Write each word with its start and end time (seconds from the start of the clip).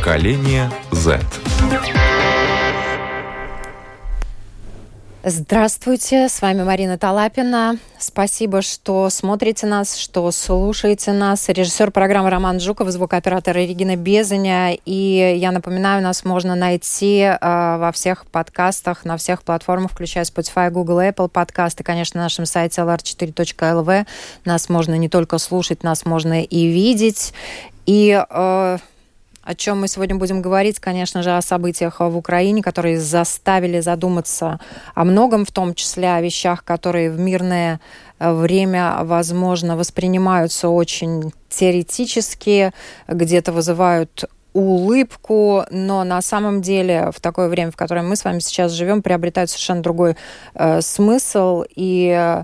Поколение 0.00 0.70
Z. 0.92 1.20
Здравствуйте, 5.22 6.30
с 6.30 6.40
вами 6.40 6.62
Марина 6.62 6.96
Талапина. 6.96 7.76
Спасибо, 7.98 8.62
что 8.62 9.10
смотрите 9.10 9.66
нас, 9.66 9.98
что 9.98 10.30
слушаете 10.30 11.12
нас. 11.12 11.50
Режиссер 11.50 11.90
программы 11.90 12.30
Роман 12.30 12.60
Жуков, 12.60 12.88
звукооператор 12.88 13.54
Регина 13.54 13.96
Безаня. 13.96 14.72
И 14.86 15.36
я 15.38 15.52
напоминаю, 15.52 16.02
нас 16.02 16.24
можно 16.24 16.54
найти 16.54 17.18
э, 17.18 17.38
во 17.42 17.92
всех 17.92 18.24
подкастах, 18.24 19.04
на 19.04 19.18
всех 19.18 19.42
платформах, 19.42 19.90
включая 19.90 20.24
Spotify, 20.24 20.70
Google, 20.70 21.00
Apple 21.00 21.28
подкасты, 21.28 21.84
конечно, 21.84 22.20
на 22.20 22.24
нашем 22.24 22.46
сайте 22.46 22.80
lr4.lv. 22.80 24.06
Нас 24.46 24.70
можно 24.70 24.94
не 24.94 25.10
только 25.10 25.36
слушать, 25.36 25.82
нас 25.82 26.06
можно 26.06 26.42
и 26.42 26.66
видеть. 26.68 27.34
И 27.84 28.18
э, 28.30 28.78
о 29.50 29.54
чем 29.56 29.80
мы 29.80 29.88
сегодня 29.88 30.14
будем 30.14 30.42
говорить, 30.42 30.78
конечно 30.78 31.24
же, 31.24 31.36
о 31.36 31.42
событиях 31.42 31.98
в 31.98 32.16
Украине, 32.16 32.62
которые 32.62 33.00
заставили 33.00 33.80
задуматься 33.80 34.60
о 34.94 35.04
многом, 35.04 35.44
в 35.44 35.50
том 35.50 35.74
числе 35.74 36.12
о 36.12 36.20
вещах, 36.20 36.62
которые 36.62 37.10
в 37.10 37.18
мирное 37.18 37.80
э, 38.20 38.32
время, 38.32 38.98
возможно, 39.02 39.76
воспринимаются 39.76 40.68
очень 40.68 41.32
теоретически, 41.48 42.72
где-то 43.08 43.50
вызывают 43.50 44.26
улыбку, 44.52 45.64
но 45.72 46.04
на 46.04 46.22
самом 46.22 46.62
деле 46.62 47.10
в 47.12 47.20
такое 47.20 47.48
время, 47.48 47.72
в 47.72 47.76
котором 47.76 48.08
мы 48.08 48.14
с 48.14 48.24
вами 48.24 48.38
сейчас 48.38 48.70
живем, 48.70 49.02
приобретают 49.02 49.50
совершенно 49.50 49.82
другой 49.82 50.16
э, 50.54 50.80
смысл. 50.80 51.64
И 51.74 52.40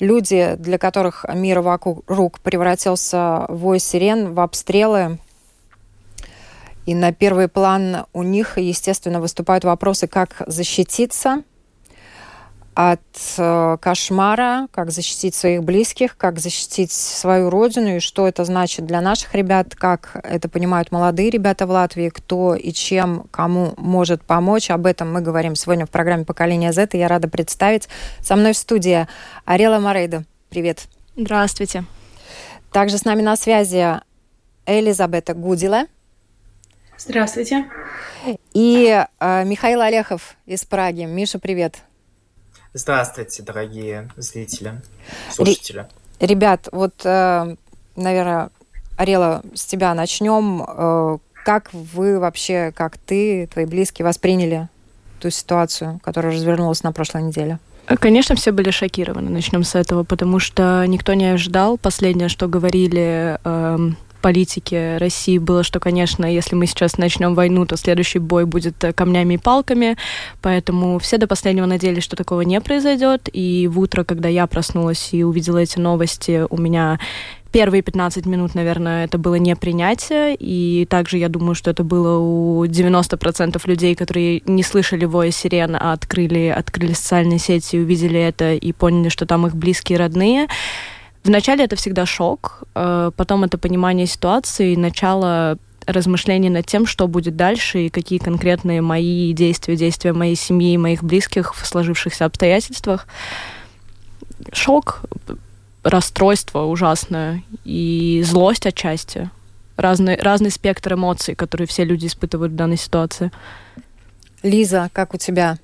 люди, 0.00 0.56
для 0.58 0.78
которых 0.78 1.24
мир 1.32 1.60
вокруг 1.60 2.40
превратился 2.40 3.46
в 3.48 3.58
вой 3.58 3.78
сирен, 3.78 4.34
в 4.34 4.40
обстрелы, 4.40 5.18
и 6.88 6.94
на 6.94 7.12
первый 7.12 7.48
план 7.48 8.06
у 8.14 8.22
них, 8.22 8.56
естественно, 8.56 9.20
выступают 9.20 9.62
вопросы, 9.62 10.06
как 10.06 10.42
защититься 10.46 11.42
от 12.72 13.02
э, 13.36 13.76
кошмара, 13.78 14.68
как 14.70 14.90
защитить 14.90 15.34
своих 15.34 15.64
близких, 15.64 16.16
как 16.16 16.38
защитить 16.38 16.90
свою 16.90 17.50
родину 17.50 17.96
и 17.96 17.98
что 17.98 18.26
это 18.26 18.42
значит 18.46 18.86
для 18.86 19.02
наших 19.02 19.34
ребят, 19.34 19.74
как 19.74 20.18
это 20.24 20.48
понимают 20.48 20.90
молодые 20.90 21.28
ребята 21.28 21.66
в 21.66 21.70
Латвии, 21.72 22.08
кто 22.08 22.54
и 22.54 22.72
чем 22.72 23.26
кому 23.30 23.74
может 23.76 24.22
помочь. 24.22 24.70
Об 24.70 24.86
этом 24.86 25.12
мы 25.12 25.20
говорим 25.20 25.56
сегодня 25.56 25.84
в 25.84 25.90
программе 25.90 26.24
«Поколение 26.24 26.72
Z», 26.72 26.88
и 26.94 26.98
я 26.98 27.08
рада 27.08 27.28
представить 27.28 27.90
со 28.22 28.34
мной 28.34 28.54
в 28.54 28.56
студии 28.56 29.06
Арела 29.44 29.78
Морейда. 29.78 30.24
Привет. 30.48 30.84
Здравствуйте. 31.18 31.84
Также 32.72 32.96
с 32.96 33.04
нами 33.04 33.20
на 33.20 33.36
связи 33.36 34.00
Элизабета 34.64 35.34
Гудила– 35.34 35.84
Здравствуйте. 36.98 37.66
И 38.52 39.06
э, 39.20 39.44
Михаил 39.44 39.82
Олехов 39.82 40.34
из 40.46 40.64
Праги. 40.64 41.02
Миша, 41.02 41.38
привет. 41.38 41.76
Здравствуйте, 42.74 43.44
дорогие 43.44 44.10
зрители, 44.16 44.82
слушатели. 45.30 45.86
Ребят, 46.18 46.68
вот, 46.72 46.94
э, 47.04 47.54
наверное, 47.94 48.50
Арела, 48.96 49.42
с 49.54 49.64
тебя 49.64 49.94
начнем. 49.94 50.64
Э, 50.66 51.18
как 51.44 51.72
вы 51.72 52.18
вообще, 52.18 52.72
как 52.74 52.98
ты, 52.98 53.46
твои 53.46 53.64
близкие 53.64 54.04
восприняли 54.04 54.68
ту 55.20 55.30
ситуацию, 55.30 56.00
которая 56.02 56.32
развернулась 56.34 56.82
на 56.82 56.90
прошлой 56.92 57.22
неделе? 57.22 57.60
Конечно, 57.86 58.34
все 58.34 58.50
были 58.50 58.70
шокированы. 58.70 59.30
Начнем 59.30 59.62
с 59.62 59.76
этого, 59.76 60.02
потому 60.02 60.40
что 60.40 60.84
никто 60.86 61.14
не 61.14 61.26
ожидал. 61.26 61.78
Последнее, 61.78 62.28
что 62.28 62.48
говорили 62.48 63.38
э, 63.42 63.78
политики 64.18 64.96
России 64.98 65.38
было, 65.38 65.62
что, 65.62 65.80
конечно, 65.80 66.26
если 66.26 66.54
мы 66.54 66.66
сейчас 66.66 66.98
начнем 66.98 67.34
войну, 67.34 67.66
то 67.66 67.76
следующий 67.76 68.18
бой 68.18 68.44
будет 68.46 68.82
э, 68.84 68.92
камнями 68.92 69.34
и 69.34 69.38
палками. 69.38 69.96
Поэтому 70.42 70.98
все 70.98 71.18
до 71.18 71.26
последнего 71.26 71.66
надеялись, 71.66 72.04
что 72.04 72.16
такого 72.16 72.42
не 72.42 72.60
произойдет. 72.60 73.28
И 73.32 73.68
в 73.70 73.80
утро, 73.80 74.04
когда 74.04 74.28
я 74.28 74.46
проснулась 74.46 75.10
и 75.12 75.24
увидела 75.24 75.58
эти 75.58 75.78
новости, 75.78 76.44
у 76.50 76.56
меня 76.56 76.98
первые 77.52 77.82
15 77.82 78.26
минут, 78.26 78.54
наверное, 78.54 79.04
это 79.04 79.18
было 79.18 79.36
непринятие, 79.36 80.36
и 80.38 80.86
также 80.86 81.18
я 81.18 81.28
думаю, 81.28 81.54
что 81.54 81.70
это 81.70 81.84
было 81.84 82.18
у 82.18 82.64
90% 82.64 83.60
людей, 83.64 83.94
которые 83.94 84.42
не 84.46 84.62
слышали 84.62 85.04
воя 85.04 85.30
сирен, 85.30 85.76
а 85.78 85.92
открыли, 85.92 86.54
открыли 86.56 86.92
социальные 86.92 87.38
сети, 87.38 87.76
увидели 87.76 88.20
это 88.20 88.54
и 88.54 88.72
поняли, 88.72 89.08
что 89.08 89.26
там 89.26 89.46
их 89.46 89.56
близкие, 89.56 89.98
родные. 89.98 90.48
Вначале 91.24 91.64
это 91.64 91.76
всегда 91.76 92.06
шок, 92.06 92.62
э, 92.74 93.10
потом 93.16 93.44
это 93.44 93.58
понимание 93.58 94.06
ситуации, 94.06 94.76
начало 94.76 95.58
размышлений 95.86 96.50
над 96.50 96.66
тем, 96.66 96.86
что 96.86 97.08
будет 97.08 97.34
дальше 97.36 97.86
и 97.86 97.88
какие 97.88 98.18
конкретные 98.18 98.82
мои 98.82 99.32
действия, 99.32 99.74
действия 99.74 100.12
моей 100.12 100.36
семьи 100.36 100.74
и 100.74 100.78
моих 100.78 101.02
близких 101.02 101.54
в 101.54 101.66
сложившихся 101.66 102.26
обстоятельствах. 102.26 103.06
Шок, 104.52 105.02
расстройство 105.82 106.64
ужасное 106.64 107.42
и 107.64 108.22
злость 108.24 108.66
отчасти. 108.66 109.30
Разный, 109.76 110.16
разный 110.16 110.50
спектр 110.50 110.94
эмоций, 110.94 111.34
которые 111.34 111.66
все 111.66 111.84
люди 111.84 112.06
испытывают 112.06 112.52
в 112.52 112.56
данной 112.56 112.76
ситуации. 112.76 113.30
Лиза, 114.42 114.90
как 114.92 115.14
у 115.14 115.18
тебя? 115.18 115.56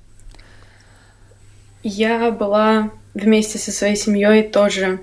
Я 1.83 2.31
была 2.31 2.91
вместе 3.13 3.59
со 3.59 3.71
своей 3.71 3.95
семьей 3.95 4.43
тоже 4.43 5.01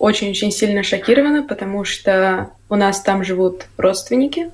очень-очень 0.00 0.50
сильно 0.50 0.82
шокирована, 0.82 1.42
потому 1.42 1.84
что 1.84 2.50
у 2.70 2.74
нас 2.74 3.02
там 3.02 3.22
живут 3.22 3.66
родственники, 3.76 4.50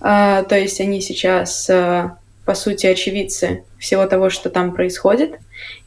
а, 0.00 0.44
то 0.44 0.58
есть 0.58 0.80
они 0.80 1.02
сейчас, 1.02 1.68
а, 1.68 2.18
по 2.46 2.54
сути, 2.54 2.86
очевидцы 2.86 3.64
всего 3.78 4.06
того, 4.06 4.30
что 4.30 4.48
там 4.48 4.74
происходит. 4.74 5.38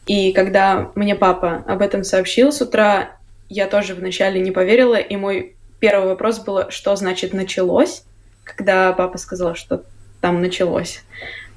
И 0.06 0.32
когда 0.34 0.92
мне 0.94 1.16
папа 1.16 1.64
об 1.68 1.82
этом 1.82 2.04
сообщил 2.04 2.52
с 2.52 2.62
утра, 2.62 3.16
я 3.50 3.66
тоже 3.66 3.96
вначале 3.96 4.40
не 4.40 4.52
поверила, 4.52 4.98
и 4.98 5.16
мой 5.16 5.56
первый 5.80 6.10
вопрос 6.10 6.38
был, 6.38 6.70
что 6.70 6.96
значит 6.96 7.34
«началось», 7.34 8.04
когда 8.44 8.94
папа 8.94 9.18
сказал, 9.18 9.56
что 9.56 9.84
там 10.22 10.42
началось. 10.42 11.02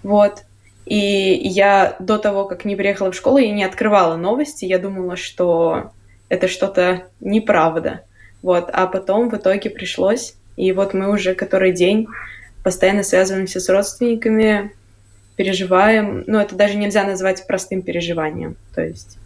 Вот. 0.02 0.44
И 0.86 0.96
я 0.96 1.94
до 1.98 2.16
того, 2.16 2.46
как 2.46 2.64
не 2.64 2.74
приехала 2.74 3.12
в 3.12 3.16
школу, 3.16 3.36
я 3.36 3.52
не 3.52 3.64
открывала 3.64 4.16
новости. 4.16 4.64
Я 4.64 4.78
думала, 4.78 5.16
что 5.16 5.92
это 6.32 6.48
что-то 6.48 7.09
неправда. 7.20 8.04
Вот, 8.41 8.70
а 8.72 8.87
потом 8.87 9.28
в 9.28 9.37
итоге 9.37 9.69
пришлось, 9.69 10.34
и 10.56 10.72
вот 10.72 10.94
мы 10.94 11.10
уже 11.10 11.34
который 11.34 11.72
день 11.72 12.06
постоянно 12.65 13.03
связываемся 13.03 13.60
с 13.60 13.69
родственниками, 13.69 14.72
переживаем, 15.37 16.25
ну, 16.26 16.38
это 16.38 16.54
даже 16.54 16.78
нельзя 16.78 17.04
назвать 17.04 17.47
простым 17.47 17.82
переживанием, 17.82 18.56
то 18.75 18.82
есть 18.82 19.19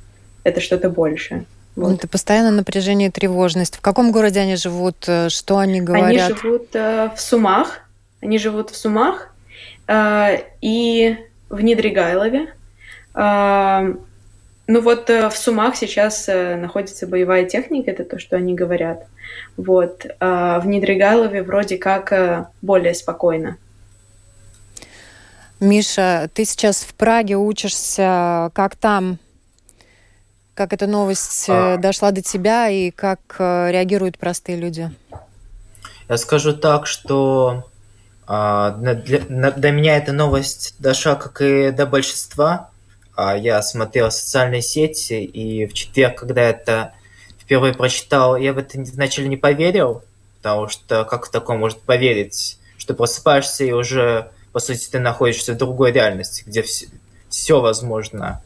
это 0.43 0.61
что-то 0.61 0.91
большее. 0.91 1.45
Вот. 1.77 1.95
Это 1.95 2.09
постоянно 2.09 2.51
напряжение 2.51 3.09
и 3.09 3.13
тревожность. 3.13 3.77
В 3.77 3.81
каком 3.81 4.11
городе 4.11 4.41
они 4.41 4.57
живут? 4.57 4.97
Э, 5.07 5.29
что 5.29 5.59
они 5.59 5.81
говорят? 5.83 6.31
Они 6.31 6.41
живут 6.41 6.69
э, 6.75 7.11
в 7.15 7.21
Сумах. 7.21 7.81
Они 8.23 8.39
живут 8.39 8.71
в 8.71 8.77
Сумах 8.77 9.35
э, 9.87 10.39
и 10.63 11.19
в 11.51 11.61
Недригайлове. 11.61 12.49
Э, 13.15 13.95
ну 14.69 14.81
вот 14.81 15.11
э, 15.11 15.29
в 15.31 15.37
Сумах 15.37 15.77
сейчас 15.77 16.29
э, 16.29 16.57
находится 16.57 17.07
боевая 17.07 17.45
техника, 17.45 17.91
это 17.91 18.05
то, 18.05 18.19
что 18.19 18.37
они 18.37 18.55
говорят. 18.55 19.07
Вот. 19.57 20.07
А 20.19 20.59
в 20.59 20.67
Недригайлове 20.67 21.43
вроде 21.43 21.79
как 21.79 22.13
э, 22.13 22.47
более 22.63 22.95
спокойно. 22.95 23.59
Миша, 25.61 26.29
ты 26.35 26.45
сейчас 26.45 26.83
в 26.83 26.95
Праге 26.95 27.37
учишься. 27.37 28.51
Как 28.55 28.77
там? 28.77 29.19
Как 30.55 30.73
эта 30.73 30.87
новость 30.87 31.47
а... 31.49 31.77
дошла 31.77 32.11
до 32.11 32.23
тебя 32.23 32.69
и 32.69 32.91
как 32.91 33.21
реагируют 33.39 34.19
простые 34.19 34.59
люди? 34.59 34.91
Я 36.09 36.17
скажу 36.19 36.53
так, 36.53 36.87
что 36.87 37.69
а, 38.27 38.73
для, 38.73 39.21
для 39.51 39.71
меня 39.71 39.97
эта 39.97 40.13
новость 40.13 40.75
дошла, 40.79 41.15
как 41.15 41.41
и 41.41 41.71
до 41.71 41.87
большинства 41.87 42.71
я 43.17 43.63
смотрел 43.63 44.11
социальные 44.11 44.63
сети, 44.63 45.25
и 45.25 45.67
в 45.67 45.73
четверг, 45.73 46.19
когда 46.19 46.43
это 46.43 46.93
впервые 47.39 47.75
прочитал, 47.75 48.37
я 48.37 48.53
в 48.53 48.59
это 48.59 48.79
вначале 48.79 49.29
не 49.29 49.37
поверил, 49.37 50.03
потому 50.43 50.69
что 50.69 51.05
как 51.05 51.27
в 51.27 51.31
таком 51.31 51.59
может 51.59 51.81
поверить, 51.81 52.59
что 52.77 52.95
просыпаешься 52.95 53.65
и 53.65 53.73
уже, 53.73 54.31
по 54.53 54.61
сути, 54.61 54.89
ты 54.91 54.99
находишься 54.99 55.55
в 55.55 55.57
другой 55.57 55.93
реальности, 55.93 56.45
где 56.47 56.63
все, 56.63 56.87
все 57.29 57.61
возможно. 57.61 58.43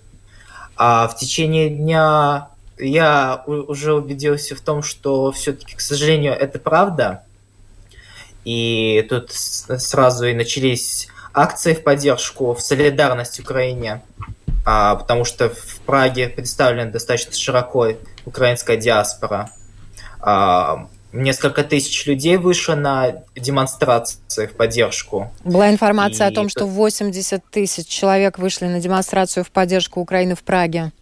А 0.77 1.09
в 1.09 1.17
течение 1.17 1.69
дня 1.69 2.49
я 2.79 3.43
уже 3.47 3.95
убедился 3.95 4.55
в 4.55 4.61
том, 4.61 4.83
что 4.83 5.33
все-таки, 5.33 5.77
к 5.77 5.81
сожалению, 5.81 6.33
это 6.33 6.59
правда. 6.59 7.25
И 8.45 9.05
тут 9.09 9.31
сразу 9.33 10.27
и 10.27 10.33
начались 10.33 11.09
акции 11.35 11.75
в 11.75 11.83
поддержку, 11.83 12.55
в 12.55 12.61
солидарность 12.61 13.39
Украине 13.41 14.03
а, 14.65 14.97
потому 14.97 15.25
что 15.25 15.51
в 15.51 15.81
Праге 15.87 16.29
представлена 16.29 16.91
достаточно 16.91 17.33
широко 17.33 17.89
украинская 18.25 18.77
диаспора. 18.77 19.51
А, 20.21 20.89
несколько 21.13 21.65
тысяч 21.65 22.07
людей 22.07 22.37
вышло 22.37 22.75
на 22.75 23.23
демонстрации 23.35 24.47
в 24.47 24.53
поддержку. 24.53 25.31
Была 25.45 25.71
информация 25.71 26.29
и... 26.29 26.33
о 26.33 26.35
том, 26.35 26.49
что 26.49 26.67
80 26.67 27.43
тысяч 27.51 27.87
человек 27.87 28.39
вышли 28.39 28.67
на 28.67 28.81
демонстрацию 28.81 29.45
в 29.45 29.51
поддержку 29.51 30.01
Украины 30.01 30.35
в 30.35 30.43
Праге. 30.43 30.93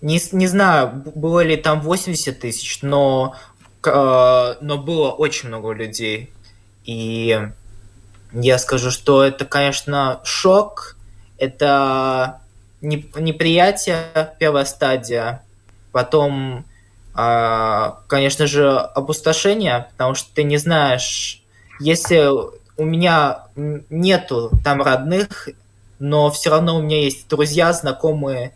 Не, 0.00 0.20
не 0.32 0.46
знаю, 0.46 1.02
было 1.14 1.40
ли 1.40 1.56
там 1.56 1.80
80 1.82 2.40
тысяч, 2.40 2.80
но, 2.82 3.36
э, 3.84 4.54
но 4.60 4.78
было 4.78 5.10
очень 5.10 5.48
много 5.48 5.72
людей. 5.72 6.32
И 6.84 7.38
я 8.32 8.58
скажу, 8.58 8.90
что 8.90 9.22
это, 9.22 9.44
конечно, 9.44 10.20
шок, 10.24 10.96
это 11.40 12.40
неприятие, 12.80 14.04
первая 14.38 14.64
стадия, 14.64 15.42
потом 15.92 16.64
а, 17.14 18.00
конечно 18.06 18.46
же, 18.46 18.70
опустошение, 18.70 19.88
потому 19.92 20.14
что 20.14 20.32
ты 20.34 20.42
не 20.44 20.56
знаешь, 20.58 21.42
если 21.80 22.28
у 22.76 22.84
меня 22.84 23.46
нету 23.56 24.50
там 24.64 24.80
родных, 24.80 25.48
но 25.98 26.30
все 26.30 26.50
равно 26.50 26.76
у 26.76 26.82
меня 26.82 27.02
есть 27.02 27.28
друзья, 27.28 27.72
знакомые, 27.72 28.54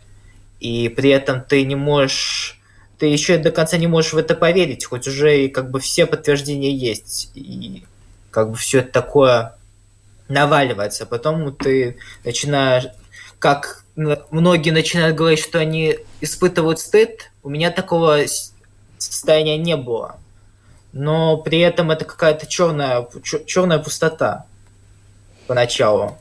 и 0.60 0.88
при 0.88 1.10
этом 1.10 1.42
ты 1.42 1.64
не 1.64 1.74
можешь, 1.74 2.60
ты 2.98 3.06
еще 3.06 3.38
до 3.38 3.50
конца 3.50 3.76
не 3.76 3.86
можешь 3.86 4.12
в 4.12 4.18
это 4.18 4.34
поверить, 4.34 4.84
хоть 4.84 5.08
уже 5.08 5.44
и 5.44 5.48
как 5.48 5.70
бы 5.70 5.80
все 5.80 6.06
подтверждения 6.06 6.72
есть, 6.72 7.30
и 7.34 7.84
как 8.30 8.50
бы 8.50 8.56
все 8.56 8.78
это 8.78 8.92
такое 8.92 9.53
наваливается, 10.28 11.06
потом 11.06 11.54
ты 11.54 11.96
начинаешь, 12.24 12.86
как 13.38 13.84
многие 13.94 14.70
начинают 14.70 15.16
говорить, 15.16 15.40
что 15.40 15.58
они 15.58 15.98
испытывают 16.20 16.78
стыд, 16.80 17.30
у 17.42 17.48
меня 17.48 17.70
такого 17.70 18.20
состояния 18.98 19.58
не 19.58 19.76
было. 19.76 20.16
Но 20.92 21.38
при 21.38 21.58
этом 21.60 21.90
это 21.90 22.04
какая-то 22.04 22.46
черная, 22.46 23.06
черная 23.46 23.78
пустота 23.78 24.46
поначалу. 25.46 26.16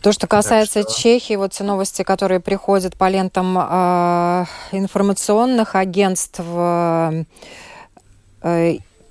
То, 0.00 0.12
что 0.12 0.26
касается 0.26 0.82
что... 0.82 0.92
Чехии, 0.92 1.36
вот 1.36 1.52
те 1.52 1.64
новости, 1.64 2.02
которые 2.02 2.40
приходят 2.40 2.96
по 2.96 3.08
лентам 3.08 3.58
э, 3.58 4.44
информационных 4.72 5.74
агентств, 5.74 6.40
э, 6.40 7.24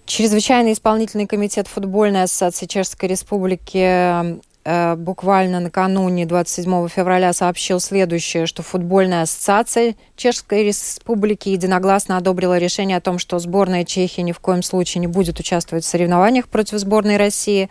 Чрезвычайный 0.06 0.74
исполнительный 0.74 1.28
комитет 1.28 1.68
футбольной 1.68 2.24
ассоциации 2.24 2.68
Чешской 2.68 3.10
Республики 3.10 4.40
Э, 4.68 4.96
буквально 4.96 5.60
накануне 5.60 6.26
27 6.26 6.88
февраля 6.88 7.34
сообщил 7.34 7.80
следующее, 7.80 8.48
что 8.48 8.64
футбольная 8.64 9.22
ассоциация 9.22 9.96
Чешской 10.16 10.64
Республики 10.64 11.50
единогласно 11.50 12.18
одобрила 12.18 12.58
решение 12.58 12.98
о 12.98 13.02
том, 13.02 13.20
что 13.20 13.38
сборная 13.38 13.86
Чехии 13.86 14.22
ни 14.22 14.32
в 14.32 14.40
коем 14.40 14.64
случае 14.64 15.02
не 15.02 15.08
будет 15.08 15.40
участвовать 15.40 15.86
в 15.86 15.88
соревнованиях 15.88 16.48
против 16.48 16.80
сборной 16.80 17.18
России. 17.18 17.70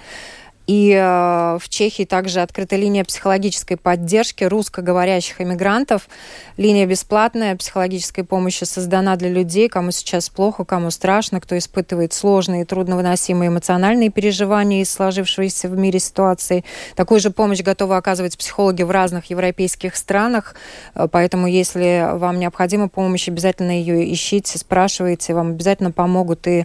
И 0.66 0.93
э, 0.93 1.58
в 1.61 1.69
Чехии 1.69 2.05
также 2.05 2.40
открыта 2.40 2.76
линия 2.76 3.05
психологической 3.05 3.76
поддержки 3.76 4.44
русскоговорящих 4.44 5.40
иммигрантов. 5.40 6.08
Линия 6.56 6.87
бесплатная 6.87 7.55
психологической 7.56 8.25
помощи 8.25 8.64
создана 8.64 9.16
для 9.16 9.28
людей, 9.28 9.69
кому 9.69 9.90
сейчас 9.90 10.31
плохо, 10.31 10.64
кому 10.64 10.90
страшно, 10.90 11.40
кто 11.40 11.58
испытывает 11.58 12.14
сложные 12.14 12.62
и 12.62 12.64
трудновыносимые 12.64 13.49
эмоциональные 13.49 14.08
переживания 14.08 14.81
из 14.81 14.90
сложившейся 14.90 15.69
в 15.69 15.76
мире 15.76 15.99
ситуации. 15.99 16.64
Такую 16.96 17.20
же 17.20 17.31
помощь 17.31 17.61
готовы 17.61 17.96
оказывать 17.96 18.38
психологи 18.38 18.82
в 18.82 18.90
разных 18.90 19.26
европейских 19.26 19.96
странах. 19.96 20.55
Э, 20.94 21.08
поэтому, 21.11 21.46
если 21.46 22.08
вам 22.14 22.38
необходима 22.38 22.88
помощь, 22.88 23.28
обязательно 23.28 23.72
ее 23.72 24.11
ищите, 24.11 24.58
спрашивайте, 24.58 25.34
вам 25.34 25.50
обязательно 25.50 25.90
помогут. 25.90 26.46
И 26.46 26.64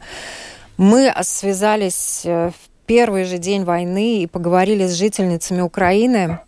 мы 0.77 1.13
связались 1.23 2.21
в 2.23 2.27
э, 2.27 2.51
первый 2.89 3.25
же 3.25 3.37
день 3.37 3.65
войны 3.65 4.23
и 4.23 4.25
поговорили 4.25 4.87
с 4.87 4.93
жительницами 4.93 5.61
Украины. 5.61 6.39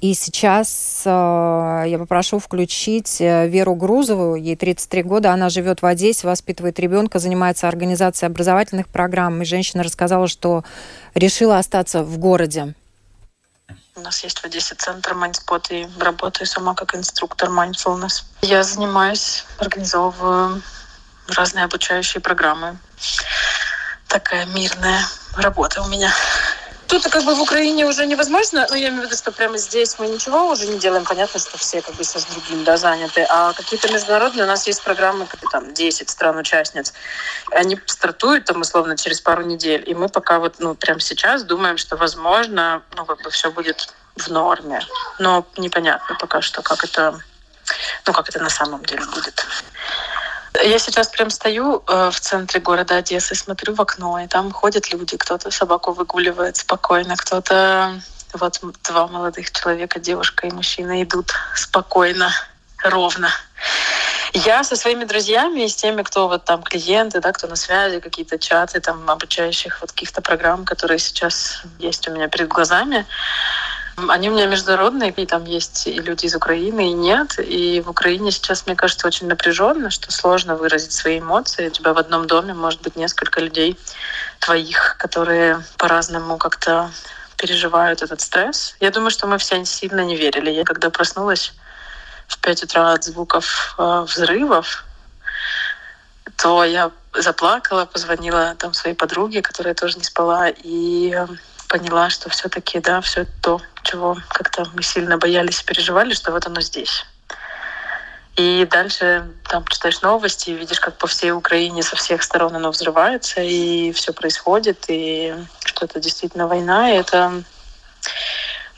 И 0.00 0.12
сейчас 0.12 1.02
э, 1.04 1.84
я 1.86 1.98
попрошу 2.00 2.40
включить 2.40 3.20
э, 3.20 3.46
Веру 3.46 3.76
Грузову, 3.76 4.34
ей 4.34 4.56
33 4.56 5.04
года, 5.04 5.32
она 5.32 5.50
живет 5.50 5.80
в 5.80 5.86
Одессе, 5.86 6.26
воспитывает 6.26 6.80
ребенка, 6.80 7.20
занимается 7.20 7.68
организацией 7.68 8.32
образовательных 8.32 8.88
программ. 8.88 9.40
И 9.40 9.44
женщина 9.44 9.84
рассказала, 9.84 10.26
что 10.26 10.64
решила 11.14 11.58
остаться 11.58 12.02
в 12.02 12.18
городе. 12.18 12.74
У 13.94 14.00
нас 14.00 14.24
есть 14.24 14.40
в 14.40 14.44
Одессе 14.44 14.74
центр 14.74 15.14
Майнспот, 15.14 15.70
и 15.70 15.86
работаю 16.00 16.48
сама 16.48 16.74
как 16.74 16.96
инструктор 16.96 17.48
mindfulness. 17.50 18.24
Я 18.40 18.64
занимаюсь, 18.64 19.44
организовываю 19.58 20.60
разные 21.28 21.66
обучающие 21.66 22.20
программы. 22.20 22.78
Такая 24.12 24.44
мирная 24.44 25.06
работа 25.38 25.80
у 25.80 25.88
меня. 25.88 26.12
Тут 26.86 27.04
как 27.04 27.24
бы 27.24 27.34
в 27.34 27.40
Украине 27.40 27.86
уже 27.86 28.04
невозможно, 28.04 28.66
но 28.68 28.76
я 28.76 28.88
имею 28.90 29.04
в 29.04 29.06
виду, 29.06 29.16
что 29.16 29.32
прямо 29.32 29.56
здесь 29.56 29.98
мы 29.98 30.06
ничего 30.06 30.50
уже 30.50 30.66
не 30.66 30.78
делаем. 30.78 31.06
Понятно, 31.06 31.40
что 31.40 31.56
все 31.56 31.80
как 31.80 31.94
бы 31.94 32.04
со 32.04 32.20
с 32.20 32.26
другим 32.26 32.62
да, 32.62 32.76
заняты. 32.76 33.22
А 33.30 33.54
какие-то 33.54 33.90
международные 33.90 34.44
у 34.44 34.46
нас 34.46 34.66
есть 34.66 34.82
программы, 34.82 35.24
как 35.24 35.40
там 35.50 35.72
10 35.72 36.10
стран-участниц. 36.10 36.92
Они 37.52 37.80
стартуют 37.86 38.44
там 38.44 38.60
условно 38.60 38.98
через 38.98 39.22
пару 39.22 39.44
недель. 39.44 39.82
И 39.86 39.94
мы 39.94 40.10
пока 40.10 40.38
вот, 40.40 40.56
ну, 40.58 40.74
прямо 40.74 41.00
сейчас 41.00 41.42
думаем, 41.44 41.78
что 41.78 41.96
возможно, 41.96 42.82
ну, 42.94 43.06
как 43.06 43.22
бы 43.22 43.30
все 43.30 43.50
будет 43.50 43.94
в 44.16 44.28
норме. 44.28 44.82
Но 45.18 45.46
непонятно 45.56 46.16
пока 46.20 46.42
что, 46.42 46.60
как 46.60 46.84
это, 46.84 47.18
ну, 48.06 48.12
как 48.12 48.28
это 48.28 48.40
на 48.40 48.50
самом 48.50 48.84
деле 48.84 49.06
будет. 49.06 49.46
Я 50.60 50.78
сейчас 50.78 51.08
прям 51.08 51.30
стою 51.30 51.82
э, 51.86 52.10
в 52.10 52.20
центре 52.20 52.60
города 52.60 52.96
Одессы, 52.96 53.34
смотрю 53.34 53.74
в 53.74 53.80
окно, 53.80 54.20
и 54.20 54.26
там 54.26 54.52
ходят 54.52 54.92
люди, 54.92 55.16
кто-то 55.16 55.50
собаку 55.50 55.92
выгуливает 55.92 56.56
спокойно, 56.56 57.16
кто-то 57.16 58.00
вот 58.34 58.60
два 58.84 59.06
молодых 59.08 59.50
человека, 59.50 59.98
девушка 59.98 60.46
и 60.46 60.52
мужчина 60.52 61.02
идут 61.02 61.32
спокойно, 61.54 62.30
ровно. 62.84 63.30
Я 64.34 64.64
со 64.64 64.76
своими 64.76 65.04
друзьями 65.04 65.60
и 65.64 65.68
с 65.68 65.74
теми, 65.74 66.02
кто 66.02 66.28
вот 66.28 66.44
там 66.44 66.62
клиенты, 66.62 67.20
да, 67.20 67.32
кто 67.32 67.46
на 67.46 67.56
связи, 67.56 68.00
какие-то 68.00 68.38
чаты 68.38 68.80
там 68.80 69.08
обучающих 69.10 69.80
вот 69.80 69.92
каких-то 69.92 70.22
программ, 70.22 70.64
которые 70.64 70.98
сейчас 70.98 71.62
есть 71.78 72.08
у 72.08 72.12
меня 72.12 72.28
перед 72.28 72.48
глазами, 72.48 73.06
они 74.10 74.30
у 74.30 74.32
меня 74.32 74.46
международные, 74.46 75.10
и 75.10 75.26
там 75.26 75.44
есть 75.44 75.86
и 75.86 75.92
люди 75.92 76.26
из 76.26 76.34
Украины, 76.34 76.90
и 76.90 76.92
нет. 76.92 77.38
И 77.38 77.80
в 77.80 77.90
Украине 77.90 78.30
сейчас, 78.30 78.66
мне 78.66 78.76
кажется, 78.76 79.06
очень 79.06 79.26
напряженно, 79.26 79.90
что 79.90 80.10
сложно 80.12 80.56
выразить 80.56 80.92
свои 80.92 81.18
эмоции. 81.18 81.68
У 81.68 81.70
тебя 81.70 81.92
в 81.92 81.98
одном 81.98 82.26
доме 82.26 82.54
может 82.54 82.82
быть 82.82 82.96
несколько 82.96 83.40
людей 83.40 83.78
твоих, 84.40 84.96
которые 84.98 85.62
по-разному 85.78 86.38
как-то 86.38 86.90
переживают 87.36 88.02
этот 88.02 88.20
стресс. 88.20 88.76
Я 88.80 88.90
думаю, 88.90 89.10
что 89.10 89.26
мы 89.26 89.38
все 89.38 89.64
сильно 89.64 90.04
не 90.04 90.16
верили. 90.16 90.50
Я 90.50 90.64
когда 90.64 90.90
проснулась 90.90 91.52
в 92.28 92.38
5 92.38 92.64
утра 92.64 92.92
от 92.92 93.04
звуков 93.04 93.74
э, 93.78 94.04
взрывов, 94.06 94.84
то 96.36 96.64
я 96.64 96.90
заплакала, 97.14 97.84
позвонила 97.84 98.54
там 98.58 98.72
своей 98.74 98.96
подруге, 98.96 99.42
которая 99.42 99.74
тоже 99.74 99.98
не 99.98 100.04
спала, 100.04 100.48
и 100.48 101.14
поняла, 101.72 102.10
что 102.10 102.28
все-таки, 102.28 102.80
да, 102.80 103.00
все 103.00 103.26
то, 103.40 103.58
чего 103.82 104.18
как-то 104.28 104.66
мы 104.74 104.82
сильно 104.82 105.16
боялись 105.16 105.62
и 105.62 105.64
переживали, 105.64 106.12
что 106.12 106.30
вот 106.30 106.46
оно 106.46 106.60
здесь. 106.60 107.06
И 108.36 108.68
дальше 108.70 109.26
там 109.48 109.66
читаешь 109.66 110.02
новости, 110.02 110.50
видишь, 110.50 110.80
как 110.80 110.98
по 110.98 111.06
всей 111.06 111.32
Украине 111.32 111.82
со 111.82 111.96
всех 111.96 112.22
сторон 112.22 112.54
оно 112.54 112.70
взрывается, 112.70 113.40
и 113.40 113.90
все 113.92 114.12
происходит, 114.12 114.84
и 114.88 115.34
что 115.64 115.86
это 115.86 115.98
действительно 115.98 116.46
война, 116.46 116.90
и 116.90 116.96
это 116.96 117.42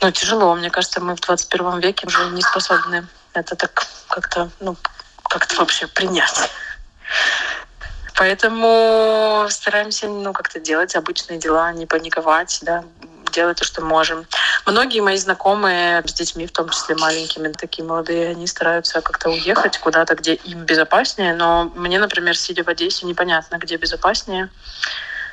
ну, 0.01 0.11
тяжело. 0.11 0.55
Мне 0.55 0.69
кажется, 0.69 1.01
мы 1.01 1.17
в 1.17 1.19
21 1.19 1.79
веке 1.79 2.07
уже 2.07 2.29
не 2.29 2.41
способны 2.41 3.05
это 3.33 3.57
так 3.57 3.85
как-то, 4.07 4.49
ну, 4.61 4.77
как-то 5.23 5.57
вообще 5.57 5.87
принять. 5.87 6.49
Поэтому 8.17 9.45
стараемся, 9.49 10.07
ну, 10.07 10.31
как-то 10.33 10.59
делать 10.59 10.95
обычные 10.95 11.37
дела, 11.37 11.71
не 11.73 11.85
паниковать, 11.85 12.59
да, 12.61 12.83
делать 13.31 13.57
то, 13.57 13.65
что 13.65 13.81
можем. 13.81 14.25
Многие 14.65 15.01
мои 15.01 15.17
знакомые 15.17 16.01
с 16.05 16.13
детьми, 16.13 16.47
в 16.47 16.51
том 16.51 16.69
числе 16.69 16.95
маленькими, 16.95 17.51
такие 17.51 17.85
молодые, 17.85 18.29
они 18.29 18.47
стараются 18.47 19.01
как-то 19.01 19.29
уехать 19.29 19.77
куда-то, 19.77 20.15
где 20.15 20.35
им 20.35 20.59
безопаснее. 20.59 21.33
Но 21.33 21.71
мне, 21.75 21.99
например, 21.99 22.37
сидя 22.37 22.63
в 22.63 22.69
Одессе, 22.69 23.05
непонятно, 23.05 23.57
где 23.57 23.75
безопаснее, 23.75 24.49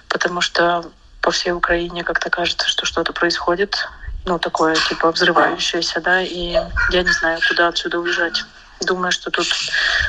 потому 0.09 0.41
что 0.41 0.85
по 1.21 1.31
всей 1.31 1.53
Украине 1.53 2.03
как-то 2.03 2.31
кажется, 2.31 2.67
что 2.67 2.85
что-то 2.85 3.13
происходит, 3.13 3.89
ну, 4.25 4.41
такое, 4.41 4.75
типа, 4.75 5.13
взрывающееся, 5.13 6.01
да, 6.01 6.21
и 6.21 6.59
я 6.91 7.03
не 7.03 7.13
знаю, 7.13 7.39
куда 7.49 7.69
отсюда 7.69 8.01
уезжать. 8.01 8.45
Думаю, 8.81 9.13
что 9.13 9.31
тут 9.31 9.47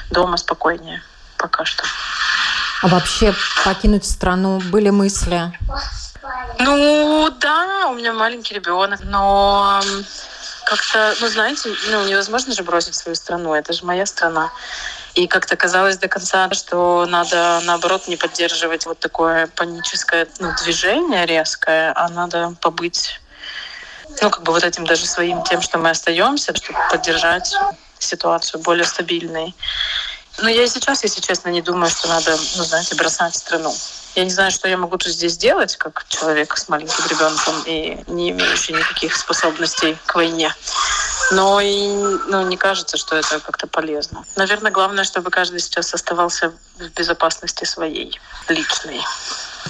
дома 0.10 0.38
спокойнее 0.38 1.03
пока 1.44 1.65
что. 1.65 1.84
А 2.84 2.90
вообще 2.90 3.34
покинуть 3.63 4.04
страну 4.04 4.60
были 4.60 4.90
мысли? 4.90 5.54
Ну 6.60 7.30
да, 7.40 7.88
у 7.88 7.94
меня 7.94 8.12
маленький 8.12 8.56
ребенок, 8.56 9.00
но 9.06 9.80
как-то, 10.66 11.16
ну 11.22 11.30
знаете, 11.30 11.70
ну 11.92 12.06
невозможно 12.06 12.54
же 12.54 12.62
бросить 12.63 12.96
свою 12.96 13.16
страну, 13.16 13.54
это 13.54 13.72
же 13.72 13.86
моя 13.86 14.06
страна. 14.06 14.52
И 15.13 15.28
как-то 15.28 15.56
казалось 15.56 15.98
до 15.98 16.10
конца, 16.10 16.50
что 16.52 17.06
надо, 17.06 17.62
наоборот, 17.63 18.10
не 18.10 18.18
поддерживать 18.18 18.86
вот 18.86 19.00
такое 19.00 19.48
паническое 19.48 20.28
ну, 20.40 20.52
движение 20.62 21.25
резкое, 21.25 21.94
а 21.96 22.10
надо 22.10 22.54
побыть 22.60 23.22
ну, 24.22 24.30
как 24.30 24.44
бы 24.44 24.52
вот 24.52 24.66
этим 24.66 24.86
даже 24.86 25.06
своим 25.06 25.42
тем, 25.44 25.62
что 25.62 25.78
мы 25.78 25.90
остаемся, 25.92 26.54
чтобы 26.54 26.80
поддержать 26.92 27.56
ситуацию 27.98 28.62
более 28.62 28.86
стабильной. 28.86 29.56
Но 30.40 30.50
я 30.50 30.63
и 30.63 30.68
сейчас, 30.68 31.04
если 31.04 31.22
честно, 31.22 31.50
не 31.50 31.62
думаю, 31.62 31.90
что 31.90 32.08
надо, 32.08 32.38
ну, 32.58 32.63
знаете, 32.63 32.96
бросать 32.96 33.36
страну. 33.36 33.74
Я 34.16 34.24
не 34.25 34.32
знаю, 34.32 34.52
что 34.52 34.68
я 34.68 34.78
могу 34.78 34.98
тут 34.98 35.12
здесь 35.12 35.38
делать, 35.38 35.75
как 35.78 36.06
человек 36.08 36.58
с 36.58 36.70
маленьким 36.70 37.06
ребенком 37.10 37.63
и 37.66 37.98
не 38.08 38.30
имеющий 38.32 38.74
никаких 38.74 39.16
способностей 39.16 39.98
к 40.06 40.16
войне. 40.16 40.54
Но 41.34 41.60
и 41.60 41.88
ну, 42.28 42.48
не 42.48 42.58
кажется, 42.58 42.98
что 42.98 43.16
это 43.16 43.40
как-то 43.40 43.68
полезно. 43.68 44.24
Наверное, 44.36 44.72
главное, 44.72 45.04
чтобы 45.04 45.32
каждый 45.32 45.60
сейчас 45.60 45.94
оставался 45.94 46.54
в 46.78 46.90
безопасности 46.98 47.66
своей, 47.66 48.20
личной. 48.50 49.02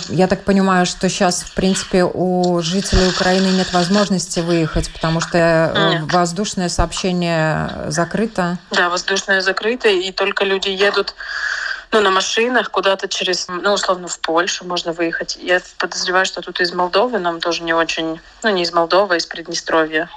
Я 0.09 0.27
так 0.27 0.43
понимаю, 0.43 0.85
что 0.85 1.07
сейчас, 1.07 1.43
в 1.43 1.53
принципе, 1.53 2.03
у 2.03 2.61
жителей 2.61 3.09
Украины 3.09 3.47
нет 3.47 3.71
возможности 3.73 4.39
выехать, 4.39 4.91
потому 4.91 5.21
что 5.21 5.37
э, 5.37 5.89
нет. 5.99 6.11
воздушное 6.11 6.69
сообщение 6.69 7.69
закрыто. 7.87 8.57
Да, 8.71 8.89
воздушное 8.89 9.41
закрыто, 9.41 9.87
и 9.89 10.11
только 10.11 10.45
люди 10.45 10.69
едут 10.69 11.13
ну, 11.93 12.01
на 12.01 12.09
машинах 12.09 12.71
куда-то 12.71 13.07
через, 13.07 13.47
ну, 13.47 13.71
условно, 13.71 14.07
в 14.07 14.19
Польшу 14.19 14.65
можно 14.65 14.93
выехать. 14.93 15.37
Я 15.39 15.61
подозреваю, 15.77 16.25
что 16.25 16.41
тут 16.41 16.59
из 16.59 16.73
Молдовы 16.73 17.19
нам 17.19 17.39
тоже 17.39 17.61
не 17.61 17.73
очень, 17.73 18.19
ну, 18.41 18.49
не 18.49 18.63
из 18.63 18.73
Молдовы, 18.73 19.13
а 19.13 19.17
из 19.17 19.27
Приднестровья 19.27 20.09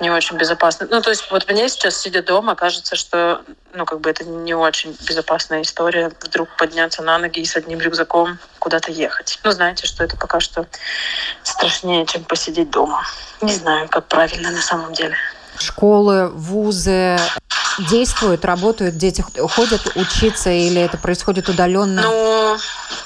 не 0.00 0.10
очень 0.10 0.36
безопасно. 0.36 0.88
Ну, 0.90 1.00
то 1.00 1.10
есть 1.10 1.30
вот 1.30 1.48
мне 1.48 1.68
сейчас, 1.68 1.96
сидя 1.96 2.22
дома, 2.22 2.56
кажется, 2.56 2.96
что, 2.96 3.42
ну, 3.72 3.84
как 3.86 4.00
бы 4.00 4.10
это 4.10 4.24
не 4.24 4.54
очень 4.54 4.96
безопасная 5.06 5.62
история 5.62 6.10
вдруг 6.20 6.48
подняться 6.56 7.02
на 7.02 7.18
ноги 7.18 7.38
и 7.38 7.44
с 7.44 7.54
одним 7.56 7.78
рюкзаком 7.78 8.38
куда-то 8.58 8.90
ехать. 8.90 9.38
Ну, 9.44 9.52
знаете, 9.52 9.86
что 9.86 10.02
это 10.02 10.16
пока 10.16 10.40
что 10.40 10.66
страшнее, 11.44 12.04
чем 12.06 12.24
посидеть 12.24 12.70
дома. 12.70 13.06
Не 13.40 13.52
знаю, 13.52 13.88
как 13.88 14.06
правильно 14.08 14.50
на 14.50 14.62
самом 14.62 14.92
деле. 14.92 15.16
Школы, 15.58 16.28
вузы, 16.30 17.16
действуют, 17.78 18.44
работают, 18.44 18.96
дети 18.96 19.24
ходят 19.38 19.80
учиться 19.94 20.50
или 20.50 20.80
это 20.80 20.96
происходит 20.98 21.48
удаленно? 21.48 22.02
Ну, 22.02 22.56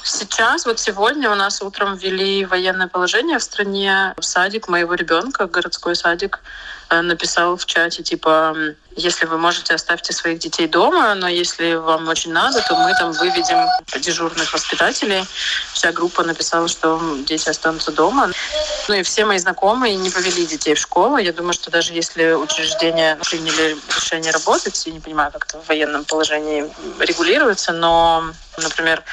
сейчас, 0.03 0.67
вот 0.67 0.79
сегодня 0.79 1.31
у 1.31 1.35
нас 1.35 1.63
утром 1.63 1.97
ввели 1.97 2.45
военное 2.45 2.89
положение 2.89 3.39
в 3.39 3.43
стране. 3.43 4.15
В 4.17 4.25
садик 4.25 4.69
моего 4.69 4.95
ребенка, 4.95 5.47
городской 5.47 5.95
садик, 5.95 6.41
написал 6.91 7.57
в 7.57 7.65
чате, 7.67 8.03
типа, 8.03 8.55
если 8.97 9.27
вы 9.27 9.39
можете, 9.39 9.75
оставьте 9.75 10.13
своих 10.13 10.39
детей 10.41 10.67
дома, 10.67 11.15
но 11.15 11.29
если 11.29 11.75
вам 11.75 12.09
очень 12.09 12.33
надо, 12.33 12.61
то 12.63 12.75
мы 12.75 12.93
там 12.99 13.13
выведем 13.13 13.67
дежурных 14.01 14.53
воспитателей. 14.53 15.25
Вся 15.73 15.93
группа 15.93 16.23
написала, 16.23 16.69
что 16.69 17.01
дети 17.27 17.49
останутся 17.49 17.93
дома. 17.93 18.31
Ну 18.89 18.95
и 18.95 19.03
все 19.03 19.25
мои 19.25 19.39
знакомые 19.39 19.95
не 19.97 20.11
повели 20.11 20.47
детей 20.47 20.75
в 20.75 20.79
школу. 20.79 21.17
Я 21.17 21.33
думаю, 21.33 21.53
что 21.53 21.71
даже 21.71 21.93
если 21.93 22.33
учреждения 22.33 23.17
приняли 23.25 23.77
решение 23.95 24.33
работать, 24.33 24.87
я 24.87 24.93
не 24.93 25.01
понимаю, 25.01 25.31
как 25.31 25.45
это 25.45 25.59
в 25.59 25.69
военном 25.69 26.05
положении 26.05 26.71
регулируется, 26.99 27.73
но, 27.73 28.25
например, 28.59 29.05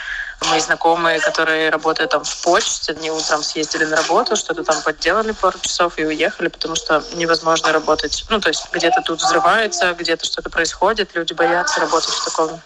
Мои 0.42 0.60
знакомые, 0.60 1.20
которые 1.20 1.70
работают 1.70 2.12
там 2.12 2.24
в 2.24 2.42
почте, 2.44 2.94
они 2.94 3.10
утром 3.10 3.42
съездили 3.42 3.86
на 3.86 3.98
работу, 3.98 4.36
что-то 4.36 4.64
там 4.64 4.82
подделали 4.84 5.32
пару 5.32 5.58
часов 5.60 5.98
и 5.98 6.06
уехали, 6.06 6.48
потому 6.48 6.76
что 6.76 7.04
невозможно 7.16 7.72
работать. 7.72 8.24
Ну, 8.30 8.40
то 8.40 8.50
есть 8.50 8.68
где-то 8.72 9.02
тут 9.02 9.20
взрывается, 9.20 9.94
где-то 9.94 10.26
что-то 10.26 10.50
происходит, 10.50 11.16
люди 11.16 11.34
боятся 11.34 11.80
работать 11.80 12.14
в 12.14 12.26
таком 12.26 12.62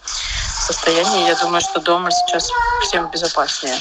состоянии. 0.66 1.26
Я 1.26 1.34
думаю, 1.34 1.60
что 1.62 1.80
дома 1.80 2.10
сейчас 2.10 2.48
всем 2.86 3.10
безопаснее. 3.10 3.76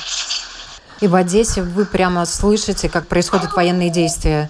И 1.01 1.07
в 1.07 1.15
Одессе 1.15 1.62
вы 1.62 1.86
прямо 1.86 2.25
слышите, 2.25 2.88
как 2.88 3.07
происходят 3.07 3.53
военные 3.53 3.89
действия? 3.89 4.50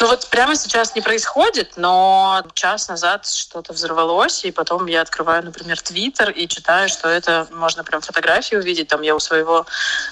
Ну 0.00 0.06
вот 0.06 0.28
прямо 0.28 0.56
сейчас 0.56 0.94
не 0.94 1.02
происходит, 1.02 1.72
но 1.76 2.42
час 2.54 2.88
назад 2.88 3.26
что-то 3.26 3.74
взорвалось, 3.74 4.46
и 4.46 4.50
потом 4.50 4.86
я 4.86 5.02
открываю, 5.02 5.44
например, 5.44 5.78
Твиттер 5.78 6.30
и 6.30 6.48
читаю, 6.48 6.88
что 6.88 7.06
это 7.06 7.46
можно 7.52 7.84
прям 7.84 8.00
фотографии 8.00 8.56
увидеть. 8.56 8.88
Там 8.88 9.02
я 9.02 9.14
у 9.14 9.20
своего 9.20 9.66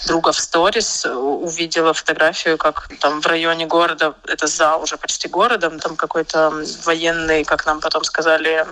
друга 0.07 0.33
в 0.33 0.39
сторис 0.39 1.07
увидела 1.07 1.95
фотографию, 1.95 2.59
как 2.59 2.91
там 3.01 3.23
в 3.23 3.27
районе 3.27 3.65
города, 3.65 4.15
это 4.27 4.47
зал 4.47 4.83
уже 4.83 4.99
почти 4.99 5.27
городом, 5.27 5.81
там 5.81 5.97
какой-то 5.97 6.53
военный, 6.85 7.45
как 7.45 7.65
нам 7.65 7.81
потом 7.81 8.05
сказали, 8.05 8.67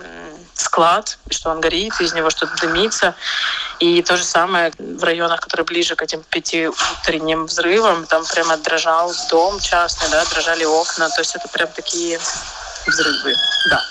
склад, 0.59 1.17
что 1.29 1.49
он 1.49 1.61
горит, 1.61 1.93
из 1.99 2.13
него 2.13 2.29
что-то 2.29 2.55
дымится. 2.57 3.15
И 3.79 4.01
то 4.01 4.17
же 4.17 4.23
самое 4.23 4.73
в 4.77 5.03
районах, 5.03 5.41
которые 5.41 5.65
ближе 5.65 5.95
к 5.95 6.01
этим 6.01 6.23
пяти 6.23 6.67
утренним 6.67 7.45
взрывам, 7.45 8.05
там 8.05 8.25
прямо 8.25 8.57
дрожал 8.57 9.13
дом 9.29 9.59
частный, 9.59 10.09
да, 10.09 10.25
дрожали 10.25 10.65
окна. 10.65 11.09
То 11.09 11.21
есть 11.21 11.35
это 11.35 11.47
прям 11.47 11.69
такие 11.69 12.19
взрывы, 12.85 13.35
да. 13.69 13.83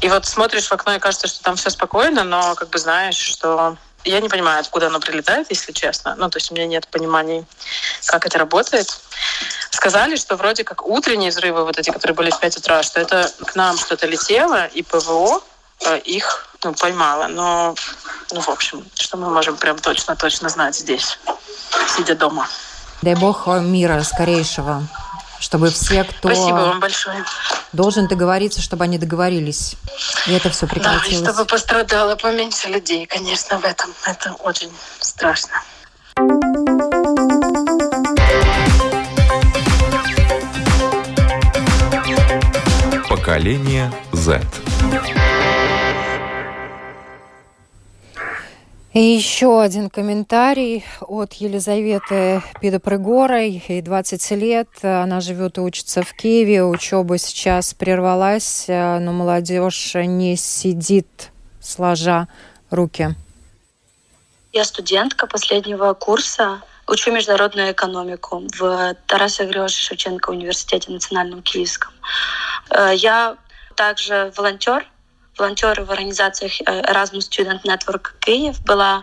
И 0.00 0.08
вот 0.08 0.26
смотришь 0.26 0.66
в 0.66 0.72
окно 0.72 0.94
и 0.94 0.98
кажется, 0.98 1.28
что 1.28 1.42
там 1.42 1.56
все 1.56 1.70
спокойно, 1.70 2.24
но 2.24 2.54
как 2.54 2.68
бы 2.68 2.78
знаешь, 2.78 3.16
что 3.16 3.76
я 4.04 4.20
не 4.20 4.28
понимаю, 4.28 4.60
откуда 4.60 4.88
оно 4.88 5.00
прилетает, 5.00 5.46
если 5.50 5.72
честно. 5.72 6.14
Ну, 6.16 6.28
то 6.28 6.38
есть 6.38 6.50
у 6.50 6.54
меня 6.54 6.66
нет 6.66 6.88
понимания, 6.88 7.46
как 8.06 8.26
это 8.26 8.38
работает. 8.38 8.88
Сказали, 9.70 10.16
что 10.16 10.36
вроде 10.36 10.64
как 10.64 10.84
утренние 10.84 11.30
взрывы, 11.30 11.64
вот 11.64 11.78
эти, 11.78 11.90
которые 11.90 12.14
были 12.14 12.30
в 12.30 12.40
5 12.40 12.56
утра, 12.58 12.82
что 12.82 13.00
это 13.00 13.30
к 13.46 13.54
нам 13.54 13.78
что-то 13.78 14.06
летело, 14.06 14.66
и 14.66 14.82
ПВО 14.82 15.42
их 16.04 16.48
ну, 16.64 16.74
поймала. 16.74 17.28
Но, 17.28 17.74
ну, 18.32 18.40
в 18.40 18.48
общем, 18.48 18.84
что 18.94 19.16
мы 19.16 19.30
можем 19.30 19.56
прям 19.56 19.78
точно-точно 19.78 20.48
знать 20.48 20.76
здесь, 20.76 21.18
сидя 21.88 22.14
дома. 22.14 22.48
Дай 23.02 23.14
бог 23.14 23.46
мира 23.46 24.00
скорейшего, 24.02 24.86
чтобы 25.40 25.70
все, 25.70 26.04
кто 26.04 26.28
Спасибо 26.28 26.54
вам 26.54 26.80
большое. 26.80 27.24
должен 27.72 28.06
договориться, 28.06 28.62
чтобы 28.62 28.84
они 28.84 28.96
договорились. 28.96 29.74
И 30.26 30.32
это 30.32 30.50
все 30.50 30.66
прекратилось. 30.68 31.20
Да, 31.20 31.30
и 31.30 31.32
чтобы 31.32 31.44
пострадало 31.46 32.14
поменьше 32.14 32.68
людей, 32.68 33.06
конечно, 33.06 33.58
в 33.58 33.64
этом. 33.64 33.92
Это 34.04 34.32
очень 34.34 34.70
страшно. 35.00 35.62
Поколение 43.08 43.92
Z. 44.12 44.40
И 48.94 49.00
еще 49.00 49.62
один 49.62 49.88
комментарий 49.88 50.84
от 51.00 51.32
Елизаветы 51.34 52.42
Пидопрыгорой. 52.60 53.64
Ей 53.66 53.80
20 53.80 54.30
лет, 54.32 54.68
она 54.82 55.22
живет 55.22 55.56
и 55.56 55.62
учится 55.62 56.02
в 56.02 56.12
Киеве. 56.12 56.62
Учеба 56.62 57.16
сейчас 57.16 57.72
прервалась, 57.72 58.66
но 58.68 59.12
молодежь 59.12 59.92
не 59.94 60.36
сидит, 60.36 61.30
сложа 61.58 62.28
руки. 62.70 63.14
Я 64.52 64.64
студентка 64.64 65.26
последнего 65.26 65.94
курса. 65.94 66.60
Учу 66.86 67.12
международную 67.12 67.72
экономику 67.72 68.46
в 68.58 68.94
Тарасе 69.06 69.44
Григорьевича 69.44 69.80
Шевченко 69.80 70.28
университете 70.28 70.90
национальном 70.92 71.40
киевском. 71.40 71.92
Э, 72.68 72.92
я 72.94 73.36
также 73.74 74.30
волонтер 74.36 74.86
волонтеры 75.36 75.84
в 75.84 75.90
организациях 75.90 76.60
э, 76.60 76.64
Erasmus 76.64 77.28
Student 77.30 77.62
Network 77.64 78.10
Киев, 78.20 78.60
была 78.62 79.02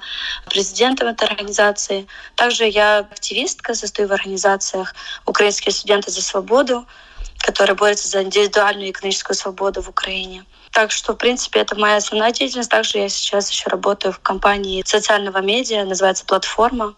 президентом 0.49 1.07
этой 1.07 1.27
организации. 1.27 2.07
Также 2.35 2.65
я 2.65 2.99
активистка, 2.99 3.73
состою 3.73 4.07
в 4.07 4.13
организациях 4.13 4.93
«Украинские 5.25 5.73
студенты 5.73 6.11
за 6.11 6.21
свободу», 6.21 6.85
которые 7.39 7.75
борются 7.75 8.07
за 8.07 8.23
индивидуальную 8.23 8.91
экономическую 8.91 9.35
свободу 9.35 9.81
в 9.81 9.89
Украине. 9.89 10.45
Так 10.71 10.91
что, 10.91 11.13
в 11.13 11.17
принципе, 11.17 11.61
это 11.61 11.75
моя 11.75 11.97
основная 11.97 12.31
деятельность. 12.31 12.69
Также 12.69 12.99
я 12.99 13.09
сейчас 13.09 13.49
еще 13.49 13.69
работаю 13.69 14.13
в 14.13 14.19
компании 14.19 14.83
социального 14.85 15.39
медиа, 15.39 15.85
называется 15.85 16.25
«Платформа». 16.25 16.95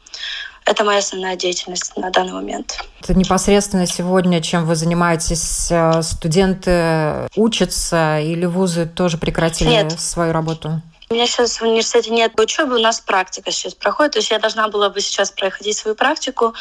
Это 0.65 0.84
моя 0.84 1.00
основная 1.00 1.36
деятельность 1.36 1.96
на 1.98 2.12
данный 2.12 2.34
момент. 2.34 2.77
Это 3.01 3.13
непосредственно 3.13 3.88
сегодня, 3.88 4.41
чем 4.41 4.65
вы 4.65 4.75
занимаетесь? 4.75 5.70
Э, 5.72 6.01
студенты 6.03 7.27
учатся 7.36 8.20
или 8.20 8.46
вузы 8.46 8.86
тоже 8.86 9.18
прекратили 9.18 9.70
Нет. 9.70 10.00
свою 10.00 10.32
работу? 10.32 10.82
У 11.12 11.13
меня 11.13 11.27
сейчас 11.27 11.60
в 11.60 11.63
университете 11.63 12.12
нет 12.12 12.39
учебы, 12.39 12.75
у 12.75 12.80
нас 12.80 13.01
практика 13.01 13.51
сейчас 13.51 13.74
проходит. 13.74 14.13
То 14.13 14.20
есть 14.20 14.32
я 14.32 14.39
должна 14.39 14.70
была 14.70 14.89
бы 14.89 15.01
сейчас 15.01 15.30
проходить 15.30 15.75
свою 15.77 15.94
практику, 15.94 16.53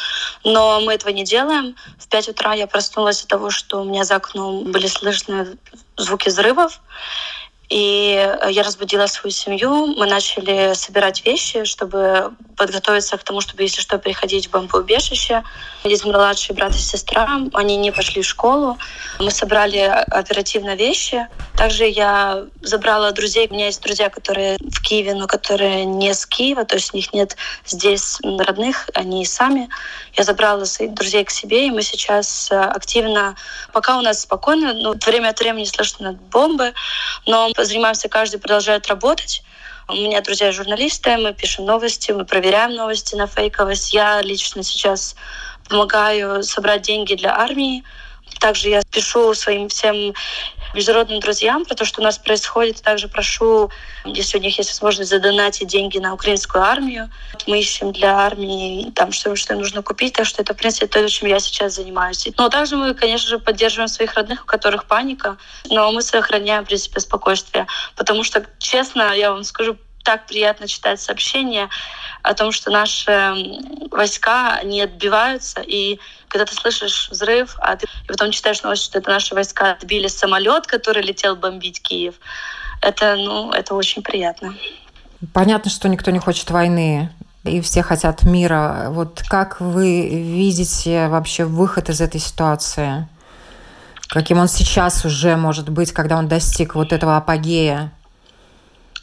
но 0.43 0.81
мы 0.81 0.93
этого 0.93 1.11
не 1.11 1.23
делаем. 1.23 1.77
В 1.97 2.09
5 2.09 2.29
утра 2.29 2.53
я 2.53 2.67
проснулась 2.67 3.21
от 3.21 3.29
того, 3.29 3.49
что 3.49 3.79
у 3.79 3.85
меня 3.85 4.03
за 4.03 4.15
окном 4.15 4.69
были 4.69 4.87
слышны 4.87 5.57
звуки 5.95 6.27
взрывов. 6.27 6.81
И 7.71 8.29
я 8.49 8.63
разбудила 8.63 9.05
свою 9.05 9.31
семью, 9.31 9.95
мы 9.97 10.05
начали 10.05 10.73
собирать 10.73 11.25
вещи, 11.25 11.63
чтобы 11.63 12.33
подготовиться 12.57 13.17
к 13.17 13.23
тому, 13.23 13.39
чтобы, 13.39 13.63
если 13.63 13.79
что, 13.79 13.97
приходить 13.97 14.47
в 14.47 14.51
бомбоубежище. 14.51 15.41
Есть 15.85 16.03
младший 16.03 16.53
брат 16.53 16.75
и 16.75 16.79
сестра, 16.79 17.39
они 17.53 17.77
не 17.77 17.91
пошли 17.91 18.23
в 18.23 18.25
школу. 18.25 18.77
Мы 19.19 19.31
собрали 19.31 19.77
оперативно 19.77 20.75
вещи. 20.75 21.25
Также 21.55 21.85
я 21.85 22.43
забрала 22.61 23.13
друзей. 23.13 23.47
У 23.49 23.53
меня 23.53 23.67
есть 23.67 23.81
друзья, 23.81 24.09
которые 24.09 24.57
в 24.59 24.81
Киеве, 24.81 25.13
но 25.13 25.27
которые 25.27 25.85
не 25.85 26.13
с 26.13 26.25
Киева, 26.25 26.65
то 26.65 26.75
есть 26.75 26.93
у 26.93 26.97
них 26.97 27.13
нет 27.13 27.37
здесь 27.65 28.19
родных, 28.21 28.89
они 28.93 29.23
сами. 29.25 29.69
Я 30.17 30.23
забрала 30.23 30.65
своих 30.65 30.93
друзей 30.93 31.23
к 31.23 31.31
себе, 31.31 31.67
и 31.67 31.71
мы 31.71 31.81
сейчас 31.81 32.49
активно, 32.51 33.35
пока 33.71 33.97
у 33.97 34.01
нас 34.01 34.21
спокойно, 34.21 34.73
ну, 34.73 34.93
время 35.05 35.29
от 35.29 35.39
времени 35.39 35.63
слышно 35.63 36.13
бомбы, 36.31 36.73
но 37.25 37.49
занимаемся, 37.57 38.09
каждый 38.09 38.39
продолжает 38.39 38.87
работать. 38.87 39.43
У 39.87 39.93
меня 39.93 40.21
друзья 40.21 40.51
журналисты, 40.51 41.17
мы 41.17 41.33
пишем 41.33 41.65
новости, 41.65 42.11
мы 42.11 42.25
проверяем 42.25 42.75
новости 42.75 43.15
на 43.15 43.27
фейковость. 43.27 43.93
Я 43.93 44.21
лично 44.21 44.63
сейчас 44.63 45.15
помогаю 45.67 46.43
собрать 46.43 46.83
деньги 46.83 47.15
для 47.15 47.35
армии. 47.35 47.83
Также 48.39 48.69
я 48.69 48.81
пишу 48.89 49.33
своим 49.33 49.67
всем 49.67 50.13
международным 50.73 51.19
друзьям 51.19 51.65
про 51.65 51.75
то, 51.75 51.85
что 51.85 52.01
у 52.01 52.03
нас 52.03 52.17
происходит. 52.17 52.81
Также 52.81 53.07
прошу, 53.07 53.69
если 54.05 54.37
у 54.37 54.41
них 54.41 54.57
есть 54.57 54.69
возможность, 54.69 55.09
задонатить 55.09 55.67
деньги 55.67 55.97
на 55.97 56.13
украинскую 56.13 56.63
армию. 56.63 57.09
Мы 57.47 57.59
ищем 57.59 57.91
для 57.91 58.17
армии 58.17 58.91
там, 58.95 59.11
что, 59.11 59.35
что 59.35 59.55
нужно 59.55 59.81
купить. 59.81 60.13
Так 60.13 60.25
что 60.25 60.41
это, 60.41 60.53
в 60.53 60.57
принципе, 60.57 60.87
то, 60.87 61.07
чем 61.09 61.27
я 61.27 61.39
сейчас 61.39 61.75
занимаюсь. 61.75 62.27
Но 62.37 62.49
также 62.49 62.77
мы, 62.77 62.93
конечно 62.93 63.29
же, 63.29 63.39
поддерживаем 63.39 63.87
своих 63.87 64.13
родных, 64.13 64.43
у 64.43 64.45
которых 64.45 64.85
паника. 64.85 65.37
Но 65.69 65.91
мы 65.91 66.01
сохраняем, 66.01 66.63
в 66.63 66.67
принципе, 66.67 66.99
спокойствие. 66.99 67.67
Потому 67.95 68.23
что, 68.23 68.45
честно, 68.59 69.13
я 69.13 69.31
вам 69.31 69.43
скажу, 69.43 69.77
так 70.03 70.25
приятно 70.25 70.67
читать 70.67 70.99
сообщения 70.99 71.69
о 72.23 72.33
том, 72.33 72.51
что 72.51 72.71
наши 72.71 73.35
войска, 73.91 74.55
они 74.55 74.81
отбиваются, 74.81 75.61
и 75.61 75.99
когда 76.31 76.45
ты 76.45 76.55
слышишь 76.55 77.09
взрыв, 77.11 77.55
а 77.59 77.75
ты 77.75 77.85
и 77.85 78.07
потом 78.07 78.31
читаешь 78.31 78.63
новость, 78.63 78.83
что 78.83 78.99
это 78.99 79.09
наши 79.09 79.35
войска 79.35 79.73
отбили 79.73 80.07
самолет, 80.07 80.65
который 80.65 81.03
летел 81.03 81.35
бомбить 81.35 81.81
Киев, 81.81 82.15
это, 82.81 83.15
ну, 83.17 83.51
это 83.51 83.75
очень 83.75 84.01
приятно. 84.01 84.55
Понятно, 85.33 85.69
что 85.69 85.89
никто 85.89 86.09
не 86.09 86.19
хочет 86.19 86.49
войны, 86.49 87.11
и 87.43 87.59
все 87.59 87.83
хотят 87.83 88.23
мира. 88.23 88.87
Вот 88.89 89.23
как 89.29 89.59
вы 89.59 90.07
видите 90.07 91.09
вообще 91.09 91.43
выход 91.43 91.89
из 91.89 91.99
этой 91.99 92.21
ситуации? 92.21 93.07
Каким 94.07 94.39
он 94.39 94.47
сейчас 94.47 95.03
уже 95.05 95.35
может 95.35 95.69
быть, 95.69 95.91
когда 95.91 96.17
он 96.17 96.27
достиг 96.27 96.75
вот 96.75 96.93
этого 96.93 97.17
апогея? 97.17 97.91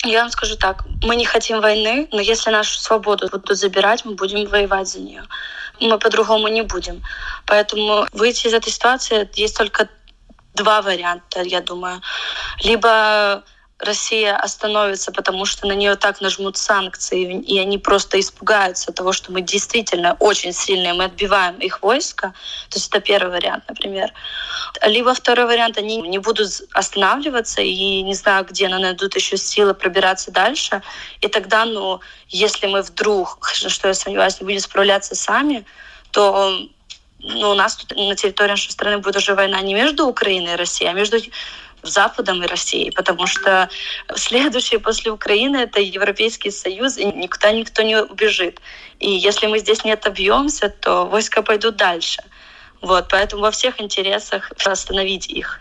Я 0.05 0.23
вам 0.23 0.31
скажу 0.31 0.57
так, 0.57 0.85
мы 1.03 1.17
не 1.17 1.27
хотим 1.27 1.61
войны, 1.61 2.09
но 2.11 2.21
если 2.21 2.51
нашу 2.51 2.79
свободу 2.79 3.29
будут 3.31 3.59
забирать, 3.59 4.05
мы 4.05 4.15
будем 4.15 4.49
воевать 4.49 4.89
за 4.89 5.01
нее. 5.01 5.23
Мы 5.81 5.99
по-другому 5.99 6.49
не 6.49 6.63
будем. 6.63 7.03
Поэтому 7.47 8.07
выйти 8.13 8.47
из 8.47 8.55
этой 8.55 8.73
ситуации 8.73 9.29
есть 9.35 9.57
только 9.57 9.89
два 10.55 10.83
варианта, 10.83 11.43
я 11.43 11.61
думаю. 11.61 12.03
Либо 12.63 13.45
Россия 13.79 14.37
остановится, 14.37 15.13
потому 15.13 15.45
что 15.45 15.67
на 15.69 15.73
нее 15.73 15.95
так 15.95 16.21
нажмут 16.21 16.57
санкции, 16.57 17.41
и 17.41 17.61
они 17.61 17.79
просто 17.79 18.19
испугаются 18.19 18.93
того, 18.93 19.13
что 19.13 19.31
мы 19.31 19.41
действительно 19.41 20.17
очень 20.19 20.53
сильные, 20.53 20.95
мы 20.95 21.05
отбиваем 21.05 21.59
их 21.59 21.81
войска. 21.81 22.35
То 22.71 22.79
есть 22.79 22.89
это 22.89 23.01
первый 23.01 23.31
вариант, 23.31 23.65
например. 23.69 24.13
Либо 24.85 25.15
второй 25.15 25.47
вариант, 25.47 25.79
они 25.79 26.01
не 26.01 26.19
будут 26.19 26.51
останавливаться 26.73 27.63
и 27.63 28.03
не 28.03 28.15
знаю, 28.15 28.45
где, 28.45 28.69
но 28.69 28.79
найдут 28.79 29.15
еще 29.15 29.37
силы 29.37 29.75
пробираться 29.75 30.33
дальше. 30.33 30.83
И 31.21 31.29
тогда, 31.29 31.65
ну, 31.65 32.01
если 32.29 32.67
мы 32.67 32.83
вдруг, 32.83 33.49
что 33.53 33.89
я 33.89 33.95
сомневаюсь, 33.95 34.41
не 34.41 34.45
будем 34.45 34.61
справляться 34.61 35.15
сами, 35.15 35.65
то 36.11 36.69
ну, 37.21 37.51
у 37.51 37.55
нас 37.55 37.77
тут 37.77 37.97
на 37.97 38.15
территории 38.15 38.51
нашей 38.51 38.71
страны 38.71 38.99
будет 38.99 39.17
уже 39.17 39.35
война 39.35 39.61
не 39.61 39.75
между 39.75 40.07
Украиной 40.07 40.55
и 40.55 40.57
Россией, 40.57 40.91
а 40.91 40.95
между 40.95 41.19
Западом 41.83 42.43
и 42.43 42.47
Россией, 42.47 42.91
потому 42.91 43.27
что 43.27 43.69
следующий 44.15 44.79
после 44.79 45.11
Украины 45.11 45.57
это 45.59 45.81
Европейский 45.81 46.51
Союз, 46.51 46.97
и 46.97 47.05
никуда 47.05 47.53
никто 47.53 47.83
не 47.83 48.01
убежит. 48.01 48.61
И 48.99 49.11
если 49.11 49.47
мы 49.47 49.59
здесь 49.59 49.85
не 49.85 49.93
отобьемся, 49.93 50.69
то 50.69 51.07
войска 51.07 51.43
пойдут 51.43 51.77
дальше. 51.77 52.23
Вот, 52.81 53.09
поэтому 53.09 53.43
во 53.43 53.51
всех 53.51 53.81
интересах 53.81 54.53
остановить 54.65 55.29
их. 55.29 55.61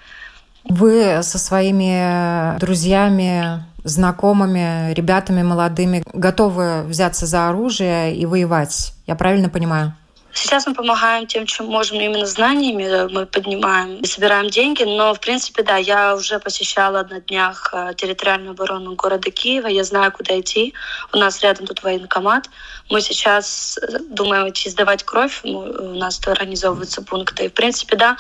Вы 0.63 1.23
со 1.23 1.38
своими 1.38 2.60
друзьями, 2.60 3.63
знакомыми, 3.84 4.93
ребятами 4.93 5.41
молодыми 5.41 6.03
готовы 6.13 6.84
взяться 6.84 7.25
за 7.25 7.47
оружие 7.47 8.15
и 8.15 8.25
воевать? 8.25 8.93
Я 9.06 9.15
правильно 9.15 9.49
понимаю? 9.49 9.95
Сейчас 10.39 10.67
мы 10.67 10.76
помогаем 10.76 11.26
тем, 11.26 11.47
чем 11.47 11.65
можем, 11.65 12.00
именно 12.00 12.28
знаниями. 12.28 13.12
Мы 13.12 13.26
поднимаем 13.26 13.95
и 13.95 14.06
собираем 14.06 14.50
деньги. 14.50 14.84
Но, 14.84 15.15
в 15.15 15.19
принципе, 15.19 15.63
да, 15.63 15.78
я 15.78 16.15
уже 16.15 16.38
посещала 16.38 17.04
на 17.10 17.19
днях 17.21 17.73
э, 17.73 17.93
территориальную 17.97 18.52
оборону 18.52 18.93
города 18.93 19.32
Киева. 19.32 19.65
Я 19.65 19.84
знаю, 19.84 20.12
куда 20.12 20.39
идти. 20.39 20.76
У 21.12 21.17
нас 21.17 21.41
рядом 21.41 21.65
тут 21.65 21.82
военкомат. 21.82 22.52
Мы 22.91 23.02
сейчас 23.02 23.80
э, 23.80 23.97
думаем 24.10 24.47
идти 24.47 24.69
сдавать 24.69 25.04
кровь. 25.04 25.41
У 25.43 25.95
нас 25.95 26.21
организовываются 26.28 27.02
пункты. 27.02 27.45
И, 27.45 27.50
в 27.50 27.54
принципе, 27.54 27.95
да, 27.95 28.15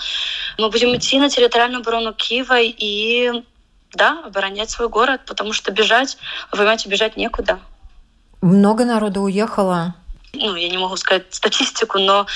мы 0.57 0.71
будем 0.71 0.95
идти 0.95 1.19
на 1.19 1.29
территориальную 1.29 1.81
оборону 1.81 2.13
Киева 2.13 2.59
и 2.59 3.43
да, 3.93 4.23
оборонять 4.25 4.71
свой 4.71 4.89
город, 4.89 5.21
потому 5.27 5.53
что 5.53 5.71
бежать, 5.71 6.17
вы 6.51 6.57
понимаете, 6.57 6.89
бежать 6.89 7.15
некуда. 7.15 7.59
Много 8.41 8.85
народу 8.85 9.21
уехало 9.21 9.93
ну, 10.33 10.55
я 10.55 10.69
не 10.69 10.77
могу 10.77 10.97
сказать 10.97 11.25
статистику, 11.31 11.99
но 11.99 12.27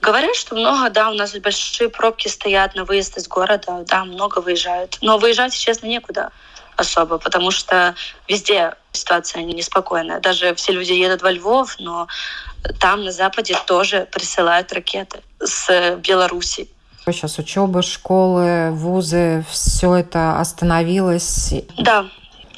говорят, 0.00 0.34
что 0.36 0.54
много, 0.54 0.90
да, 0.90 1.10
у 1.10 1.14
нас 1.14 1.34
большие 1.34 1.88
пробки 1.88 2.28
стоят 2.28 2.74
на 2.74 2.84
выезд 2.84 3.16
из 3.16 3.28
города, 3.28 3.84
да, 3.86 4.04
много 4.04 4.40
выезжают. 4.40 4.98
Но 5.00 5.18
выезжать, 5.18 5.56
честно, 5.56 5.86
некуда 5.86 6.30
особо, 6.76 7.18
потому 7.18 7.50
что 7.50 7.94
везде 8.28 8.74
ситуация 8.92 9.42
неспокойная. 9.42 10.20
Даже 10.20 10.54
все 10.54 10.72
люди 10.72 10.92
едут 10.92 11.22
во 11.22 11.30
Львов, 11.30 11.76
но 11.78 12.06
там 12.80 13.04
на 13.04 13.12
Западе 13.12 13.56
тоже 13.66 14.06
присылают 14.10 14.72
ракеты 14.72 15.22
с 15.40 15.96
Беларуси. 15.96 16.68
Сейчас 17.06 17.38
учеба, 17.38 17.82
школы, 17.82 18.72
вузы, 18.72 19.44
все 19.50 19.94
это 19.94 20.40
остановилось. 20.40 21.54
Да, 21.78 22.06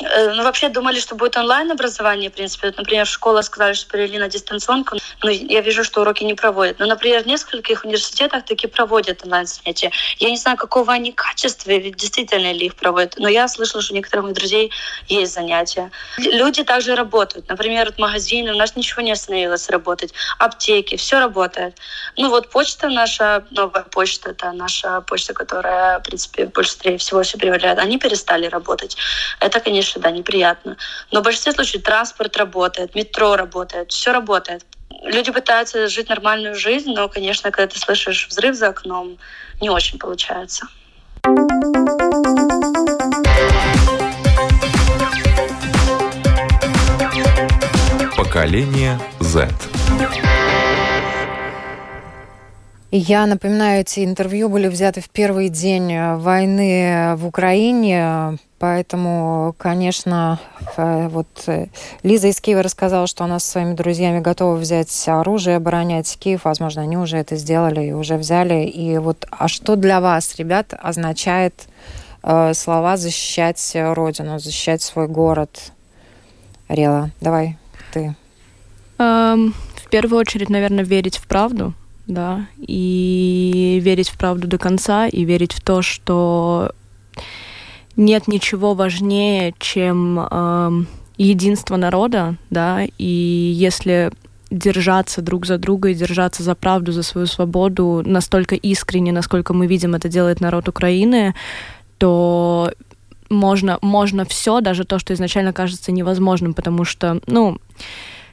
ну, 0.00 0.42
вообще 0.42 0.68
думали, 0.68 1.00
что 1.00 1.14
будет 1.14 1.37
онлайн-образование, 1.37 2.30
в 2.30 2.34
принципе. 2.34 2.72
Например, 2.76 3.06
школа 3.06 3.42
сказали, 3.42 3.72
что 3.74 3.90
перевели 3.90 4.18
на 4.18 4.28
дистанционку, 4.28 4.96
но 5.22 5.30
я 5.30 5.61
вижу, 5.61 5.84
что 5.84 6.00
уроки 6.00 6.24
не 6.24 6.34
проводят. 6.34 6.78
Но, 6.78 6.87
например, 6.87 7.22
в 7.22 7.26
нескольких 7.26 7.84
университетах 7.84 8.44
таки 8.44 8.66
проводят 8.66 9.24
онлайн-занятия. 9.24 9.90
Я 10.18 10.30
не 10.30 10.37
знаю, 10.37 10.56
какого 10.56 10.92
они 10.92 11.12
качества, 11.12 11.70
ведь 11.70 11.96
действительно 11.96 12.52
ли 12.52 12.66
их 12.66 12.76
проводят, 12.76 13.14
но 13.18 13.28
я 13.28 13.48
слышала, 13.48 13.82
что 13.82 13.92
у 13.92 13.96
некоторых 13.96 14.24
моих 14.24 14.37
друзей 14.37 14.70
есть 15.08 15.32
занятия. 15.34 15.90
Люди 16.18 16.62
также 16.64 16.94
работают. 16.94 17.48
Например, 17.48 17.87
вот 17.87 17.98
магазины, 17.98 18.52
у 18.52 18.56
нас 18.56 18.76
ничего 18.76 19.02
не 19.02 19.12
остановилось 19.12 19.68
работать. 19.70 20.12
Аптеки, 20.38 20.96
все 20.96 21.18
работает. 21.18 21.76
Ну 22.16 22.28
вот 22.30 22.50
почта 22.50 22.88
наша, 22.88 23.44
новая 23.50 23.82
почта, 23.82 24.30
это 24.30 24.52
наша 24.52 25.00
почта, 25.02 25.34
которая, 25.34 25.98
в 25.98 26.02
принципе, 26.02 26.46
быстрее 26.46 26.98
всего 26.98 27.22
все 27.22 27.38
привлекает, 27.38 27.78
они 27.78 27.98
перестали 27.98 28.46
работать. 28.46 28.96
Это, 29.40 29.61
конечно, 29.61 29.88
конечно, 29.88 30.03
да, 30.03 30.11
неприятно. 30.11 30.77
Но 31.12 31.20
в 31.20 31.22
большинстве 31.22 31.53
случаев 31.53 31.83
транспорт 31.83 32.37
работает, 32.37 32.94
метро 32.94 33.37
работает, 33.37 33.90
все 33.90 34.12
работает. 34.12 34.64
Люди 35.05 35.33
пытаются 35.33 35.88
жить 35.88 36.09
нормальную 36.09 36.55
жизнь, 36.55 36.92
но, 36.92 37.09
конечно, 37.09 37.51
когда 37.51 37.72
ты 37.72 37.79
слышишь 37.79 38.29
взрыв 38.29 38.55
за 38.55 38.68
окном, 38.68 39.18
не 39.61 39.70
очень 39.70 39.98
получается. 39.98 40.66
Поколение 48.16 48.98
Z. 49.20 49.48
Я 52.90 53.27
напоминаю, 53.27 53.83
эти 53.83 54.05
интервью 54.05 54.48
были 54.48 54.66
взяты 54.68 55.03
в 55.03 55.11
первый 55.11 55.51
день 55.51 55.92
э, 55.92 56.16
войны 56.16 57.16
в 57.16 57.27
Украине, 57.27 58.38
поэтому, 58.59 59.55
конечно, 59.59 60.40
э, 60.77 61.09
вот 61.09 61.27
э, 61.47 61.66
Лиза 62.03 62.29
из 62.29 62.40
Киева 62.40 62.62
рассказала, 62.62 63.07
что 63.07 63.25
она 63.25 63.38
со 63.38 63.51
своими 63.53 63.75
друзьями 63.75 64.21
готова 64.21 64.57
взять 64.57 64.92
оружие, 65.09 65.57
оборонять 65.57 66.16
Киев. 66.18 66.44
Возможно, 66.44 66.83
они 66.83 66.97
уже 66.97 67.16
это 67.16 67.37
сделали 67.37 67.87
и 67.87 67.92
уже 67.92 68.16
взяли. 68.16 68.64
И 68.64 68.99
вот, 68.99 69.27
а 69.31 69.49
что 69.49 69.77
для 69.77 70.01
вас, 70.01 70.37
ребят, 70.37 70.75
означает 70.79 71.66
э, 72.23 72.55
слова 72.55 72.97
«защищать 72.97 73.73
родину», 73.75 74.38
«защищать 74.38 74.83
свой 74.83 75.09
город»? 75.09 75.73
Рела, 76.68 77.11
давай 77.21 77.57
ты. 77.92 78.14
Um, 78.99 79.55
в 79.77 79.88
первую 79.88 80.21
очередь, 80.21 80.51
наверное, 80.51 80.85
верить 80.85 81.16
в 81.16 81.27
правду– 81.27 81.73
да, 82.09 82.47
и 82.57 83.81
верить 83.83 84.09
в 84.09 84.18
правду 84.18 84.49
до 84.49 84.59
конца, 84.59 85.07
и 85.07 85.25
верить 85.25 85.53
в 85.53 85.61
то, 85.61 85.83
что 85.83 86.73
нет 87.98 88.28
ничего 88.28 88.74
важнее, 88.74 89.54
чем 89.58 90.18
э, 90.20 90.70
единство 91.18 91.76
народа, 91.76 92.37
да, 92.48 92.87
и 92.96 93.52
если 93.54 94.11
держаться 94.50 95.20
друг 95.20 95.44
за 95.44 95.58
друга 95.58 95.90
и 95.90 95.94
держаться 95.94 96.42
за 96.42 96.54
правду, 96.54 96.92
за 96.92 97.02
свою 97.02 97.26
свободу 97.26 98.02
настолько 98.06 98.54
искренне, 98.54 99.12
насколько 99.12 99.52
мы 99.52 99.66
видим, 99.66 99.94
это 99.94 100.08
делает 100.08 100.40
народ 100.40 100.68
Украины, 100.68 101.34
то 101.98 102.72
можно, 103.28 103.78
можно 103.82 104.24
все, 104.24 104.61
даже 104.61 104.84
то, 104.84 104.98
что 104.98 105.12
изначально 105.12 105.52
кажется 105.52 105.92
невозможным, 105.92 106.54
потому 106.54 106.84
что, 106.84 107.20
ну, 107.26 107.58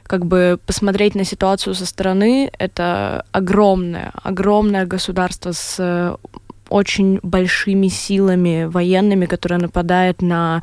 как 0.04 0.24
бы 0.24 0.58
посмотреть 0.64 1.16
на 1.16 1.24
ситуацию 1.24 1.74
со 1.74 1.84
стороны, 1.84 2.50
это 2.58 3.26
огромное, 3.32 4.12
огромное 4.22 4.86
государство 4.86 5.52
с 5.52 6.16
очень 6.68 7.18
большими 7.22 7.88
силами 7.88 8.64
военными, 8.64 9.26
которое 9.26 9.58
нападает 9.58 10.22
на 10.22 10.62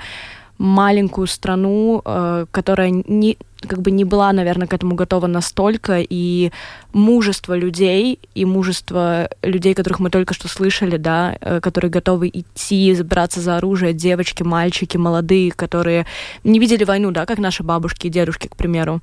маленькую 0.57 1.27
страну, 1.27 2.01
э, 2.05 2.45
которая 2.51 2.89
не, 2.89 3.37
как 3.67 3.81
бы 3.81 3.91
не 3.91 4.03
была, 4.05 4.31
наверное, 4.31 4.67
к 4.67 4.73
этому 4.73 4.95
готова 4.95 5.27
настолько, 5.27 5.99
и 6.07 6.51
мужество 6.93 7.53
людей, 7.55 8.19
и 8.35 8.45
мужество 8.45 9.29
людей, 9.41 9.73
которых 9.73 9.99
мы 9.99 10.09
только 10.09 10.33
что 10.33 10.47
слышали, 10.47 10.97
да, 10.97 11.37
э, 11.41 11.59
которые 11.59 11.91
готовы 11.91 12.29
идти, 12.29 12.95
браться 13.03 13.41
за 13.41 13.57
оружие, 13.57 13.93
девочки, 13.93 14.43
мальчики, 14.43 14.97
молодые, 14.97 15.51
которые 15.51 16.05
не 16.43 16.59
видели 16.59 16.83
войну, 16.83 17.11
да, 17.11 17.25
как 17.25 17.39
наши 17.39 17.63
бабушки 17.63 18.07
и 18.07 18.11
дедушки, 18.11 18.47
к 18.47 18.55
примеру. 18.55 19.01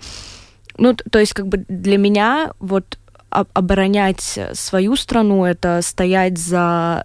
Ну, 0.78 0.94
то 0.94 1.18
есть, 1.18 1.34
как 1.34 1.46
бы 1.46 1.64
для 1.68 1.98
меня 1.98 2.52
вот 2.58 2.98
оборонять 3.30 4.38
свою 4.52 4.96
страну, 4.96 5.44
это 5.44 5.80
стоять 5.82 6.38
за, 6.38 7.04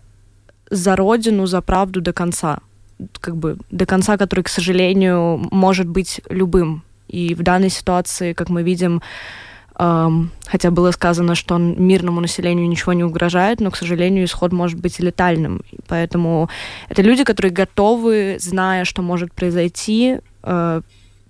за 0.70 0.96
родину, 0.96 1.46
за 1.46 1.62
правду 1.62 2.02
до 2.02 2.14
конца 2.14 2.60
как 3.20 3.36
бы 3.36 3.58
до 3.72 3.86
конца, 3.86 4.18
который, 4.18 4.44
к 4.44 4.50
сожалению, 4.50 5.48
может 5.52 5.88
быть 5.88 6.22
любым. 6.30 6.84
И 7.08 7.36
в 7.36 7.44
данной 7.44 7.70
ситуации, 7.70 8.34
как 8.34 8.50
мы 8.50 8.64
видим, 8.64 9.02
эм, 9.78 10.32
хотя 10.46 10.72
было 10.72 10.92
сказано, 10.92 11.36
что 11.36 11.58
мирному 11.58 12.22
населению 12.22 12.68
ничего 12.68 12.94
не 12.94 13.04
угрожает, 13.04 13.60
но, 13.60 13.72
к 13.72 13.76
сожалению, 13.76 14.26
исход 14.26 14.54
может 14.54 14.80
быть 14.80 15.00
летальным. 15.00 15.62
Поэтому 15.88 16.50
это 16.90 17.02
люди, 17.02 17.24
которые 17.24 17.52
готовы, 17.52 18.38
зная, 18.40 18.86
что 18.86 19.02
может 19.02 19.34
произойти, 19.34 20.20
э, 20.44 20.82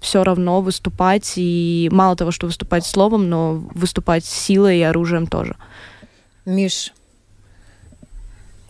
все 0.06 0.24
равно 0.24 0.62
выступать, 0.62 1.34
и 1.36 1.90
мало 1.92 2.16
того, 2.16 2.32
что 2.32 2.46
выступать 2.46 2.86
словом, 2.86 3.30
но 3.30 3.56
выступать 3.74 4.24
силой 4.24 4.80
и 4.80 4.84
оружием 4.84 5.28
тоже. 5.28 5.56
Миш. 6.46 6.94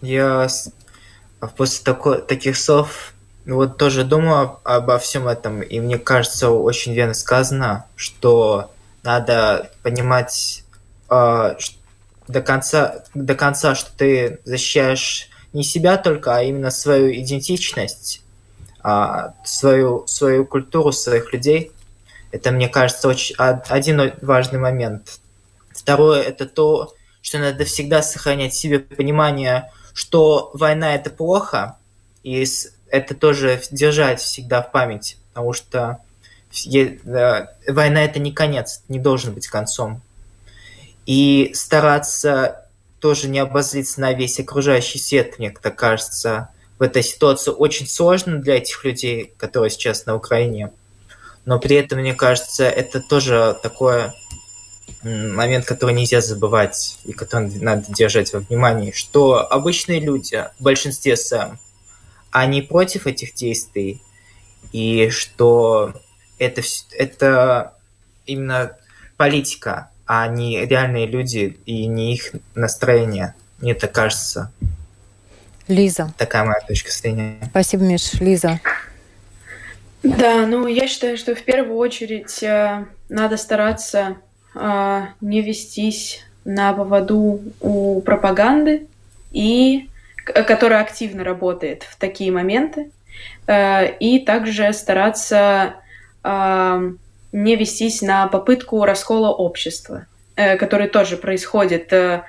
Я 0.02 0.48
а 1.39 1.48
после 1.48 1.84
тако, 1.84 2.15
таких 2.15 2.58
слов 2.58 3.13
ну 3.45 3.56
вот 3.58 3.78
тоже 3.78 4.04
думаю 4.04 4.60
обо 4.63 4.98
всем 4.98 5.28
этом, 5.28 5.62
и 5.62 5.80
мне 5.80 6.00
кажется, 6.00 6.50
очень 6.50 6.93
верно 6.93 7.13
сказано, 7.13 7.86
что 7.95 8.71
надо 9.04 9.69
понимать 9.84 10.63
э, 11.12 11.56
до 12.28 12.41
конца, 12.41 13.04
до 13.13 13.36
конца, 13.36 13.76
что 13.76 13.91
ты 13.95 14.39
защищаешь 14.45 15.30
не 15.54 15.63
себя 15.63 15.98
только, 15.98 16.36
а 16.36 16.41
именно 16.41 16.71
свою 16.71 17.13
идентичность, 17.13 18.24
свою, 19.43 20.06
свою 20.08 20.45
культуру, 20.45 20.91
своих 20.91 21.34
людей. 21.34 21.71
Это, 22.32 22.52
мне 22.52 22.67
кажется, 22.67 23.08
очень 23.08 23.36
один 23.38 24.13
важный 24.21 24.60
момент. 24.60 25.19
Второе– 25.74 26.21
это 26.24 26.45
то, 26.45 26.93
что 27.21 27.39
надо 27.39 27.65
всегда 27.65 28.02
сохранять 28.02 28.54
в 28.54 28.58
себе 28.58 28.80
понимание, 28.80 29.71
что 29.93 30.52
война 30.54 30.93
это 30.93 31.10
плохо, 31.10 31.78
и 32.24 32.45
это 32.89 33.15
тоже 33.15 33.62
держать 33.71 34.19
всегда 34.19 34.62
в 34.62 34.71
памяти, 34.71 35.17
потому 35.34 35.54
что 35.54 36.00
война 37.67 38.04
это 38.04 38.19
не 38.19 38.32
конец, 38.32 38.84
не 38.88 39.00
должен 39.00 39.34
быть 39.34 39.48
концом. 39.48 40.02
И 41.06 41.52
стараться 41.54 42.67
тоже 43.00 43.28
не 43.28 43.39
обозлиться 43.39 44.02
на 44.02 44.13
весь 44.13 44.39
окружающий 44.39 45.00
свет, 45.00 45.39
мне 45.39 45.52
так 45.52 45.76
кажется, 45.76 46.50
в 46.77 46.83
этой 46.83 47.03
ситуации 47.03 47.51
очень 47.51 47.88
сложно 47.88 48.38
для 48.38 48.57
этих 48.57 48.83
людей, 48.83 49.33
которые 49.38 49.69
сейчас 49.69 50.05
на 50.05 50.15
Украине. 50.15 50.71
Но 51.45 51.59
при 51.59 51.75
этом, 51.77 51.99
мне 51.99 52.13
кажется, 52.13 52.65
это 52.65 52.99
тоже 52.99 53.57
такое 53.61 54.13
момент, 55.03 55.65
который 55.65 55.93
нельзя 55.93 56.21
забывать 56.21 56.97
и 57.05 57.13
который 57.13 57.49
надо 57.59 57.85
держать 57.93 58.33
во 58.33 58.39
внимании, 58.39 58.91
что 58.91 59.47
обычные 59.51 59.99
люди, 59.99 60.43
в 60.59 60.63
большинстве 60.63 61.15
сам, 61.15 61.59
они 62.31 62.61
против 62.61 63.07
этих 63.07 63.33
действий, 63.33 64.01
и 64.71 65.09
что 65.09 65.93
это, 66.39 66.61
это 66.91 67.73
именно 68.25 68.75
политика, 69.15 69.91
а 70.05 70.27
не 70.27 70.65
реальные 70.65 71.05
люди 71.05 71.57
и 71.65 71.85
не 71.85 72.13
их 72.13 72.31
настроение. 72.55 73.35
Мне 73.59 73.73
так 73.73 73.91
кажется. 73.91 74.51
Лиза. 75.67 76.13
Такая 76.17 76.43
моя 76.43 76.60
точка 76.67 76.91
зрения. 76.91 77.38
Спасибо, 77.49 77.84
Миш. 77.84 78.13
Лиза. 78.19 78.60
Да, 80.04 80.45
ну 80.45 80.67
я 80.67 80.88
считаю, 80.88 81.17
что 81.17 81.34
в 81.34 81.41
первую 81.41 81.78
очередь 81.78 82.43
э, 82.43 82.86
надо 83.10 83.38
стараться 83.38 84.17
а, 84.54 85.10
не 85.19 85.41
вестись 85.41 86.23
на 86.45 86.73
поводу 86.73 87.41
у 87.60 88.01
пропаганды 88.01 88.88
и 89.32 89.89
которая 90.25 90.82
активно 90.82 91.23
работает 91.23 91.84
в 91.84 91.97
такие 91.97 92.32
моменты, 92.32 92.91
э, 93.47 93.95
и 93.97 94.19
также 94.19 94.73
стараться 94.73 95.75
а, 96.23 96.82
не 97.32 97.56
вестись 97.56 98.01
на 98.01 98.28
попытку 98.28 98.86
раскола 98.86 99.30
общества, 99.30 100.08
э, 100.36 100.58
который 100.58 100.88
тоже 100.88 101.17
происходит 101.17 101.93
э, 101.93 102.23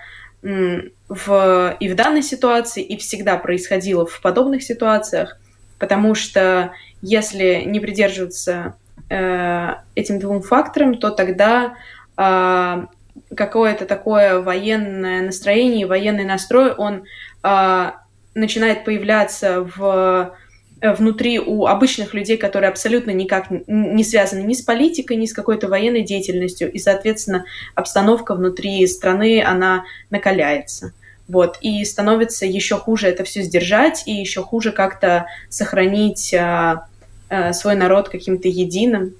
в, 1.09 1.77
и 1.79 1.89
в 1.89 1.95
данной 1.95 2.23
ситуации, 2.23 2.83
и 2.83 2.97
всегда 2.97 3.37
происходило 3.37 4.07
в 4.07 4.21
подобных 4.21 4.63
ситуациях, 4.63 5.39
потому 5.79 6.15
что 6.15 6.73
если 7.03 7.63
не 7.67 7.81
придерживаться 7.81 8.75
этим 9.09 10.19
двум 10.19 10.43
факторам, 10.43 10.97
то 10.97 11.11
тогда 11.11 11.77
а, 12.17 12.87
какое-то 13.35 13.87
такое 13.87 14.41
военное 14.41 15.23
настроение, 15.23 15.87
военный 15.87 16.25
настрой, 16.25 16.73
он 16.73 17.05
а, 17.43 18.03
начинает 18.35 18.85
появляться 18.85 19.63
в 19.63 20.35
внутри 20.83 21.39
у 21.39 21.67
обычных 21.67 22.13
людей, 22.15 22.37
которые 22.37 22.69
абсолютно 22.69 23.11
никак 23.11 23.47
не 23.67 24.05
связаны 24.05 24.41
ни 24.41 24.53
с 24.53 24.63
политикой, 24.63 25.17
ни 25.17 25.27
с 25.27 25.33
какой-то 25.33 25.69
военной 25.69 26.03
деятельностью, 26.03 26.71
и, 26.71 26.79
соответственно, 26.79 27.45
обстановка 27.75 28.35
внутри 28.35 28.87
страны, 28.87 29.43
она 29.43 29.85
накаляется. 30.11 30.93
Вот, 31.29 31.59
и 31.61 31.85
становится 31.85 32.47
еще 32.47 32.77
хуже 32.77 33.09
это 33.09 33.25
все 33.25 33.43
сдержать, 33.43 34.05
и 34.07 34.13
еще 34.13 34.43
хуже 34.43 34.71
как-то 34.71 35.27
сохранить 35.49 36.33
а, 36.35 36.87
а, 37.29 37.53
свой 37.53 37.75
народ 37.75 38.09
каким-то 38.09 38.47
единым. 38.47 39.15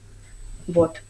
Вот. 0.69 1.01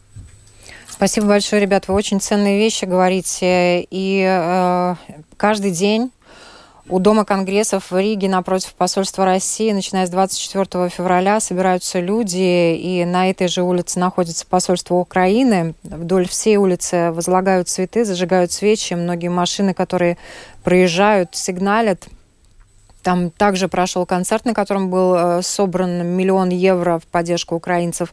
Спасибо 0.89 1.27
большое, 1.27 1.61
ребят. 1.61 1.87
Вы 1.87 1.93
очень 1.93 2.19
ценные 2.19 2.57
вещи 2.57 2.85
говорите. 2.85 3.85
И 3.91 4.25
э, 4.27 4.95
каждый 5.37 5.69
день 5.69 6.11
у 6.89 6.99
Дома 6.99 7.25
конгрессов 7.25 7.91
в 7.91 7.97
Риге 7.97 8.29
напротив 8.29 8.73
посольства 8.73 9.25
России, 9.25 9.71
начиная 9.71 10.05
с 10.05 10.09
24 10.09 10.89
февраля, 10.89 11.39
собираются 11.39 11.99
люди, 11.99 12.75
и 12.75 13.03
на 13.05 13.29
этой 13.29 13.47
же 13.47 13.63
улице 13.63 13.99
находится 13.99 14.45
посольство 14.45 14.95
Украины. 14.95 15.73
Вдоль 15.83 16.27
всей 16.27 16.57
улицы 16.57 17.11
возлагают 17.11 17.67
цветы, 17.67 18.05
зажигают 18.05 18.51
свечи. 18.51 18.93
Многие 18.93 19.27
машины, 19.27 19.73
которые 19.73 20.17
проезжают, 20.63 21.35
сигналят 21.35 22.07
там 23.03 23.31
также 23.31 23.69
прошел 23.69 24.05
концерт, 24.05 24.43
на 24.43 24.53
котором 24.53 24.89
был 24.89 25.15
э, 25.15 25.41
собран 25.41 26.05
миллион 26.05 26.49
евро 26.49 26.99
в 26.99 27.05
поддержку 27.05 27.55
украинцев. 27.55 28.11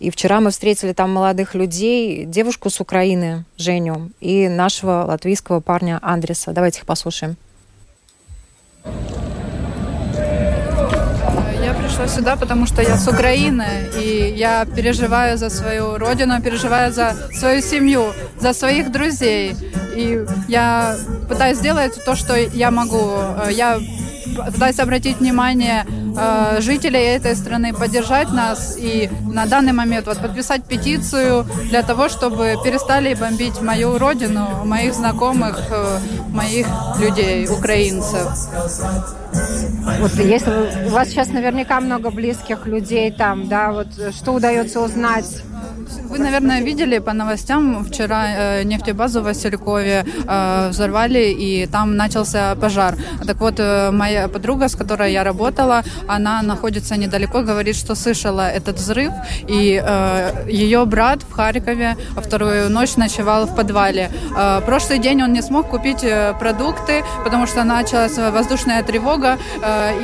И 0.00 0.10
вчера 0.10 0.40
мы 0.40 0.50
встретили 0.50 0.92
там 0.92 1.12
молодых 1.12 1.54
людей, 1.54 2.24
девушку 2.24 2.68
с 2.68 2.80
Украины, 2.80 3.44
Женю, 3.56 4.10
и 4.18 4.48
нашего 4.48 5.04
латвийского 5.06 5.60
парня 5.60 6.00
Андреса. 6.02 6.50
Давайте 6.50 6.80
их 6.80 6.86
послушаем. 6.86 7.36
Я 11.62 11.74
пришла 11.74 12.08
сюда, 12.08 12.36
потому 12.36 12.66
что 12.66 12.82
я 12.82 12.96
с 12.96 13.06
Украины, 13.08 13.90
и 14.00 14.34
я 14.36 14.64
переживаю 14.64 15.38
за 15.38 15.50
свою 15.50 15.98
родину, 15.98 16.40
переживаю 16.42 16.92
за 16.92 17.16
свою 17.32 17.62
семью, 17.62 18.12
за 18.40 18.52
своих 18.52 18.90
друзей. 18.90 19.54
И 19.94 20.24
я 20.48 20.96
пытаюсь 21.28 21.58
сделать 21.58 22.04
то, 22.04 22.16
что 22.16 22.36
я 22.36 22.70
могу. 22.70 23.12
Э, 23.46 23.52
я 23.52 23.78
пытаюсь 24.34 24.78
обратить 24.78 25.18
внимание 25.18 25.86
э, 26.16 26.60
жителей 26.60 27.04
этой 27.16 27.36
страны 27.36 27.72
поддержать 27.72 28.32
нас 28.32 28.76
и 28.78 29.10
на 29.30 29.46
данный 29.46 29.72
момент 29.72 30.06
вот 30.06 30.18
подписать 30.18 30.64
петицию 30.64 31.46
для 31.68 31.82
того, 31.82 32.08
чтобы 32.08 32.56
перестали 32.64 33.14
бомбить 33.14 33.60
мою 33.60 33.98
родину, 33.98 34.64
моих 34.64 34.94
знакомых, 34.94 35.58
э, 35.70 35.98
моих 36.30 36.66
людей, 36.98 37.48
украинцев. 37.48 38.28
Вот 40.00 40.12
если 40.14 40.86
у 40.86 40.90
вас 40.90 41.08
сейчас 41.08 41.28
наверняка 41.28 41.80
много 41.80 42.10
близких 42.10 42.66
людей 42.66 43.10
там, 43.10 43.48
да, 43.48 43.72
вот 43.72 43.88
что 44.14 44.32
удается 44.32 44.80
узнать 44.80 45.42
вы, 46.08 46.18
наверное, 46.18 46.60
видели 46.60 46.98
по 46.98 47.12
новостям, 47.12 47.84
вчера 47.84 48.24
э, 48.26 48.62
нефтебазу 48.64 49.20
в 49.20 49.24
Василькове 49.24 50.04
э, 50.28 50.68
взорвали, 50.68 51.30
и 51.30 51.66
там 51.66 51.96
начался 51.96 52.54
пожар. 52.54 52.96
Так 53.26 53.40
вот, 53.40 53.54
э, 53.58 53.90
моя 53.90 54.28
подруга, 54.28 54.68
с 54.68 54.76
которой 54.76 55.12
я 55.12 55.24
работала, 55.24 55.82
она 56.08 56.42
находится 56.42 56.96
недалеко, 56.96 57.42
говорит, 57.42 57.76
что 57.76 57.94
слышала 57.94 58.48
этот 58.48 58.76
взрыв, 58.76 59.12
и 59.48 59.82
ее 60.48 60.84
брат 60.84 61.22
в 61.22 61.32
Харькове 61.32 61.96
вторую 62.16 62.70
ночь 62.70 62.96
ночевал 62.96 63.46
в 63.46 63.54
подвале. 63.54 64.10
Прошлый 64.66 64.98
день 64.98 65.22
он 65.22 65.32
не 65.32 65.42
смог 65.42 65.68
купить 65.68 66.04
продукты, 66.38 67.04
потому 67.24 67.46
что 67.46 67.64
началась 67.64 68.18
воздушная 68.18 68.82
тревога, 68.82 69.38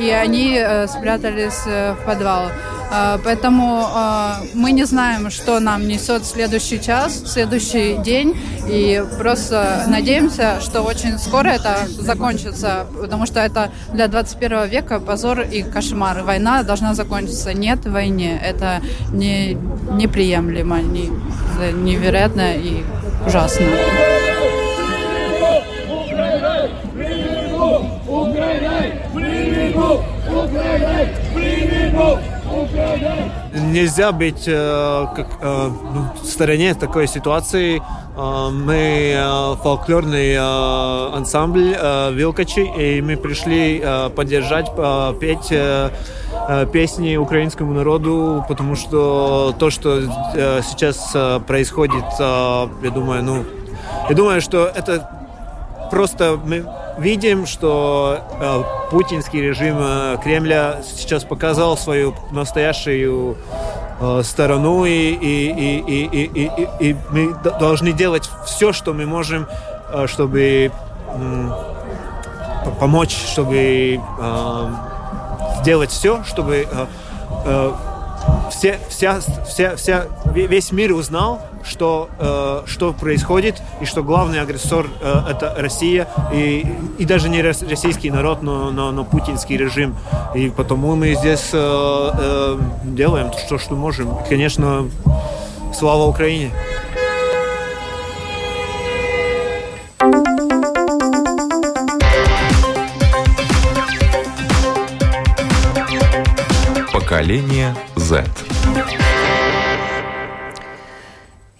и 0.01 0.09
они 0.09 0.59
спрятались 0.87 1.65
в 1.65 1.97
подвал. 2.05 2.49
А, 2.91 3.19
поэтому 3.23 3.85
а, 3.93 4.39
мы 4.53 4.71
не 4.71 4.85
знаем, 4.85 5.29
что 5.29 5.59
нам 5.59 5.87
несет 5.87 6.25
следующий 6.25 6.81
час, 6.81 7.23
следующий 7.25 7.97
день, 7.97 8.35
и 8.67 9.03
просто 9.19 9.83
надеемся, 9.87 10.59
что 10.59 10.81
очень 10.81 11.19
скоро 11.19 11.49
это 11.49 11.87
закончится, 11.87 12.87
потому 12.99 13.27
что 13.27 13.39
это 13.39 13.69
для 13.93 14.07
21 14.07 14.67
века 14.67 14.99
позор 14.99 15.41
и 15.41 15.61
кошмар. 15.61 16.23
Война 16.23 16.63
должна 16.63 16.95
закончиться. 16.95 17.53
Нет 17.53 17.85
войне. 17.85 18.41
Это 18.43 18.81
не, 19.11 19.53
неприемлемо, 19.91 20.79
не, 20.79 21.11
невероятно 21.73 22.55
и 22.55 22.83
ужасно. 23.25 23.65
Украина! 25.87 26.69
Украина! 29.13 29.91
Украина! 30.27 31.07
Украина! 31.31 32.38
Нельзя 32.71 34.11
быть 34.11 34.43
э, 34.47 35.05
как, 35.15 35.27
э, 35.41 35.69
ну, 35.93 36.05
в 36.21 36.25
стороне 36.25 36.75
такой 36.75 37.07
ситуации. 37.07 37.81
Э, 38.15 38.49
мы 38.51 39.13
э, 39.15 39.55
фольклорный 39.63 40.33
э, 40.33 41.15
ансамбль 41.15 41.75
э, 41.75 42.11
Вилкачи, 42.13 42.61
и 42.61 43.01
мы 43.01 43.17
пришли 43.17 43.81
э, 43.83 44.09
поддержать, 44.09 44.69
э, 44.77 45.13
петь 45.19 45.51
э, 45.51 45.89
э, 46.47 46.65
песни 46.71 47.15
украинскому 47.17 47.73
народу, 47.73 48.45
потому 48.47 48.75
что 48.75 49.55
то, 49.57 49.71
что 49.71 50.01
э, 50.35 50.61
сейчас 50.63 51.11
э, 51.15 51.39
происходит, 51.47 52.05
э, 52.19 52.67
я 52.83 52.91
думаю, 52.93 53.23
ну, 53.23 53.45
я 54.09 54.15
думаю, 54.15 54.41
что 54.41 54.65
это 54.65 55.09
просто 55.89 56.39
мы 56.43 56.65
видим, 56.99 57.45
что 57.45 58.19
э, 58.39 58.63
путинский 58.91 59.41
режим 59.41 59.77
э, 59.79 60.17
Кремля 60.23 60.81
сейчас 60.83 61.23
показал 61.23 61.77
свою 61.77 62.13
настоящую 62.31 63.37
э, 63.99 64.21
сторону, 64.23 64.85
и, 64.85 64.91
и, 64.91 65.49
и, 65.49 65.79
и, 65.87 66.05
и, 66.05 66.51
и, 66.79 66.89
и 66.89 66.95
мы 67.09 67.33
должны 67.59 67.91
делать 67.93 68.29
все, 68.45 68.73
что 68.73 68.93
мы 68.93 69.05
можем, 69.05 69.47
э, 69.91 70.07
чтобы 70.07 70.71
э, 71.07 71.49
помочь, 72.79 73.15
чтобы 73.15 73.99
э, 73.99 74.69
сделать 75.61 75.91
все, 75.91 76.23
чтобы 76.25 76.67
э, 76.69 76.85
э, 77.45 77.71
все, 78.51 78.79
вся, 78.89 79.19
вся, 79.47 79.75
вся, 79.75 80.05
весь 80.33 80.71
мир 80.71 80.93
узнал, 80.93 81.41
что, 81.63 82.09
э, 82.19 82.61
что 82.65 82.93
происходит, 82.93 83.61
и 83.81 83.85
что 83.85 84.03
главный 84.03 84.41
агрессор 84.41 84.87
э, 85.01 85.21
это 85.29 85.55
Россия, 85.57 86.07
и, 86.33 86.65
и 86.97 87.05
даже 87.05 87.29
не 87.29 87.41
российский 87.41 88.11
народ, 88.11 88.41
но, 88.41 88.71
но, 88.71 88.91
но 88.91 89.03
путинский 89.03 89.57
режим. 89.57 89.95
И 90.35 90.49
потому 90.49 90.95
мы 90.95 91.15
здесь 91.15 91.49
э, 91.53 91.57
э, 91.57 92.59
делаем 92.83 93.31
то, 93.49 93.57
что 93.57 93.75
можем. 93.75 94.09
И, 94.19 94.29
конечно, 94.29 94.89
слава 95.73 96.03
Украине! 96.05 96.51
Поколение 106.93 107.75
Z. 107.95 108.23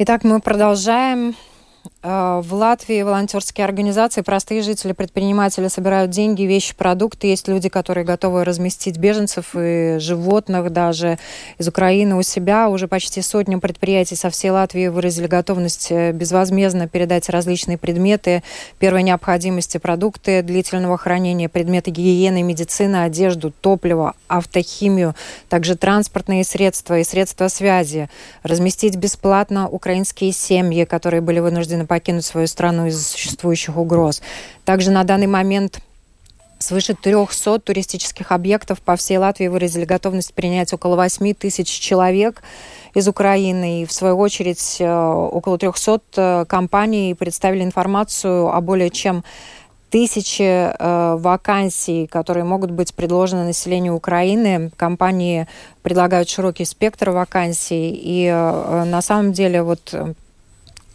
Итак, 0.02 0.24
мы 0.24 0.40
продолжаем 0.40 1.36
в 2.02 2.54
Латвии 2.54 3.02
волонтерские 3.02 3.66
организации, 3.66 4.22
простые 4.22 4.62
жители, 4.62 4.94
предприниматели 4.94 5.68
собирают 5.68 6.12
деньги, 6.12 6.44
вещи, 6.44 6.74
продукты. 6.74 7.28
Есть 7.28 7.50
люди, 7.50 7.68
которые 7.68 8.06
готовы 8.06 8.46
разместить 8.46 8.98
беженцев 8.98 9.54
и 9.54 9.98
животных 10.00 10.72
даже 10.72 11.20
из 11.58 11.68
Украины 11.68 12.16
у 12.16 12.22
себя. 12.22 12.70
Уже 12.70 12.88
почти 12.88 13.22
сотня 13.22 13.60
предприятий 13.60 14.16
со 14.16 14.30
всей 14.30 14.52
Латвии 14.52 14.88
выразили 14.88 15.28
готовность 15.28 15.88
э, 15.92 16.14
безвозмездно 16.14 16.88
передать 16.88 17.28
различные 17.28 17.78
предметы 17.78 18.44
первой 18.80 19.04
необходимости, 19.04 19.78
продукты 19.78 20.42
длительного 20.42 20.98
хранения, 20.98 21.50
предметы 21.50 21.92
гигиены, 21.92 22.44
медицины, 22.44 23.04
одежду, 23.04 23.52
топливо, 23.52 24.14
автохимию, 24.30 25.16
также 25.50 25.76
транспортные 25.76 26.46
средства 26.46 27.00
и 27.00 27.04
средства 27.04 27.50
связи. 27.50 28.10
Разместить 28.44 28.96
бесплатно 28.96 29.68
украинские 29.68 30.32
семьи, 30.32 30.86
которые 30.86 31.20
были 31.20 31.40
вынуждены 31.40 31.88
покинуть 31.89 32.23
свою 32.23 32.47
страну 32.47 32.86
из-за 32.86 33.04
существующих 33.04 33.75
угроз. 33.75 34.21
Также 34.63 34.91
на 34.91 35.04
данный 35.04 35.28
момент 35.28 35.82
Свыше 36.60 36.93
300 36.93 37.60
туристических 37.60 38.34
объектов 38.34 38.82
по 38.82 38.97
всей 38.97 39.17
Латвии 39.17 39.47
выразили 39.47 39.86
готовность 39.86 40.34
принять 40.34 40.73
около 40.73 40.97
8 40.97 41.34
тысяч 41.34 41.69
человек 41.69 42.43
из 42.93 43.08
Украины. 43.08 43.82
И, 43.82 43.86
в 43.86 43.93
свою 43.93 44.17
очередь, 44.17 44.75
э, 44.80 44.86
около 44.86 45.58
300 45.58 46.02
э, 46.17 46.45
компаний 46.45 47.15
представили 47.17 47.63
информацию 47.63 48.54
о 48.54 48.60
более 48.60 48.89
чем 48.89 49.23
тысячи 49.89 50.43
э, 50.43 51.15
вакансий, 51.15 52.08
которые 52.08 52.43
могут 52.43 52.71
быть 52.71 52.93
предложены 52.93 53.45
населению 53.45 53.95
Украины. 53.95 54.71
Компании 54.75 55.47
предлагают 55.82 56.28
широкий 56.28 56.65
спектр 56.65 57.12
вакансий. 57.12 57.89
И 57.89 58.25
э, 58.25 58.84
на 58.84 59.02
самом 59.02 59.32
деле 59.32 59.63
вот 59.63 59.95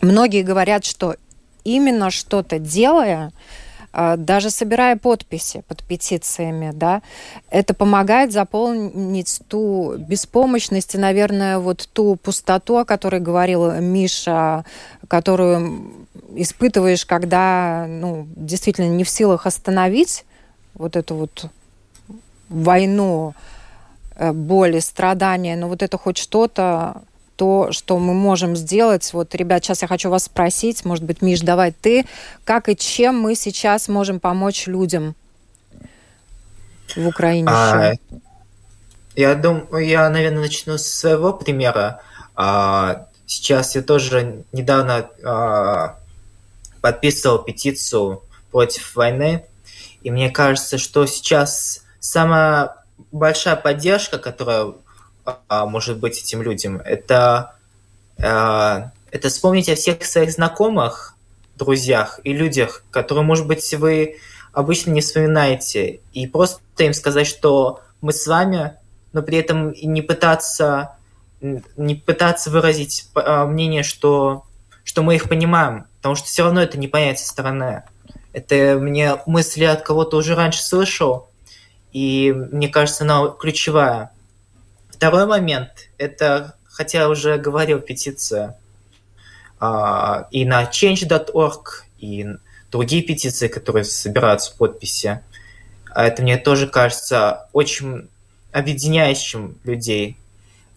Многие 0.05 0.43
говорят, 0.43 0.85
что 0.85 1.17
именно 1.65 2.11
что-то 2.11 2.59
делая, 2.59 3.33
а, 3.91 4.17
даже 4.17 4.51
собирая 4.51 4.97
подписи 4.97 5.65
под 5.67 5.83
петициями, 5.83 6.73
да, 6.75 7.01
это 7.49 7.73
помогает 7.73 8.31
заполнить 8.31 9.41
ту 9.49 9.95
беспомощность 9.97 10.95
и, 10.95 10.99
наверное, 10.99 11.59
вот 11.59 11.89
ту 11.93 12.17
пустоту, 12.17 12.77
о 12.77 12.85
которой 12.85 13.21
говорил 13.21 13.73
Миша, 13.81 14.67
которую 15.09 16.07
испытываешь, 16.37 17.07
когда, 17.07 17.87
ну, 17.89 18.27
действительно 18.37 18.89
не 18.89 19.05
в 19.05 19.09
силах 19.09 19.47
остановить 19.47 20.27
вот 20.75 20.97
эту 20.97 21.15
вот 21.15 21.47
войну, 22.51 23.35
э, 24.17 24.33
боли, 24.33 24.81
страдания, 24.81 25.57
но 25.57 25.69
вот 25.69 25.83
это 25.83 25.97
хоть 25.97 26.19
что-то 26.19 27.03
то, 27.37 27.73
что 27.73 27.99
мы 27.99 28.15
можем 28.15 28.57
сделать. 28.57 29.13
Вот, 29.13 29.35
ребят, 29.35 29.65
сейчас 29.65 29.83
я 29.83 29.89
хочу 29.89 30.11
вас 30.11 30.25
спросить, 30.25 30.85
может 30.85 31.05
быть, 31.05 31.23
Миш, 31.23 31.41
давай 31.41 31.73
ты, 31.73 32.07
как 32.45 32.69
и 32.69 32.77
чем 32.77 33.19
мы 33.19 33.35
сейчас 33.35 33.89
можем 33.89 34.21
помочь 34.21 34.67
людям 34.67 35.15
в 36.97 37.07
Украине? 37.07 37.49
А, 37.51 37.93
я 39.17 39.35
думаю, 39.35 39.87
я, 39.87 40.09
наверное, 40.11 40.43
начну 40.43 40.79
с 40.79 40.87
своего 40.87 41.33
примера. 41.33 42.01
А, 42.37 43.07
сейчас 43.27 43.75
я 43.75 43.83
тоже 43.83 44.45
недавно 44.53 45.09
а, 45.25 45.99
подписывал 46.81 47.39
петицию 47.39 48.23
против 48.51 48.95
войны, 48.95 49.45
и 50.03 50.11
мне 50.11 50.31
кажется, 50.31 50.79
что 50.79 51.07
сейчас 51.07 51.83
самая 51.99 52.77
большая 53.11 53.57
поддержка, 53.57 54.19
которая 54.19 54.75
а, 55.25 55.67
может 55.67 55.99
быть 55.99 56.19
этим 56.19 56.43
людям, 56.43 56.81
это, 56.85 57.55
а, 58.23 58.91
это 59.11 59.29
вспомнить 59.29 59.69
о 59.69 59.75
всех 59.75 60.05
своих 60.05 60.33
знакомых, 60.33 61.17
друзьях 61.57 62.21
и 62.25 62.33
людях, 62.33 62.85
которые, 62.91 63.25
может 63.25 63.47
быть, 63.47 63.73
вы 63.75 64.17
обычно 64.53 64.91
не 64.91 65.01
вспоминаете, 65.01 66.01
и 66.13 66.27
просто 66.27 66.61
им 66.79 66.95
сказать, 66.95 67.27
что 67.27 67.81
мы 68.01 68.13
с 68.13 68.27
вами, 68.27 68.75
но 69.13 69.23
при 69.23 69.39
этом 69.39 69.73
не 69.73 70.03
пытаться, 70.03 70.97
не 71.41 71.95
пытаться 71.95 72.51
выразить 72.51 73.09
а, 73.15 73.47
мнение, 73.47 73.83
что, 73.83 74.45
что 74.85 75.03
мы 75.03 75.17
их 75.17 75.29
понимаем, 75.29 75.87
потому 75.97 76.15
что 76.15 76.27
все 76.27 76.45
равно 76.45 76.63
это 76.63 76.79
не 76.79 76.89
понять 76.89 77.19
со 77.19 77.29
стороны. 77.29 77.83
Это 78.33 78.79
мне 78.81 79.17
мысли 79.27 79.65
от 79.65 79.83
кого-то 79.83 80.17
уже 80.17 80.35
раньше 80.35 80.63
слышал, 80.63 81.29
и 81.93 82.33
мне 82.33 82.69
кажется, 82.69 83.05
она 83.05 83.29
ключевая. 83.29 84.11
Второй 85.05 85.27
момент– 85.27 85.69
это, 85.99 86.55
хотя 86.65 87.11
уже 87.11 87.37
говорил, 87.37 87.79
петиция 87.79 88.57
а, 89.61 90.29
и 90.31 90.47
на 90.47 90.63
change.org, 90.63 91.85
и 91.99 92.27
другие 92.73 93.03
петиции, 93.03 93.49
которые 93.49 93.85
собираются 93.85 94.57
подписи. 94.57 95.21
А 95.91 96.07
это 96.07 96.23
мне 96.23 96.39
тоже 96.39 96.69
кажется 96.69 97.51
очень 97.53 98.09
объединяющим 98.51 99.59
людей. 99.65 100.17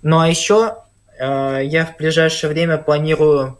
Ну 0.01 0.19
а 0.19 0.27
еще 0.27 0.75
э, 1.17 1.61
я 1.63 1.85
в 1.85 1.95
ближайшее 1.95 2.49
время 2.49 2.77
планирую, 2.77 3.57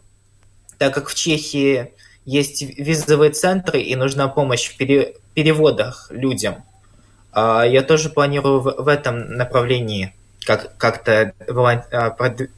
так 0.77 0.93
как 0.93 1.07
в 1.07 1.15
Чехии 1.15 1.93
есть 2.25 2.61
визовые 2.61 3.31
центры 3.31 3.79
и 3.79 3.95
нужна 3.95 4.27
помощь 4.27 4.67
в 4.67 4.75
пере, 4.75 5.15
переводах 5.33 6.07
людям, 6.11 6.65
э, 7.33 7.63
я 7.69 7.83
тоже 7.83 8.09
планирую 8.09 8.59
в, 8.59 8.83
в 8.83 8.87
этом 8.89 9.31
направлении 9.37 10.13
как, 10.47 10.77
как-то 10.77 11.33
э, 11.39 12.11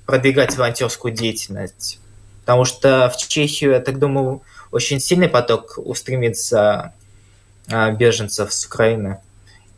продвигать 0.06 0.56
волонтерскую 0.56 1.12
деятельность. 1.12 2.00
Потому 2.42 2.64
что 2.64 3.10
в 3.10 3.18
Чехию, 3.18 3.72
я 3.72 3.80
так 3.80 3.98
думаю, 3.98 4.44
очень 4.72 5.00
сильный 5.00 5.28
поток 5.28 5.74
устремится 5.78 6.94
э, 7.68 7.92
беженцев 7.96 8.54
с 8.54 8.68
Украины. 8.68 9.18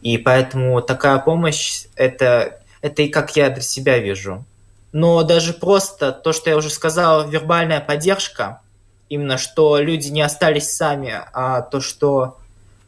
И 0.02 0.18
поэтому 0.18 0.82
такая 0.82 1.20
помощь 1.20 1.86
это, 1.96 2.60
это 2.82 3.02
и 3.04 3.08
как 3.08 3.38
я 3.38 3.50
для 3.50 3.62
себя 3.62 3.98
вижу. 3.98 4.44
Но 4.92 5.24
даже 5.24 5.54
просто 5.54 6.12
то, 6.12 6.34
что 6.34 6.50
я 6.50 6.58
уже 6.58 6.70
сказал, 6.70 7.30
вербальная 7.30 7.80
поддержка, 7.80 8.60
именно 9.08 9.38
что 9.38 9.78
люди 9.78 10.10
не 10.10 10.22
остались 10.22 10.70
сами, 10.70 11.22
а 11.32 11.62
то, 11.62 11.80
что 11.80 12.40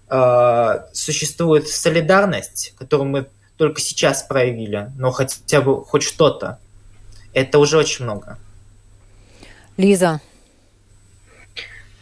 э, 0.10 0.80
существует 0.92 1.70
солидарность, 1.70 2.74
которую 2.78 3.08
мы 3.08 3.28
только 3.58 3.82
сейчас 3.82 4.24
проявили, 4.24 4.92
но 4.98 5.12
хотя 5.12 5.62
бы 5.62 5.84
хоть 5.84 6.04
что-то, 6.04 6.60
это 7.34 7.60
уже 7.60 7.78
очень 7.78 8.06
много. 8.06 8.38
Лиза. 9.78 10.22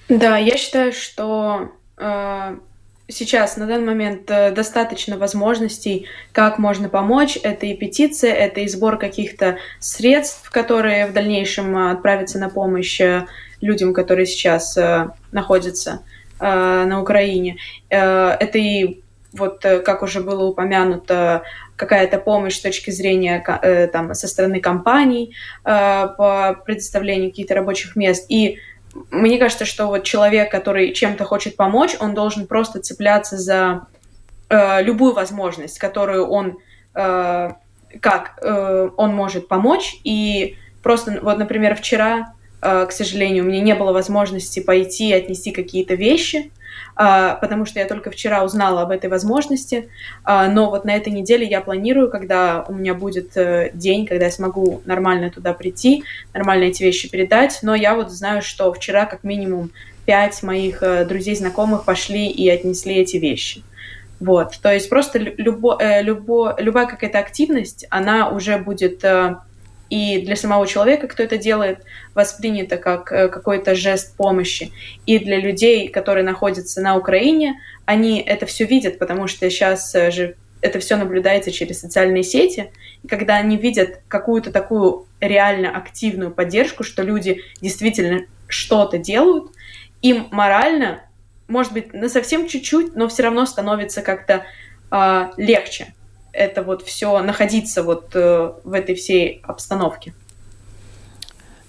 Да, 0.10 0.38
я 0.38 0.58
считаю, 0.58 0.92
что 0.92 1.72
э, 1.98 2.58
сейчас, 3.12 3.58
на 3.58 3.66
данный 3.66 3.86
момент, 3.86 4.30
э, 4.30 4.52
достаточно 4.52 5.18
возможностей, 5.18 6.08
как 6.32 6.58
можно 6.58 6.90
помочь. 6.90 7.38
Это 7.42 7.66
и 7.66 7.76
петиция, 7.76 8.34
это 8.34 8.62
и 8.62 8.68
сбор 8.68 8.98
каких-то 8.98 9.58
средств, 9.80 10.50
которые 10.50 11.08
в 11.08 11.14
дальнейшем 11.14 11.78
э, 11.78 11.92
отправятся 11.92 12.40
на 12.40 12.50
помощь 12.50 13.00
э, 13.00 13.26
людям, 13.62 13.94
которые 13.94 14.26
сейчас 14.26 14.76
находятся 15.32 16.02
на 16.40 17.00
Украине. 17.00 17.58
Это 17.90 18.58
и 18.58 19.04
вот, 19.34 19.62
как 19.62 20.04
уже 20.04 20.22
было 20.22 20.44
упомянуто, 20.44 21.44
какая-то 21.76 22.18
помощь 22.20 22.58
с 22.58 22.62
точки 22.62 22.92
зрения 22.92 23.90
там, 23.92 24.14
со 24.14 24.28
стороны 24.28 24.60
компаний 24.60 25.36
по 25.64 26.62
предоставлению 26.66 27.32
каких-то 27.32 27.56
рабочих 27.56 27.96
мест. 27.96 28.26
И 28.30 28.60
мне 29.10 29.38
кажется, 29.38 29.66
что 29.66 29.88
вот 29.88 30.04
человек, 30.04 30.52
который 30.52 30.94
чем-то 30.94 31.24
хочет 31.26 31.56
помочь, 31.56 31.96
он 32.00 32.14
должен 32.14 32.46
просто 32.46 32.82
цепляться 32.82 33.38
за 33.38 33.88
э, 34.50 34.84
любую 34.84 35.14
возможность, 35.14 35.80
которую 35.80 36.28
он 36.28 36.58
э, 36.94 37.52
как 38.00 38.40
э, 38.42 38.90
он 38.98 39.14
может 39.14 39.48
помочь. 39.48 39.96
И 40.04 40.58
просто, 40.84 41.20
вот, 41.22 41.38
например, 41.38 41.76
вчера, 41.76 42.20
э, 42.20 42.41
к 42.62 42.92
сожалению, 42.92 43.44
у 43.44 43.48
меня 43.48 43.60
не 43.62 43.76
было 43.76 43.92
возможности 43.92 44.60
пойти 44.60 45.10
и 45.10 45.14
отнести 45.14 45.52
какие-то 45.52 45.96
вещи, 45.96 46.52
а, 46.96 47.36
потому 47.36 47.66
что 47.66 47.80
я 47.80 47.88
только 47.88 48.12
вчера 48.12 48.44
узнала 48.44 48.82
об 48.82 48.92
этой 48.92 49.10
возможности, 49.10 49.90
а, 50.24 50.48
но 50.48 50.70
вот 50.70 50.86
на 50.86 50.96
этой 50.96 51.12
неделе 51.12 51.48
я 51.48 51.62
планирую, 51.62 52.10
когда 52.10 52.66
у 52.68 52.74
меня 52.74 52.94
будет 52.94 53.36
э, 53.38 53.72
день, 53.74 54.06
когда 54.06 54.26
я 54.26 54.32
смогу 54.32 54.82
нормально 54.86 55.30
туда 55.30 55.54
прийти, 55.54 56.04
нормально 56.34 56.66
эти 56.66 56.84
вещи 56.84 57.10
передать, 57.10 57.60
но 57.62 57.76
я 57.76 57.96
вот 57.96 58.12
знаю, 58.12 58.42
что 58.42 58.72
вчера 58.74 59.06
как 59.06 59.24
минимум 59.24 59.72
пять 60.06 60.44
моих 60.44 60.84
э, 60.84 61.06
друзей, 61.06 61.36
знакомых 61.36 61.86
пошли 61.86 62.28
и 62.28 62.50
отнесли 62.50 62.96
эти 62.96 63.18
вещи. 63.18 63.64
Вот, 64.20 64.60
то 64.62 64.72
есть 64.72 64.90
просто 64.90 65.18
любо, 65.18 65.78
э, 65.80 66.04
любо, 66.04 66.56
любая 66.60 66.86
какая-то 66.86 67.20
активность, 67.20 67.86
она 67.90 68.30
уже 68.30 68.58
будет 68.58 69.04
и 69.92 70.22
для 70.22 70.38
самого 70.38 70.66
человека, 70.66 71.08
кто 71.10 71.22
это 71.22 71.38
делает, 71.38 71.84
воспринято 72.16 72.78
как 72.78 73.12
э, 73.12 73.28
какой-то 73.28 73.76
жест 73.76 74.16
помощи. 74.16 74.72
И 75.06 75.20
для 75.20 75.38
людей, 75.38 75.90
которые 75.90 76.24
находятся 76.24 76.82
на 76.82 76.96
Украине, 76.96 77.60
они 77.84 78.22
это 78.22 78.46
все 78.46 78.66
видят, 78.66 79.00
потому 79.00 79.28
что 79.28 79.50
сейчас 79.50 79.94
э, 79.94 80.10
же 80.10 80.38
это 80.62 80.80
все 80.80 80.96
наблюдается 80.96 81.52
через 81.52 81.82
социальные 81.82 82.24
сети, 82.24 82.72
и 83.04 83.08
когда 83.08 83.36
они 83.36 83.58
видят 83.58 84.00
какую-то 84.08 84.54
такую 84.54 85.08
реально 85.20 85.76
активную 85.76 86.32
поддержку, 86.32 86.86
что 86.86 87.04
люди 87.04 87.42
действительно 87.60 88.22
что-то 88.48 88.98
делают, 88.98 89.52
им 90.02 90.30
морально, 90.32 91.04
может 91.50 91.74
быть, 91.74 91.92
на 91.92 92.08
совсем 92.08 92.48
чуть-чуть, 92.48 92.96
но 92.96 93.10
все 93.10 93.24
равно 93.24 93.46
становится 93.46 94.02
как-то 94.02 94.46
э, 94.90 95.24
легче 95.36 95.94
это 96.34 96.64
вот 96.64 96.82
все 96.84 97.20
находиться 97.22 97.84
вот 97.84 98.12
э, 98.14 98.52
в 98.64 98.74
этой 98.74 98.96
всей 98.96 99.42
обстановке. 99.44 100.14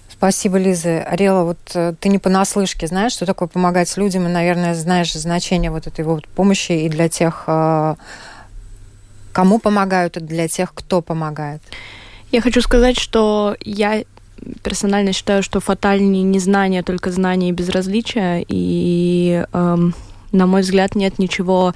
Спасибо, 0.09 0.57
Лиза. 0.57 1.03
Арела, 1.03 1.43
вот 1.43 1.59
э, 1.73 1.93
ты 1.99 2.09
не 2.09 2.17
понаслышке 2.17 2.87
знаешь, 2.87 3.11
что 3.11 3.25
такое 3.25 3.49
помогать 3.49 3.95
людям, 3.97 4.25
и, 4.25 4.29
наверное, 4.29 4.73
знаешь 4.73 5.11
значение 5.13 5.69
вот 5.69 5.87
этой 5.87 6.05
вот 6.05 6.27
помощи 6.29 6.71
и 6.71 6.89
для 6.89 7.09
тех, 7.09 7.43
э, 7.47 7.95
кому 9.33 9.59
помогают, 9.59 10.15
и 10.17 10.21
для 10.21 10.47
тех, 10.47 10.73
кто 10.73 11.01
помогает. 11.01 11.61
Я 12.31 12.41
хочу 12.41 12.61
сказать, 12.61 12.97
что 12.97 13.57
я 13.59 14.03
персонально 14.63 15.13
считаю, 15.13 15.43
что 15.43 15.59
фатальнее 15.59 16.23
не 16.23 16.39
знание, 16.39 16.81
а 16.81 16.83
только 16.83 17.11
знание 17.11 17.49
и 17.49 17.53
безразличие. 17.53 18.45
И, 18.47 19.45
эм, 19.53 19.93
на 20.31 20.47
мой 20.47 20.61
взгляд, 20.61 20.95
нет 20.95 21.19
ничего 21.19 21.73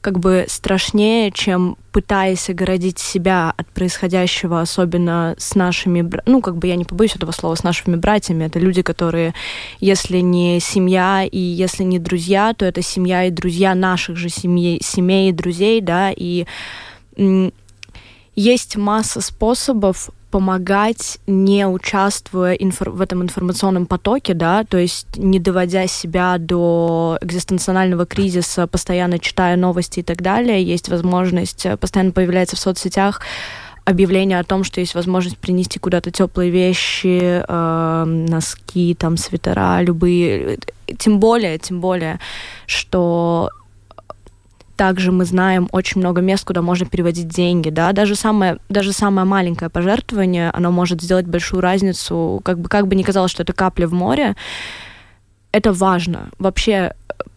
как 0.00 0.18
бы 0.18 0.46
страшнее, 0.48 1.30
чем 1.30 1.76
пытаясь 1.92 2.48
огородить 2.48 2.98
себя 2.98 3.52
от 3.56 3.68
происходящего, 3.68 4.60
особенно 4.60 5.34
с 5.38 5.54
нашими, 5.54 6.10
ну, 6.26 6.40
как 6.40 6.56
бы 6.56 6.68
я 6.68 6.76
не 6.76 6.84
побоюсь 6.84 7.16
этого 7.16 7.32
слова, 7.32 7.54
с 7.54 7.64
нашими 7.64 7.96
братьями. 7.96 8.44
Это 8.44 8.58
люди, 8.58 8.82
которые, 8.82 9.34
если 9.78 10.18
не 10.18 10.58
семья 10.60 11.24
и 11.24 11.38
если 11.38 11.82
не 11.82 11.98
друзья, 11.98 12.54
то 12.54 12.64
это 12.64 12.80
семья 12.80 13.24
и 13.24 13.30
друзья 13.30 13.74
наших 13.74 14.16
же 14.16 14.30
семей, 14.30 14.80
семей 14.82 15.30
и 15.30 15.32
друзей, 15.32 15.80
да, 15.80 16.10
и 16.16 16.46
есть 18.34 18.76
масса 18.76 19.20
способов 19.20 20.10
помогать, 20.30 21.18
не 21.26 21.66
участвуя 21.66 22.54
инфор- 22.54 22.90
в 22.90 23.00
этом 23.00 23.22
информационном 23.22 23.86
потоке, 23.86 24.32
да, 24.32 24.64
то 24.64 24.78
есть 24.78 25.16
не 25.16 25.40
доводя 25.40 25.86
себя 25.88 26.38
до 26.38 27.18
экзистенционального 27.20 28.06
кризиса, 28.06 28.66
постоянно 28.66 29.18
читая 29.18 29.56
новости 29.56 30.00
и 30.00 30.02
так 30.02 30.22
далее. 30.22 30.62
Есть 30.62 30.88
возможность, 30.88 31.66
э, 31.66 31.76
постоянно 31.76 32.12
появляется 32.12 32.56
в 32.56 32.60
соцсетях 32.60 33.22
объявление 33.84 34.38
о 34.38 34.44
том, 34.44 34.62
что 34.62 34.80
есть 34.80 34.94
возможность 34.94 35.38
принести 35.38 35.80
куда-то 35.80 36.12
теплые 36.12 36.50
вещи, 36.50 37.42
э, 37.46 38.04
носки, 38.04 38.94
там, 38.94 39.16
свитера, 39.16 39.80
любые. 39.82 40.58
Тем 40.98 41.18
более, 41.18 41.58
тем 41.58 41.80
более, 41.80 42.20
что 42.66 43.50
также 44.80 45.12
мы 45.12 45.26
знаем 45.26 45.68
очень 45.72 46.00
много 46.00 46.22
мест, 46.22 46.42
куда 46.46 46.62
можно 46.62 46.86
переводить 46.86 47.28
деньги, 47.28 47.68
да, 47.68 47.92
даже 47.92 48.14
самое, 48.14 48.56
даже 48.70 48.94
самое 48.94 49.26
маленькое 49.26 49.68
пожертвование, 49.68 50.50
оно 50.50 50.70
может 50.70 51.02
сделать 51.02 51.26
большую 51.26 51.60
разницу, 51.60 52.40
как 52.42 52.58
бы, 52.58 52.70
как 52.70 52.86
бы 52.86 52.94
ни 52.94 53.02
казалось, 53.02 53.30
что 53.30 53.42
это 53.42 53.52
капля 53.52 53.86
в 53.86 53.92
море, 53.92 54.36
это 55.52 55.74
важно. 55.74 56.30
Вообще 56.38 56.72
э, 56.72 56.92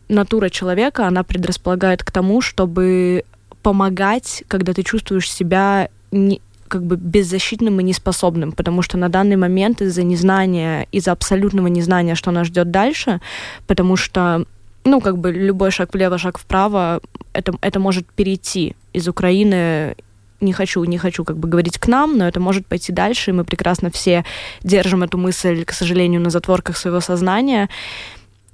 натура 0.08 0.49
человека, 0.49 1.06
она 1.06 1.23
предрасполагает 1.23 2.01
к 2.01 2.12
тому, 2.12 2.39
чтобы 2.39 3.25
помогать, 3.62 4.45
когда 4.47 4.71
ты 4.71 4.82
чувствуешь 4.84 5.29
себя 5.29 5.89
не, 6.12 6.39
как 6.69 6.86
бы 6.86 6.95
беззащитным 6.95 7.77
и 7.82 7.84
неспособным, 7.84 8.53
потому 8.53 8.82
что 8.82 8.97
на 8.97 9.10
данный 9.10 9.36
момент 9.36 9.82
из-за 9.82 10.03
незнания, 10.03 10.88
из-за 10.93 11.12
абсолютного 11.12 11.67
незнания, 11.67 12.15
что 12.15 12.32
нас 12.32 12.47
ждет 12.47 12.71
дальше, 12.71 13.19
потому 13.67 13.97
что 13.97 14.45
ну, 14.84 15.02
как 15.02 15.17
бы 15.17 15.32
любой 15.32 15.72
шаг 15.72 15.93
влево, 15.93 16.17
шаг 16.17 16.38
вправо, 16.38 17.02
это, 17.34 17.54
это 17.62 17.80
может 17.80 18.06
перейти 18.08 18.76
из 18.93 19.08
Украины 19.08 19.96
не 20.43 20.54
хочу, 20.54 20.84
не 20.84 20.98
хочу 20.98 21.24
как 21.24 21.38
бы 21.38 21.48
говорить 21.48 21.78
к 21.78 21.88
нам, 21.88 22.17
но 22.17 22.28
это 22.28 22.39
может 22.39 22.67
пойти 22.67 22.91
дальше, 22.91 23.32
и 23.32 23.34
мы 23.34 23.43
прекрасно 23.43 23.89
все 23.89 24.26
держим 24.62 25.04
эту 25.04 25.17
мысль, 25.17 25.63
к 25.63 25.72
сожалению, 25.72 26.22
на 26.22 26.30
затворках 26.30 26.78
своего 26.78 27.00
сознания. 27.00 27.69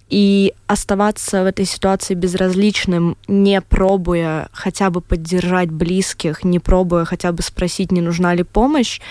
И 0.10 0.54
оставаться 0.68 1.44
в 1.44 1.46
этой 1.46 1.66
ситуации 1.66 2.16
безразличным, 2.16 3.16
не 3.28 3.62
пробуя 3.62 4.50
хотя 4.54 4.90
бы 4.90 5.02
поддержать 5.02 5.70
близких, 5.70 6.44
не 6.44 6.60
пробуя 6.60 7.06
хотя 7.06 7.32
бы 7.32 7.44
спросить, 7.44 7.92
не 7.92 8.02
нужна 8.02 8.34
ли 8.34 8.44
помощь, 8.44 9.02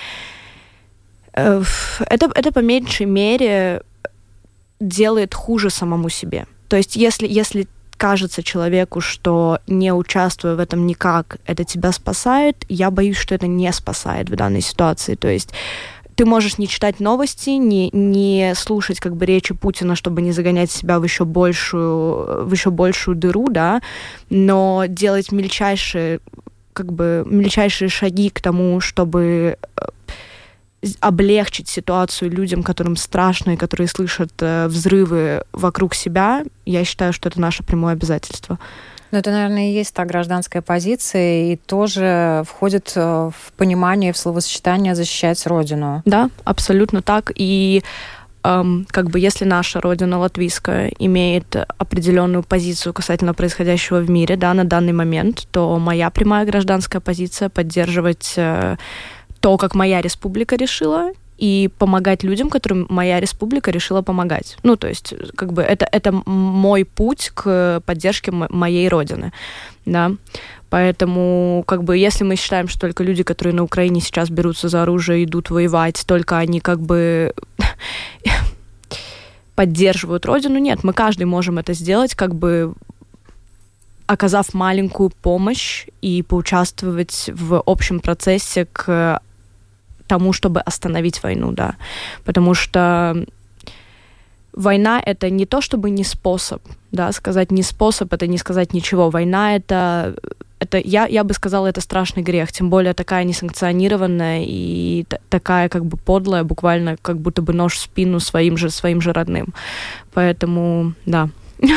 э, 1.34 1.62
это, 2.00 2.30
это 2.34 2.52
по 2.52 2.60
меньшей 2.60 3.06
мере 3.06 3.82
делает 4.80 5.34
хуже 5.34 5.70
самому 5.70 6.08
себе. 6.08 6.46
То 6.68 6.76
есть 6.76 6.96
если, 6.96 7.26
если 7.26 7.66
кажется 7.96 8.42
человеку, 8.42 9.00
что 9.00 9.58
не 9.66 9.92
участвуя 9.92 10.54
в 10.54 10.60
этом 10.60 10.86
никак, 10.86 11.38
это 11.46 11.64
тебя 11.64 11.92
спасает, 11.92 12.64
я 12.68 12.90
боюсь, 12.90 13.16
что 13.16 13.34
это 13.34 13.46
не 13.46 13.72
спасает 13.72 14.30
в 14.30 14.36
данной 14.36 14.60
ситуации. 14.60 15.16
То 15.16 15.28
есть 15.28 15.52
ты 16.14 16.24
можешь 16.24 16.58
не 16.58 16.66
читать 16.66 17.00
новости, 17.00 17.50
не, 17.50 17.90
не 17.92 18.54
слушать 18.56 18.98
как 18.98 19.14
бы 19.14 19.26
речи 19.26 19.54
Путина, 19.54 19.94
чтобы 19.94 20.22
не 20.22 20.32
загонять 20.32 20.70
себя 20.70 20.98
в 20.98 21.04
еще 21.04 21.24
большую, 21.24 22.44
в 22.46 22.52
еще 22.52 22.70
большую 22.70 23.16
дыру, 23.16 23.48
да, 23.50 23.82
но 24.30 24.84
делать 24.88 25.30
мельчайшие 25.32 26.20
как 26.72 26.92
бы 26.92 27.24
мельчайшие 27.26 27.88
шаги 27.88 28.30
к 28.30 28.40
тому, 28.40 28.80
чтобы 28.80 29.58
э, 29.76 29.80
облегчить 31.00 31.68
ситуацию 31.68 32.30
людям, 32.30 32.62
которым 32.62 32.96
страшно 32.96 33.52
и 33.52 33.56
которые 33.56 33.88
слышат 33.88 34.32
э, 34.40 34.68
взрывы 34.68 35.42
вокруг 35.52 35.94
себя, 35.94 36.44
я 36.66 36.84
считаю, 36.84 37.12
что 37.12 37.28
это 37.28 37.40
наше 37.40 37.64
прямое 37.64 37.94
обязательство. 37.94 38.58
Ну, 39.10 39.18
это, 39.18 39.30
наверное, 39.30 39.70
и 39.70 39.72
есть 39.72 39.94
та 39.94 40.04
гражданская 40.04 40.62
позиция, 40.62 41.52
и 41.52 41.56
тоже 41.56 42.44
входит 42.46 42.92
э, 42.94 43.00
в 43.00 43.52
понимание, 43.56 44.12
в 44.12 44.18
словосочетание 44.18 44.94
«защищать 44.94 45.46
Родину». 45.46 46.02
Да, 46.04 46.30
абсолютно 46.44 47.00
так. 47.00 47.32
И 47.34 47.82
эм, 48.44 48.86
как 48.90 49.10
бы 49.10 49.18
если 49.18 49.46
наша 49.46 49.80
Родина 49.80 50.18
латвийская 50.18 50.92
имеет 50.98 51.56
определенную 51.78 52.42
позицию 52.42 52.92
касательно 52.92 53.34
происходящего 53.34 53.98
в 53.98 54.10
мире, 54.10 54.36
да, 54.36 54.54
на 54.54 54.64
данный 54.64 54.92
момент, 54.92 55.48
то 55.50 55.78
моя 55.78 56.10
прямая 56.10 56.44
гражданская 56.44 57.00
позиция 57.00 57.48
поддерживать 57.48 58.34
э, 58.36 58.76
то, 59.40 59.56
как 59.56 59.74
моя 59.74 60.00
республика 60.00 60.56
решила, 60.56 61.12
и 61.38 61.70
помогать 61.78 62.24
людям, 62.24 62.50
которым 62.50 62.86
моя 62.88 63.20
республика 63.20 63.70
решила 63.70 64.02
помогать. 64.02 64.58
Ну, 64.64 64.76
то 64.76 64.88
есть, 64.88 65.14
как 65.36 65.52
бы 65.52 65.62
это, 65.62 65.88
это 65.90 66.10
мой 66.26 66.84
путь 66.84 67.30
к 67.32 67.80
поддержке 67.86 68.32
моей 68.32 68.88
родины, 68.88 69.32
да. 69.86 70.10
Поэтому, 70.68 71.64
как 71.66 71.84
бы, 71.84 71.96
если 71.96 72.24
мы 72.24 72.36
считаем, 72.36 72.68
что 72.68 72.80
только 72.80 73.04
люди, 73.04 73.22
которые 73.22 73.54
на 73.54 73.62
Украине 73.62 74.00
сейчас 74.00 74.28
берутся 74.28 74.68
за 74.68 74.82
оружие, 74.82 75.24
идут 75.24 75.48
воевать, 75.48 76.04
только 76.06 76.36
они 76.38 76.60
как 76.60 76.80
бы 76.80 77.32
поддерживают 79.54 80.26
родину, 80.26 80.58
нет, 80.58 80.82
мы 80.82 80.92
каждый 80.92 81.24
можем 81.24 81.58
это 81.58 81.72
сделать, 81.72 82.14
как 82.14 82.34
бы 82.34 82.74
оказав 84.06 84.54
маленькую 84.54 85.10
помощь 85.10 85.86
и 86.00 86.22
поучаствовать 86.22 87.30
в 87.32 87.62
общем 87.64 88.00
процессе 88.00 88.66
к 88.72 89.20
тому, 90.08 90.32
чтобы 90.32 90.60
остановить 90.60 91.22
войну, 91.22 91.52
да. 91.52 91.74
Потому 92.24 92.54
что 92.54 93.24
война 94.52 95.00
это 95.04 95.30
не 95.30 95.46
то, 95.46 95.60
чтобы 95.60 95.90
не 95.90 96.04
способ, 96.04 96.60
да, 96.92 97.12
сказать 97.12 97.52
не 97.52 97.62
способ, 97.62 98.12
это 98.12 98.26
не 98.26 98.38
сказать 98.38 98.74
ничего. 98.74 99.10
Война 99.10 99.54
это, 99.54 100.16
это 100.58 100.78
я, 100.78 101.06
я 101.06 101.22
бы 101.22 101.34
сказала, 101.34 101.68
это 101.68 101.80
страшный 101.80 102.22
грех, 102.22 102.50
тем 102.52 102.70
более 102.70 102.94
такая 102.94 103.24
несанкционированная 103.24 104.42
и 104.44 105.06
такая 105.28 105.68
как 105.68 105.84
бы 105.84 105.96
подлая, 105.96 106.42
буквально 106.42 106.96
как 107.00 107.18
будто 107.18 107.42
бы 107.42 107.52
нож 107.52 107.74
в 107.74 107.80
спину 107.80 108.20
своим 108.20 108.56
же, 108.56 108.70
своим 108.70 109.00
же 109.00 109.12
родным. 109.12 109.54
Поэтому, 110.12 110.92
да. 111.06 111.28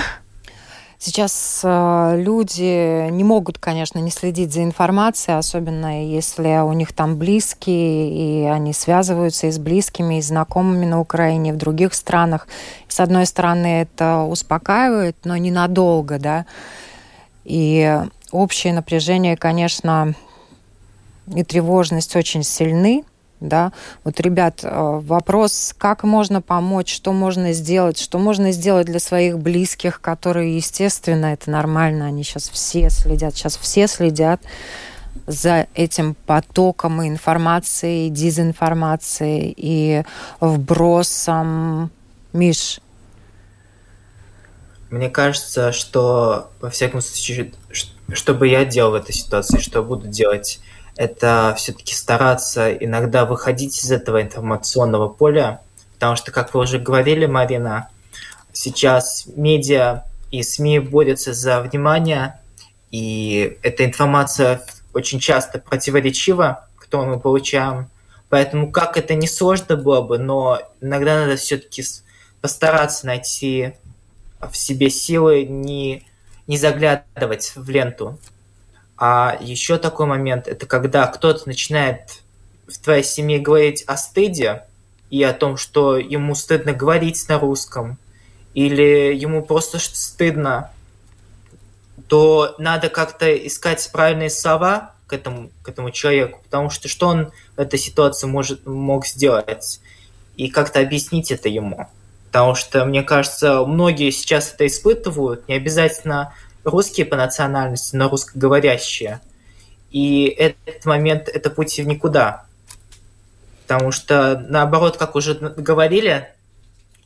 Сейчас 1.03 1.61
э, 1.63 2.21
люди 2.21 3.09
не 3.09 3.23
могут, 3.23 3.57
конечно, 3.57 3.97
не 3.97 4.11
следить 4.11 4.53
за 4.53 4.61
информацией, 4.61 5.35
особенно 5.35 6.05
если 6.05 6.61
у 6.61 6.73
них 6.73 6.93
там 6.93 7.17
близкие, 7.17 8.43
и 8.43 8.45
они 8.45 8.71
связываются 8.71 9.47
и 9.47 9.51
с 9.51 9.57
близкими, 9.57 10.19
и 10.19 10.21
знакомыми 10.21 10.85
на 10.85 10.99
Украине, 10.99 11.53
в 11.53 11.57
других 11.57 11.95
странах. 11.95 12.47
С 12.87 12.99
одной 12.99 13.25
стороны, 13.25 13.81
это 13.81 14.19
успокаивает, 14.19 15.17
но 15.23 15.35
ненадолго, 15.37 16.19
да. 16.19 16.45
И 17.45 17.99
общее 18.31 18.71
напряжение, 18.71 19.37
конечно, 19.37 20.13
и 21.25 21.43
тревожность 21.43 22.15
очень 22.15 22.43
сильны 22.43 23.05
да. 23.41 23.73
Вот, 24.03 24.19
ребят, 24.19 24.61
э, 24.63 24.69
вопрос, 24.71 25.75
как 25.77 26.03
можно 26.03 26.41
помочь, 26.41 26.93
что 26.93 27.11
можно 27.11 27.51
сделать, 27.51 27.99
что 27.99 28.19
можно 28.19 28.51
сделать 28.51 28.85
для 28.85 28.99
своих 28.99 29.39
близких, 29.39 29.99
которые, 29.99 30.55
естественно, 30.55 31.25
это 31.25 31.49
нормально, 31.49 32.05
они 32.05 32.23
сейчас 32.23 32.49
все 32.49 32.89
следят, 32.89 33.35
сейчас 33.35 33.57
все 33.57 33.87
следят 33.87 34.41
за 35.27 35.67
этим 35.75 36.15
потоком 36.25 37.05
информации, 37.05 38.09
дезинформации 38.09 39.53
и 39.55 40.03
вбросом. 40.39 41.91
Миш, 42.33 42.79
мне 44.91 45.09
кажется, 45.09 45.71
что, 45.71 46.51
во 46.59 46.69
всяком 46.69 47.01
случае, 47.01 47.53
что 48.13 48.33
бы 48.33 48.47
я 48.47 48.65
делал 48.65 48.91
в 48.91 48.95
этой 48.95 49.13
ситуации, 49.13 49.59
что 49.59 49.81
буду 49.83 50.07
делать, 50.07 50.59
это 50.95 51.55
все-таки 51.57 51.93
стараться 51.93 52.71
иногда 52.73 53.25
выходить 53.25 53.83
из 53.83 53.91
этого 53.91 54.21
информационного 54.21 55.07
поля, 55.09 55.61
потому 55.93 56.15
что, 56.15 56.31
как 56.31 56.53
вы 56.53 56.61
уже 56.61 56.79
говорили, 56.79 57.25
Марина, 57.25 57.89
сейчас 58.53 59.25
медиа 59.35 60.03
и 60.31 60.43
СМИ 60.43 60.79
борются 60.79 61.33
за 61.33 61.61
внимание, 61.61 62.39
и 62.91 63.57
эта 63.61 63.85
информация 63.85 64.61
очень 64.93 65.19
часто 65.19 65.59
противоречива, 65.59 66.67
которую 66.77 67.15
мы 67.15 67.19
получаем. 67.19 67.89
Поэтому 68.29 68.71
как 68.71 68.97
это 68.97 69.13
не 69.13 69.27
сложно 69.27 69.75
было 69.75 70.01
бы, 70.01 70.17
но 70.17 70.61
иногда 70.79 71.21
надо 71.21 71.35
все-таки 71.35 71.83
постараться 72.41 73.05
найти 73.05 73.73
в 74.39 74.55
себе 74.55 74.89
силы 74.89 75.43
не, 75.43 76.03
не 76.47 76.57
заглядывать 76.57 77.53
в 77.55 77.69
ленту, 77.69 78.17
а 79.03 79.35
еще 79.41 79.79
такой 79.79 80.05
момент, 80.05 80.47
это 80.47 80.67
когда 80.67 81.07
кто-то 81.07 81.47
начинает 81.47 82.21
в 82.67 82.77
твоей 82.77 83.03
семье 83.03 83.39
говорить 83.39 83.83
о 83.87 83.97
стыде 83.97 84.67
и 85.09 85.23
о 85.23 85.33
том, 85.33 85.57
что 85.57 85.97
ему 85.97 86.35
стыдно 86.35 86.71
говорить 86.71 87.27
на 87.27 87.39
русском, 87.39 87.97
или 88.53 89.15
ему 89.15 89.41
просто 89.41 89.79
стыдно, 89.79 90.69
то 92.09 92.53
надо 92.59 92.89
как-то 92.89 93.35
искать 93.35 93.89
правильные 93.91 94.29
слова 94.29 94.93
к 95.07 95.13
этому, 95.13 95.49
к 95.63 95.69
этому 95.69 95.89
человеку, 95.89 96.39
потому 96.43 96.69
что 96.69 96.87
что 96.87 97.07
он 97.07 97.31
в 97.55 97.59
этой 97.59 97.79
ситуации 97.79 98.27
может, 98.27 98.67
мог 98.67 99.07
сделать? 99.07 99.81
И 100.35 100.47
как-то 100.47 100.79
объяснить 100.79 101.31
это 101.31 101.49
ему. 101.49 101.89
Потому 102.27 102.53
что, 102.53 102.85
мне 102.85 103.01
кажется, 103.01 103.65
многие 103.65 104.11
сейчас 104.11 104.53
это 104.53 104.67
испытывают, 104.67 105.47
не 105.47 105.55
обязательно 105.55 106.35
русские 106.63 107.05
по 107.05 107.15
национальности, 107.15 107.95
но 107.95 108.09
русскоговорящие. 108.09 109.21
И 109.91 110.25
этот 110.25 110.85
момент– 110.85 111.27
это 111.33 111.49
путь 111.49 111.77
в 111.77 111.85
никуда. 111.85 112.45
Потому 113.67 113.91
что, 113.91 114.45
наоборот, 114.49 114.97
как 114.97 115.15
уже 115.15 115.33
говорили 115.35 116.29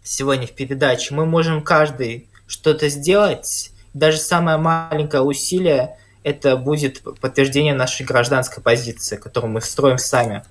сегодня 0.03 0.47
в 0.47 0.51
передаче, 0.51 1.13
мы 1.13 1.25
можем 1.25 1.63
каждый 1.63 2.27
что-то 2.47 2.89
сделать. 2.89 3.71
Даже 3.93 4.17
самое 4.17 4.57
маленькое 4.57 5.23
усилие– 5.23 5.97
это 6.23 6.57
будет 6.57 7.01
подтверждение 7.19 7.73
нашей 7.73 8.05
гражданской 8.05 8.61
позиции, 8.63 9.15
которую 9.15 9.51
мы 9.51 9.61
строим 9.61 9.97
сами. 9.97 10.43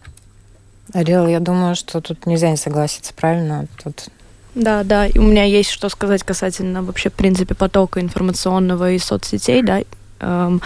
Арил, 0.93 1.27
я 1.27 1.41
думаю, 1.41 1.75
что 1.75 2.01
тут 2.01 2.27
нельзя 2.27 2.51
не 2.51 2.57
согласиться, 2.57 3.13
правильно? 3.15 3.67
Тут 3.83 4.09
да, 4.55 4.85
да. 4.85 5.07
И 5.07 5.19
у 5.19 5.23
меня 5.23 5.45
есть 5.45 5.71
что 5.71 5.89
сказать 5.89 6.23
касательно 6.23 6.83
вообще, 6.83 7.11
в 7.11 7.15
принципе, 7.15 7.55
потока 7.55 8.01
информационного 8.01 8.93
и 8.93 8.99
соцсетей, 8.99 9.63
да. 9.63 9.83
Эм, 10.21 10.63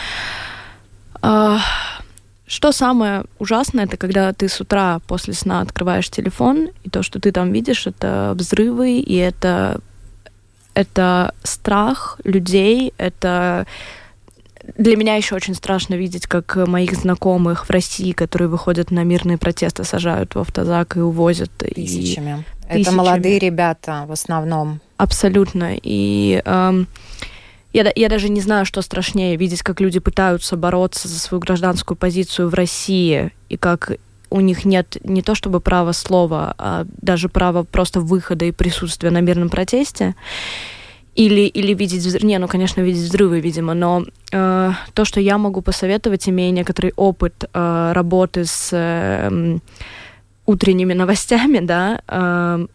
э, 1.23 1.59
что 2.47 2.73
самое 2.73 3.25
ужасное, 3.39 3.85
это 3.85 3.97
когда 3.97 4.33
ты 4.33 4.49
с 4.49 4.61
утра 4.61 5.01
после 5.07 5.35
сна 5.35 5.61
открываешь 5.61 6.09
телефон, 6.11 6.71
и 6.85 6.91
то, 6.91 7.03
что 7.03 7.21
ты 7.21 7.33
там 7.33 7.53
видишь, 7.53 7.87
это 7.87 8.33
взрывы, 8.37 8.99
и 8.99 9.15
это, 9.17 9.81
это 10.75 11.35
страх 11.43 12.21
людей, 12.25 12.95
это 12.97 13.67
для 14.77 14.97
меня 14.97 15.17
еще 15.17 15.35
очень 15.35 15.55
страшно 15.55 15.95
видеть, 15.95 16.27
как 16.27 16.57
моих 16.57 16.95
знакомых 16.95 17.67
в 17.67 17.71
России, 17.71 18.13
которые 18.13 18.49
выходят 18.49 18.91
на 18.91 19.03
мирные 19.03 19.39
протесты, 19.39 19.85
сажают 19.85 20.35
в 20.35 20.39
автозак 20.39 20.97
и 20.97 21.01
увозят. 21.01 21.51
Тысячами. 21.57 22.45
И... 22.55 22.58
Это 22.69 22.93
молодые 22.93 23.39
ребята 23.39 24.05
в 24.07 24.13
основном. 24.13 24.81
Абсолютно. 24.97 25.77
И 25.83 26.43
эм, 26.45 26.87
я, 27.73 27.93
я 27.95 28.09
даже 28.09 28.29
не 28.29 28.41
знаю, 28.41 28.65
что 28.67 28.83
страшнее, 28.83 29.37
видеть, 29.37 29.63
как 29.63 29.81
люди 29.81 30.01
пытаются 30.01 30.57
бороться 30.57 31.09
за 31.09 31.19
свою 31.19 31.41
гражданскую 31.41 31.97
позицию 31.97 32.49
в 32.49 32.55
России, 32.55 33.33
и 33.49 33.57
как 33.57 33.93
у 34.31 34.41
них 34.41 34.65
нет 34.65 34.99
не 35.05 35.23
то 35.23 35.35
чтобы 35.35 35.61
права 35.61 35.93
слова, 35.93 36.55
а 36.59 36.87
даже 37.01 37.29
права 37.29 37.65
просто 37.65 38.01
выхода 38.01 38.45
и 38.45 38.53
присутствия 38.53 39.11
на 39.11 39.21
мирном 39.21 39.49
протесте 39.49 40.15
или, 41.15 41.43
или 41.43 41.75
видеть 41.75 42.05
взрывы. 42.05 42.27
Не, 42.27 42.39
ну, 42.39 42.47
конечно, 42.47 42.81
видеть 42.81 43.03
взрывы, 43.03 43.41
видимо, 43.41 43.75
но 43.75 44.05
э, 44.33 44.71
то, 44.95 45.05
что 45.05 45.21
я 45.21 45.37
могу 45.37 45.63
посоветовать, 45.63 46.29
имея 46.29 46.53
некоторый 46.53 46.93
опыт 46.95 47.45
э, 47.53 47.93
работы 47.93 48.45
с 48.45 48.71
э, 48.73 49.59
утренними 50.49 50.95
новостями, 50.95 51.61
да, 51.61 52.01
э, 52.09 52.67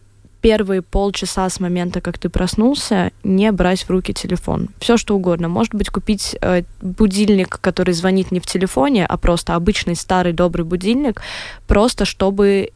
первые 0.41 0.81
полчаса 0.81 1.49
с 1.49 1.59
момента, 1.59 2.01
как 2.01 2.17
ты 2.19 2.29
проснулся, 2.29 3.11
не 3.23 3.51
брать 3.51 3.83
в 3.83 3.89
руки 3.89 4.13
телефон. 4.13 4.69
Все 4.79 4.97
что 4.97 5.15
угодно. 5.15 5.49
Может 5.49 5.73
быть, 5.73 5.89
купить 5.89 6.35
э, 6.41 6.63
будильник, 6.81 7.59
который 7.61 7.95
звонит 7.95 8.31
не 8.31 8.39
в 8.39 8.45
телефоне, 8.45 9.07
а 9.07 9.17
просто 9.17 9.55
обычный 9.55 9.95
старый 9.95 10.33
добрый 10.33 10.65
будильник, 10.65 11.21
просто 11.67 12.05
чтобы 12.05 12.69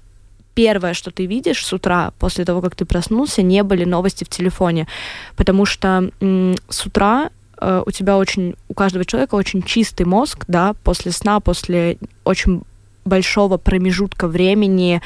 первое, 0.56 0.96
что 0.96 1.12
ты 1.12 1.28
видишь 1.28 1.64
с 1.64 1.74
утра, 1.74 2.12
после 2.18 2.44
того, 2.44 2.62
как 2.62 2.76
ты 2.76 2.86
проснулся, 2.86 3.44
не 3.44 3.62
были 3.62 3.86
новости 3.86 4.24
в 4.24 4.30
телефоне. 4.30 4.88
Потому 5.36 5.66
что 5.66 6.10
м- 6.22 6.56
с 6.70 6.86
утра 6.88 7.30
э, 7.62 7.84
у 7.86 7.92
тебя 7.92 8.18
очень, 8.18 8.56
у 8.68 8.74
каждого 8.74 9.06
человека 9.06 9.36
очень 9.36 9.62
чистый 9.62 10.08
мозг, 10.08 10.46
да, 10.48 10.74
после 10.84 11.12
сна, 11.12 11.40
после 11.40 11.98
очень 12.24 12.64
большого 13.08 13.58
промежутка 13.58 14.28
времени, 14.28 15.02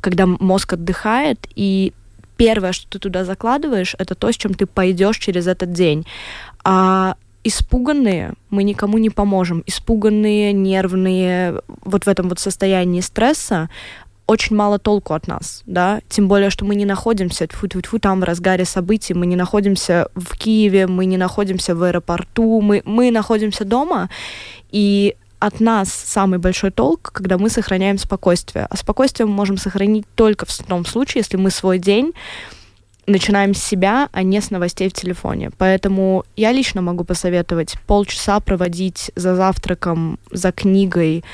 когда 0.00 0.26
мозг 0.26 0.74
отдыхает, 0.74 1.46
и 1.54 1.92
первое, 2.36 2.72
что 2.72 2.88
ты 2.88 2.98
туда 2.98 3.24
закладываешь, 3.24 3.94
это 3.98 4.14
то, 4.14 4.30
с 4.30 4.36
чем 4.36 4.54
ты 4.54 4.66
пойдешь 4.66 5.18
через 5.18 5.46
этот 5.46 5.72
день. 5.72 6.06
А 6.64 7.16
испуганные 7.44 8.34
мы 8.50 8.64
никому 8.64 8.98
не 8.98 9.10
поможем. 9.10 9.62
Испуганные, 9.66 10.52
нервные, 10.52 11.62
вот 11.84 12.04
в 12.04 12.08
этом 12.08 12.28
вот 12.28 12.38
состоянии 12.38 13.00
стресса 13.00 13.68
очень 14.26 14.56
мало 14.56 14.78
толку 14.78 15.14
от 15.14 15.28
нас, 15.28 15.62
да, 15.66 16.00
тем 16.08 16.26
более, 16.26 16.50
что 16.50 16.64
мы 16.64 16.74
не 16.74 16.84
находимся 16.84 17.44
-тьфу, 17.44 17.98
там 18.00 18.20
в 18.20 18.24
разгаре 18.24 18.64
событий, 18.64 19.14
мы 19.14 19.26
не 19.26 19.36
находимся 19.36 20.08
в 20.16 20.36
Киеве, 20.36 20.86
мы 20.86 21.06
не 21.06 21.16
находимся 21.16 21.74
в 21.74 21.82
аэропорту, 21.82 22.60
мы, 22.60 22.82
мы 22.84 23.12
находимся 23.12 23.64
дома, 23.64 24.08
и 24.72 25.14
от 25.38 25.60
нас 25.60 25.92
самый 25.92 26.38
большой 26.38 26.70
толк, 26.70 27.10
когда 27.12 27.38
мы 27.38 27.50
сохраняем 27.50 27.98
спокойствие. 27.98 28.66
А 28.68 28.76
спокойствие 28.76 29.26
мы 29.26 29.32
можем 29.32 29.58
сохранить 29.58 30.06
только 30.14 30.46
в 30.46 30.56
том 30.64 30.84
случае, 30.84 31.20
если 31.20 31.36
мы 31.36 31.50
свой 31.50 31.78
день 31.78 32.12
начинаем 33.06 33.54
с 33.54 33.62
себя, 33.62 34.08
а 34.12 34.22
не 34.22 34.40
с 34.40 34.50
новостей 34.50 34.88
в 34.88 34.92
телефоне. 34.92 35.50
Поэтому 35.58 36.24
я 36.36 36.52
лично 36.52 36.82
могу 36.82 37.04
посоветовать 37.04 37.76
полчаса 37.86 38.40
проводить 38.40 39.12
за 39.14 39.36
завтраком, 39.36 40.18
за 40.32 40.50
книгой, 40.52 41.24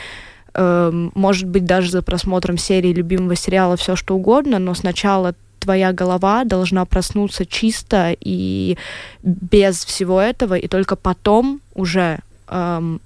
э, 0.55 1.09
может 1.15 1.49
быть, 1.49 1.65
даже 1.65 1.91
за 1.91 2.03
просмотром 2.03 2.59
серии 2.59 2.93
любимого 2.93 3.37
сериала, 3.37 3.77
все 3.77 3.97
что 3.97 4.17
угодно, 4.17 4.59
но 4.59 4.75
сначала 4.75 5.35
твоя 5.61 5.93
голова 5.93 6.45
должна 6.45 6.85
проснуться 6.85 7.47
чисто 7.47 8.15
и 8.21 8.77
без 9.23 9.85
всего 9.85 10.21
этого, 10.21 10.55
и 10.55 10.69
только 10.69 10.97
потом 10.97 11.61
уже 11.75 12.19
эм, 12.49 13.01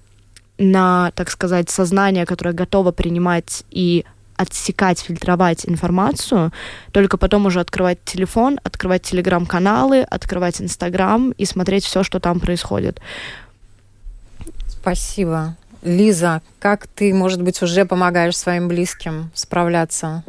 на, 0.59 1.13
так 1.15 1.31
сказать, 1.31 1.71
сознание, 1.71 2.27
которое 2.27 2.53
готово 2.53 2.93
принимать 2.93 3.65
и 3.71 4.05
отсекать, 4.37 5.01
фильтровать 5.01 5.67
информацию, 5.67 6.53
только 6.93 7.17
потом 7.17 7.47
уже 7.47 7.61
открывать 7.61 7.99
телефон, 8.05 8.61
открывать 8.63 9.03
телеграм-каналы, 9.03 10.03
открывать 10.03 10.61
Инстаграм 10.61 11.33
и 11.33 11.45
смотреть 11.45 11.85
все, 11.85 12.03
что 12.03 12.21
там 12.21 12.39
происходит. 12.39 13.01
Спасибо. 14.69 15.57
Лиза, 15.83 16.43
как 16.59 16.87
ты, 16.87 17.15
может 17.15 17.43
быть, 17.43 17.63
уже 17.63 17.85
помогаешь 17.85 18.37
своим 18.37 18.69
близким 18.69 19.31
справляться 19.35 20.23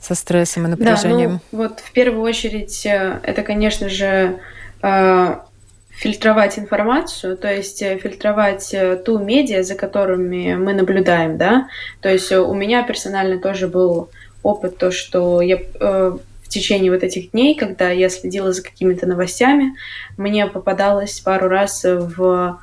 со 0.00 0.14
стрессом 0.14 0.66
и 0.66 0.68
напряжением? 0.68 1.30
Да, 1.30 1.40
ну, 1.52 1.58
вот 1.58 1.80
в 1.80 1.92
первую 1.92 2.22
очередь 2.22 2.84
э, 2.84 3.20
это, 3.22 3.42
конечно 3.42 3.88
же, 3.88 4.38
э, 4.82 5.36
фильтровать 5.96 6.58
информацию, 6.58 7.36
то 7.36 7.52
есть 7.52 7.82
э, 7.82 7.96
фильтровать 7.98 8.72
э, 8.74 8.96
ту 8.96 9.18
медиа, 9.18 9.62
за 9.62 9.74
которыми 9.74 10.54
мы 10.54 10.74
наблюдаем, 10.74 11.38
да. 11.38 11.68
То 12.02 12.10
есть 12.10 12.30
э, 12.30 12.38
у 12.38 12.52
меня 12.52 12.82
персонально 12.82 13.38
тоже 13.38 13.66
был 13.66 14.10
опыт, 14.42 14.76
то, 14.76 14.90
что 14.90 15.40
я 15.40 15.56
э, 15.56 16.16
в 16.42 16.48
течение 16.48 16.92
вот 16.92 17.02
этих 17.02 17.30
дней, 17.30 17.54
когда 17.54 17.90
я 17.90 18.10
следила 18.10 18.52
за 18.52 18.62
какими-то 18.62 19.06
новостями, 19.06 19.74
мне 20.18 20.46
попадалось 20.46 21.18
пару 21.20 21.48
раз 21.48 21.82
в 21.84 22.60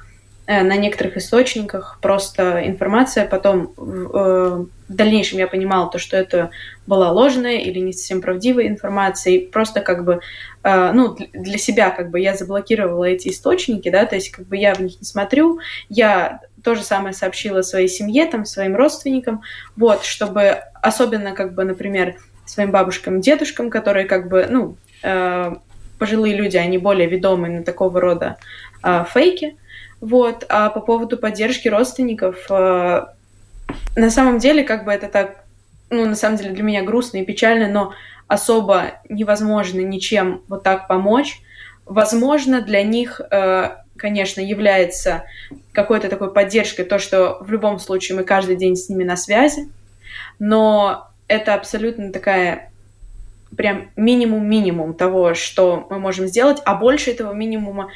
на 0.48 0.76
некоторых 0.76 1.18
источниках. 1.18 2.00
Просто 2.02 2.68
информация, 2.68 3.26
потом 3.26 3.74
э, 3.78 4.66
в 4.90 4.94
дальнейшем 4.94 5.40
я 5.40 5.48
понимала 5.48 5.90
то, 5.90 5.98
что 5.98 6.18
это 6.18 6.52
была 6.86 7.12
ложная 7.12 7.58
или 7.58 7.80
не 7.80 7.94
совсем 7.94 8.22
правдивая 8.22 8.68
информация, 8.68 9.34
и 9.34 9.48
просто 9.48 9.80
как 9.80 10.04
бы, 10.04 10.20
э, 10.64 10.92
ну, 10.92 11.16
для 11.34 11.58
себя 11.58 11.92
как 11.92 12.10
бы 12.10 12.20
я 12.20 12.36
заблокировала 12.36 13.06
эти 13.06 13.30
источники, 13.30 13.90
да, 13.90 14.06
то 14.06 14.16
есть 14.16 14.32
как 14.32 14.48
бы 14.48 14.58
я 14.58 14.74
в 14.74 14.82
них 14.82 15.00
не 15.00 15.06
смотрю, 15.06 15.60
я 15.90 16.42
то 16.64 16.76
же 16.76 16.84
самое 16.84 17.14
сообщила 17.14 17.62
своей 17.62 17.88
семье, 17.88 18.26
там, 18.26 18.46
своим 18.46 18.76
родственникам, 18.76 19.42
вот, 19.76 20.04
чтобы 20.04 20.64
особенно 20.82 21.34
как 21.34 21.54
бы, 21.56 21.64
например, 21.64 22.16
своим 22.46 22.72
бабушкам, 22.72 23.22
дедушкам, 23.22 23.70
которые 23.70 24.06
как 24.06 24.28
бы, 24.30 24.48
ну, 24.50 24.78
э, 25.04 25.56
пожилые 25.98 26.36
люди, 26.36 26.58
они 26.58 26.78
более 26.78 27.08
ведомы 27.08 27.50
на 27.50 27.64
такого 27.64 28.02
рода 28.02 28.38
э, 28.84 29.06
фейки, 29.10 29.58
вот. 30.04 30.46
А 30.50 30.70
по 30.70 30.82
поводу 30.82 31.18
поддержки 31.18 31.70
родственников, 31.70 32.46
э, 32.50 33.06
на 33.96 34.10
самом 34.10 34.38
деле, 34.38 34.64
как 34.66 34.84
бы 34.84 34.92
это 34.92 35.08
так, 35.08 35.46
ну, 35.90 36.06
на 36.06 36.16
самом 36.16 36.36
деле 36.36 36.50
для 36.52 36.62
меня 36.62 36.84
грустно 36.84 37.20
и 37.20 37.26
печально, 37.26 37.70
но 37.70 37.94
особо 38.28 38.96
невозможно 39.08 39.80
ничем 39.80 40.42
вот 40.50 40.62
так 40.62 40.90
помочь. 40.90 41.40
Возможно, 41.86 42.60
для 42.62 42.84
них, 42.84 43.22
э, 43.32 43.78
конечно, 43.96 44.42
является 44.42 45.24
какой-то 45.72 46.10
такой 46.10 46.34
поддержкой 46.34 46.84
то, 46.84 47.00
что 47.00 47.38
в 47.40 47.50
любом 47.50 47.80
случае 47.80 48.18
мы 48.18 48.26
каждый 48.26 48.58
день 48.58 48.76
с 48.76 48.90
ними 48.90 49.06
на 49.06 49.16
связи, 49.16 49.70
но 50.38 51.12
это 51.30 51.54
абсолютно 51.54 52.12
такая 52.12 52.73
прям 53.58 53.92
минимум-минимум 53.96 54.94
того, 54.94 55.34
что 55.34 55.88
мы 55.90 56.00
можем 56.00 56.28
сделать, 56.28 56.62
а 56.66 56.76
больше 56.76 57.12
этого 57.12 57.34
минимума, 57.34 57.92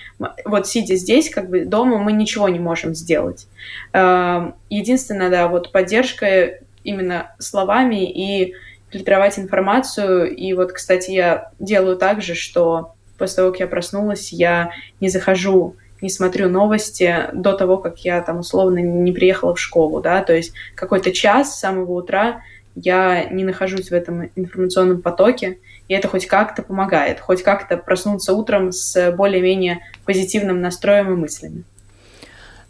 вот 0.46 0.68
сидя 0.68 0.96
здесь, 0.96 1.30
как 1.30 1.50
бы 1.50 1.66
дома, 1.66 1.98
мы 1.98 2.12
ничего 2.12 2.50
не 2.50 2.60
можем 2.60 2.96
сделать. 2.96 3.48
Эм, 3.94 4.56
единственное, 4.70 5.30
да, 5.30 5.48
вот 5.48 5.72
поддержка 5.72 6.60
именно 6.84 7.36
словами 7.40 8.10
и 8.10 8.54
фильтровать 8.90 9.38
информацию. 9.38 10.34
И 10.34 10.54
вот, 10.54 10.72
кстати, 10.72 11.12
я 11.12 11.52
делаю 11.60 11.98
так 11.98 12.22
же, 12.22 12.36
что 12.36 12.94
после 13.18 13.38
того, 13.38 13.52
как 13.52 13.60
я 13.60 13.68
проснулась, 13.68 14.32
я 14.32 14.72
не 15.02 15.10
захожу 15.10 15.76
не 16.02 16.10
смотрю 16.10 16.50
новости 16.50 17.28
до 17.34 17.54
того, 17.54 17.78
как 17.78 18.00
я 18.00 18.22
там 18.22 18.40
условно 18.40 18.80
не 18.80 19.12
приехала 19.12 19.56
в 19.56 19.60
школу, 19.60 20.02
да, 20.02 20.24
то 20.24 20.34
есть 20.36 20.54
какой-то 20.76 21.12
час 21.12 21.56
с 21.56 21.60
самого 21.60 21.94
утра 21.94 22.42
я 22.80 23.26
не 23.26 23.44
нахожусь 23.44 23.90
в 23.90 23.94
этом 23.94 24.30
информационном 24.36 25.02
потоке, 25.02 25.58
и 25.88 25.94
это 25.94 26.08
хоть 26.08 26.28
как-то 26.28 26.62
помогает, 26.62 27.20
хоть 27.20 27.42
как-то 27.42 27.78
проснуться 27.78 28.34
утром 28.34 28.72
с 28.72 29.12
более-менее 29.12 29.80
позитивным 30.06 30.62
настроем 30.62 31.12
и 31.12 31.16
мыслями. 31.16 31.64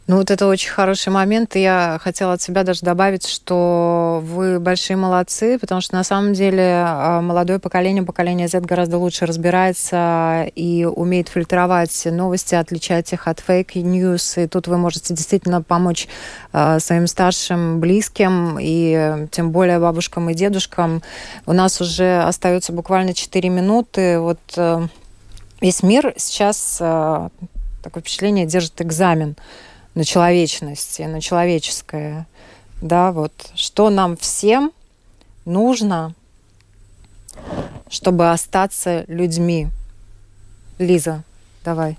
Ну, 0.08 0.16
вот 0.16 0.32
это 0.32 0.48
очень 0.48 0.70
хороший 0.70 1.10
момент. 1.10 1.58
И 1.58 1.62
я 1.62 2.00
хотела 2.02 2.32
от 2.32 2.42
себя 2.42 2.64
даже 2.64 2.80
добавить, 2.80 3.28
что 3.28 4.24
вы 4.24 4.58
большие 4.58 4.96
молодцы, 4.96 5.60
потому 5.60 5.82
что 5.82 5.96
на 5.96 6.06
самом 6.06 6.32
деле 6.32 6.82
а, 6.86 7.20
молодое 7.20 7.60
поколение, 7.60 8.04
поколение 8.04 8.48
Z 8.48 8.62
гораздо 8.62 9.00
лучше 9.00 9.26
разбирается 9.26 10.50
и 10.56 10.86
умеет 10.86 11.28
фильтровать 11.28 12.06
новости, 12.06 12.56
отличать 12.56 13.12
их 13.12 13.28
от 13.28 13.42
fake 13.42 13.84
news. 13.84 14.38
И 14.38 14.48
тут 14.48 14.68
вы 14.68 14.78
можете 14.78 15.14
действительно 15.14 15.62
помочь 15.62 16.08
э, 16.54 16.80
своим 16.80 17.06
старшим, 17.08 17.82
близким 17.82 18.58
и 18.62 19.28
тем 19.32 19.52
более 19.52 19.80
бабушкам 19.80 20.30
и 20.30 20.34
дедушкам. 20.34 21.02
У 21.46 21.52
нас 21.52 21.82
уже 21.82 22.24
остается 22.24 22.72
буквально 22.72 23.14
4 23.14 23.50
минуты. 23.50 24.20
Вот 24.22 24.40
э, 24.56 24.88
весь 25.60 25.84
мир 25.84 26.14
сейчас 26.16 26.78
э, 26.80 27.28
такое 27.84 28.02
впечатление 28.02 28.46
держит 28.46 28.82
экзамен 28.82 29.36
на 29.98 30.06
человечность 30.06 31.00
и 31.00 31.08
на 31.08 31.20
человеческое. 31.20 32.28
Да, 32.84 33.12
вот 33.12 33.34
что 33.56 33.90
нам 33.90 34.16
всем 34.16 34.72
нужно, 35.44 36.14
чтобы 37.90 38.30
остаться 38.30 39.06
людьми. 39.08 39.70
Лиза, 40.78 41.24
давай. 41.66 41.98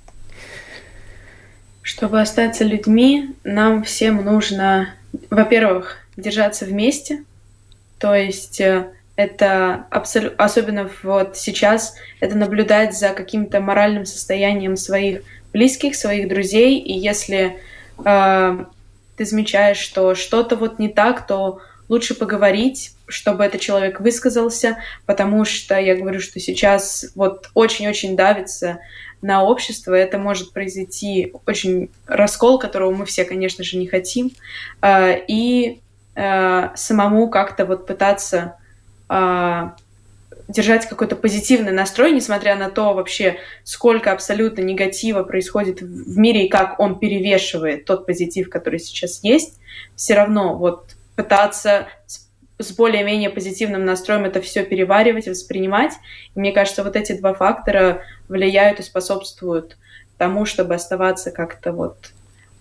Чтобы 1.83 2.21
остаться 2.21 2.63
людьми, 2.63 3.35
нам 3.43 3.83
всем 3.83 4.25
нужно, 4.25 4.95
во-первых, 5.29 5.97
держаться 6.17 6.67
вместе, 6.67 7.25
то 7.99 8.15
есть 8.15 8.61
э, 8.61 8.93
это 9.17 9.87
абсолютно, 9.91 10.45
особенно 10.45 10.89
вот 11.03 11.37
сейчас, 11.37 11.97
это 12.21 12.37
наблюдать 12.37 12.97
за 12.97 13.09
каким-то 13.09 13.59
моральным 13.61 14.07
состоянием 14.07 14.77
своих 14.77 15.23
близких, 15.53 15.97
своих 15.97 16.29
друзей, 16.29 16.79
и 16.79 16.97
если 16.97 17.59
э, 18.05 18.65
ты 19.17 19.25
замечаешь, 19.25 19.79
что 19.79 20.15
что-то 20.15 20.57
вот 20.57 20.79
не 20.79 20.89
так, 20.89 21.27
то 21.27 21.61
лучше 21.89 22.15
поговорить, 22.15 22.93
чтобы 23.07 23.45
этот 23.45 23.61
человек 23.61 24.01
высказался, 24.01 24.79
потому 25.07 25.45
что 25.45 25.79
я 25.79 25.97
говорю, 25.97 26.21
что 26.21 26.39
сейчас 26.39 27.07
вот 27.15 27.51
очень-очень 27.55 28.17
давится 28.17 28.81
на 29.23 29.43
общество, 29.43 29.95
это 29.95 30.19
может 30.19 30.53
произойти 30.53 31.33
очень 31.47 31.91
раскол, 32.07 32.59
которого 32.59 32.95
мы 32.95 33.05
все, 33.07 33.25
конечно 33.25 33.65
же, 33.65 33.77
не 33.77 33.87
хотим, 33.87 34.31
э, 34.83 35.25
и 35.27 35.81
э, 36.15 36.69
самому 36.77 37.29
как-то 37.29 37.67
вот 37.67 37.87
пытаться 37.87 38.57
э, 39.09 39.71
держать 40.49 40.89
какой-то 40.89 41.15
позитивный 41.15 41.73
настрой, 41.73 42.13
несмотря 42.13 42.57
на 42.57 42.71
то 42.71 42.95
вообще, 42.95 43.39
сколько 43.65 44.13
абсолютно 44.13 44.63
негатива 44.63 45.23
происходит 45.23 45.83
в 45.83 46.17
мире 46.17 46.47
и 46.47 46.49
как 46.49 46.81
он 46.81 46.99
перевешивает 46.99 47.85
тот 47.85 48.07
позитив, 48.07 48.49
который 48.49 48.81
сейчас 48.81 49.23
есть, 49.23 49.59
все 49.95 50.15
равно 50.15 50.57
вот 50.57 50.97
пытаться 51.17 51.89
с 52.59 52.73
более-менее 52.73 53.31
позитивным 53.31 53.85
настроем 53.85 54.25
это 54.25 54.41
все 54.41 54.65
переваривать 54.65 55.27
и 55.27 55.31
воспринимать. 55.31 55.93
И 56.35 56.41
мне 56.41 56.53
кажется, 56.53 56.83
вот 56.83 56.97
эти 56.97 57.13
два 57.13 57.35
фактора 57.35 58.03
влияют 58.29 58.81
и 58.81 58.83
способствуют 58.83 59.77
тому, 60.17 60.45
чтобы 60.45 60.75
оставаться 60.75 61.31
как-то 61.31 61.73
вот 61.73 61.97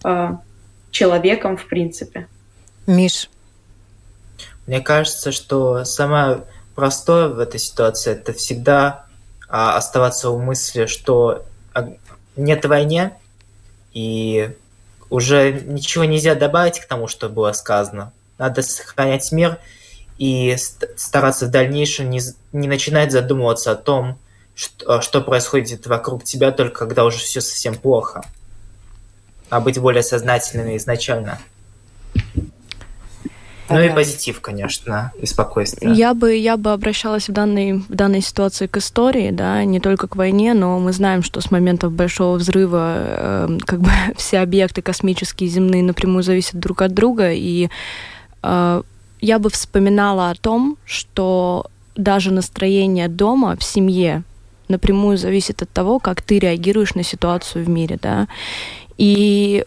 э, 0.03 0.29
человеком 0.91 1.57
в 1.57 1.67
принципе. 1.67 2.27
Миш. 2.85 3.29
Мне 4.67 4.81
кажется, 4.81 5.31
что 5.31 5.83
самое 5.83 6.43
простое 6.77 7.29
в 7.29 7.39
этой 7.39 7.59
ситуации 7.59 8.11
это 8.11 8.33
всегда 8.33 9.07
а, 9.49 9.77
оставаться 9.77 10.29
у 10.29 10.37
мысли, 10.39 10.85
что 10.85 11.43
а, 11.73 11.89
нет 12.35 12.63
войны, 12.65 13.13
и 13.93 14.55
уже 15.09 15.53
ничего 15.53 16.03
нельзя 16.03 16.35
добавить 16.35 16.79
к 16.79 16.85
тому, 16.85 17.07
что 17.07 17.29
было 17.29 17.51
сказано. 17.53 18.13
Надо 18.37 18.61
сохранять 18.61 19.31
мир 19.31 19.57
и 20.19 20.55
стараться 20.95 21.47
в 21.47 21.49
дальнейшем 21.49 22.11
не, 22.11 22.21
не 22.51 22.67
начинать 22.67 23.11
задумываться 23.11 23.71
о 23.71 23.75
том, 23.75 24.19
что, 24.53 25.01
что 25.01 25.21
происходит 25.21 25.87
вокруг 25.87 26.25
тебя 26.25 26.51
только 26.51 26.85
когда 26.85 27.05
уже 27.05 27.17
все 27.17 27.41
совсем 27.41 27.73
плохо, 27.73 28.23
а 29.49 29.61
быть 29.61 29.79
более 29.79 30.03
сознательными 30.03 30.77
изначально. 30.77 31.39
Ну 33.69 33.81
и 33.81 33.89
позитив, 33.89 34.39
конечно, 34.41 35.11
и 35.21 35.25
спокойствие. 35.25 35.93
Я 35.93 36.13
бы, 36.13 36.35
я 36.35 36.57
бы 36.57 36.71
обращалась 36.71 37.29
в 37.29 37.33
данной, 37.33 37.73
в 37.73 37.89
данной 37.89 38.21
ситуации 38.21 38.67
к 38.67 38.77
истории, 38.77 39.31
да, 39.31 39.63
не 39.63 39.79
только 39.79 40.07
к 40.07 40.15
войне, 40.15 40.53
но 40.53 40.79
мы 40.79 40.93
знаем, 40.93 41.23
что 41.23 41.41
с 41.41 41.51
момента 41.51 41.89
Большого 41.89 42.37
взрыва 42.37 42.95
э, 42.97 43.57
как 43.65 43.81
бы 43.81 43.89
все 44.15 44.39
объекты 44.39 44.81
космические, 44.81 45.49
земные 45.49 45.83
напрямую 45.83 46.23
зависят 46.23 46.59
друг 46.59 46.81
от 46.81 46.93
друга, 46.93 47.31
и 47.33 47.69
э, 48.43 48.81
я 49.21 49.39
бы 49.39 49.49
вспоминала 49.49 50.29
о 50.29 50.35
том, 50.35 50.77
что 50.85 51.65
даже 51.95 52.31
настроение 52.31 53.07
дома 53.07 53.55
в 53.57 53.63
семье 53.63 54.23
напрямую 54.67 55.17
зависит 55.17 55.61
от 55.61 55.69
того, 55.69 55.99
как 55.99 56.21
ты 56.21 56.39
реагируешь 56.39 56.95
на 56.95 57.03
ситуацию 57.03 57.65
в 57.65 57.69
мире, 57.69 57.97
да. 58.01 58.27
И 58.97 59.65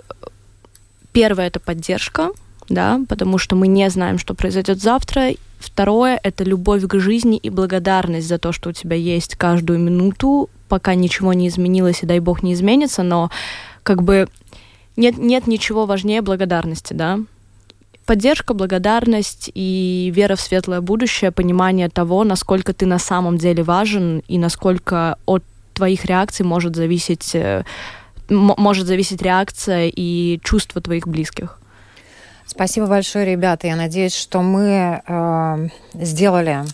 первое 1.13 1.47
это 1.47 1.61
поддержка, 1.61 2.31
да, 2.71 3.01
потому 3.09 3.37
что 3.37 3.57
мы 3.57 3.69
не 3.69 3.91
знаем, 3.91 4.19
что 4.19 4.35
произойдет 4.35 4.81
завтра. 4.81 5.33
Второе 5.59 6.19
это 6.23 6.43
любовь 6.45 6.87
к 6.87 6.99
жизни 6.99 7.37
и 7.37 7.51
благодарность 7.51 8.27
за 8.27 8.39
то, 8.39 8.53
что 8.53 8.71
у 8.71 8.73
тебя 8.73 8.97
есть 8.97 9.35
каждую 9.35 9.79
минуту, 9.79 10.49
пока 10.69 10.95
ничего 10.95 11.35
не 11.35 11.49
изменилось 11.49 12.03
и 12.03 12.07
дай 12.07 12.21
бог 12.21 12.43
не 12.43 12.55
изменится, 12.55 13.03
но 13.03 13.31
как 13.83 14.03
бы 14.03 14.29
нет, 14.97 15.19
нет 15.19 15.47
ничего 15.47 15.85
важнее 15.85 16.23
благодарности, 16.23 16.95
да 16.95 17.19
поддержка, 18.11 18.55
благодарность 18.55 19.53
и 19.55 20.11
вера 20.13 20.35
в 20.35 20.41
светлое 20.41 20.81
будущее, 20.81 21.31
понимание 21.31 21.89
того, 21.89 22.25
насколько 22.25 22.73
ты 22.73 22.85
на 22.85 22.99
самом 22.99 23.39
деле 23.39 23.63
важен 23.63 24.25
и 24.27 24.37
насколько 24.37 25.17
от 25.27 25.45
твоих 25.75 26.05
реакций 26.07 26.45
может 26.45 26.75
зависеть, 26.75 27.37
э, 27.37 27.63
может 28.29 28.89
зависеть 28.89 29.23
реакция 29.23 29.93
и 29.95 30.41
чувство 30.43 30.81
твоих 30.81 31.07
близких. 31.07 31.61
Спасибо 32.51 32.89
большое, 32.89 33.25
ребята. 33.25 33.69
Я 33.69 33.77
надеюсь, 33.77 34.15
что 34.15 34.43
мы 34.43 35.01
э, 35.07 35.69
сделали 35.95 36.65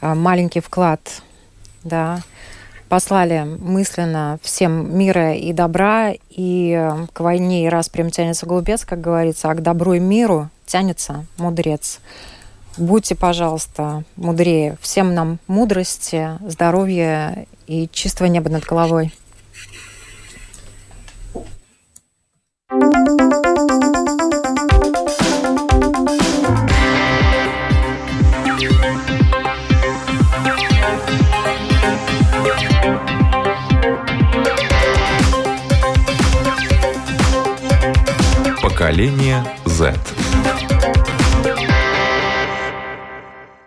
э, 0.00 0.14
маленький 0.14 0.60
вклад 0.60 1.00
да, 1.82 2.20
послали 2.88 3.42
мысленно 3.58 4.38
всем 4.42 4.96
мира 4.96 5.34
и 5.34 5.52
добра, 5.52 6.12
и 6.28 6.70
э, 6.70 7.06
к 7.12 7.18
войне 7.18 7.66
и 7.66 7.68
раз 7.68 7.88
прям 7.88 8.10
тянется 8.10 8.46
глупец, 8.46 8.84
как 8.84 9.00
говорится, 9.00 9.50
а 9.50 9.54
к 9.54 9.62
добру 9.62 9.94
и 9.94 9.98
миру 9.98 10.50
тянется 10.66 11.26
мудрец. 11.36 11.98
Будьте, 12.76 13.16
пожалуйста, 13.16 14.04
мудрее. 14.14 14.78
Всем 14.80 15.14
нам 15.14 15.40
мудрости, 15.48 16.28
здоровья 16.46 17.44
и 17.66 17.88
чистого 17.92 18.28
неба 18.28 18.50
над 18.50 18.64
головой. 18.64 19.12
Поколение 38.80 39.44
Z. 39.66 40.29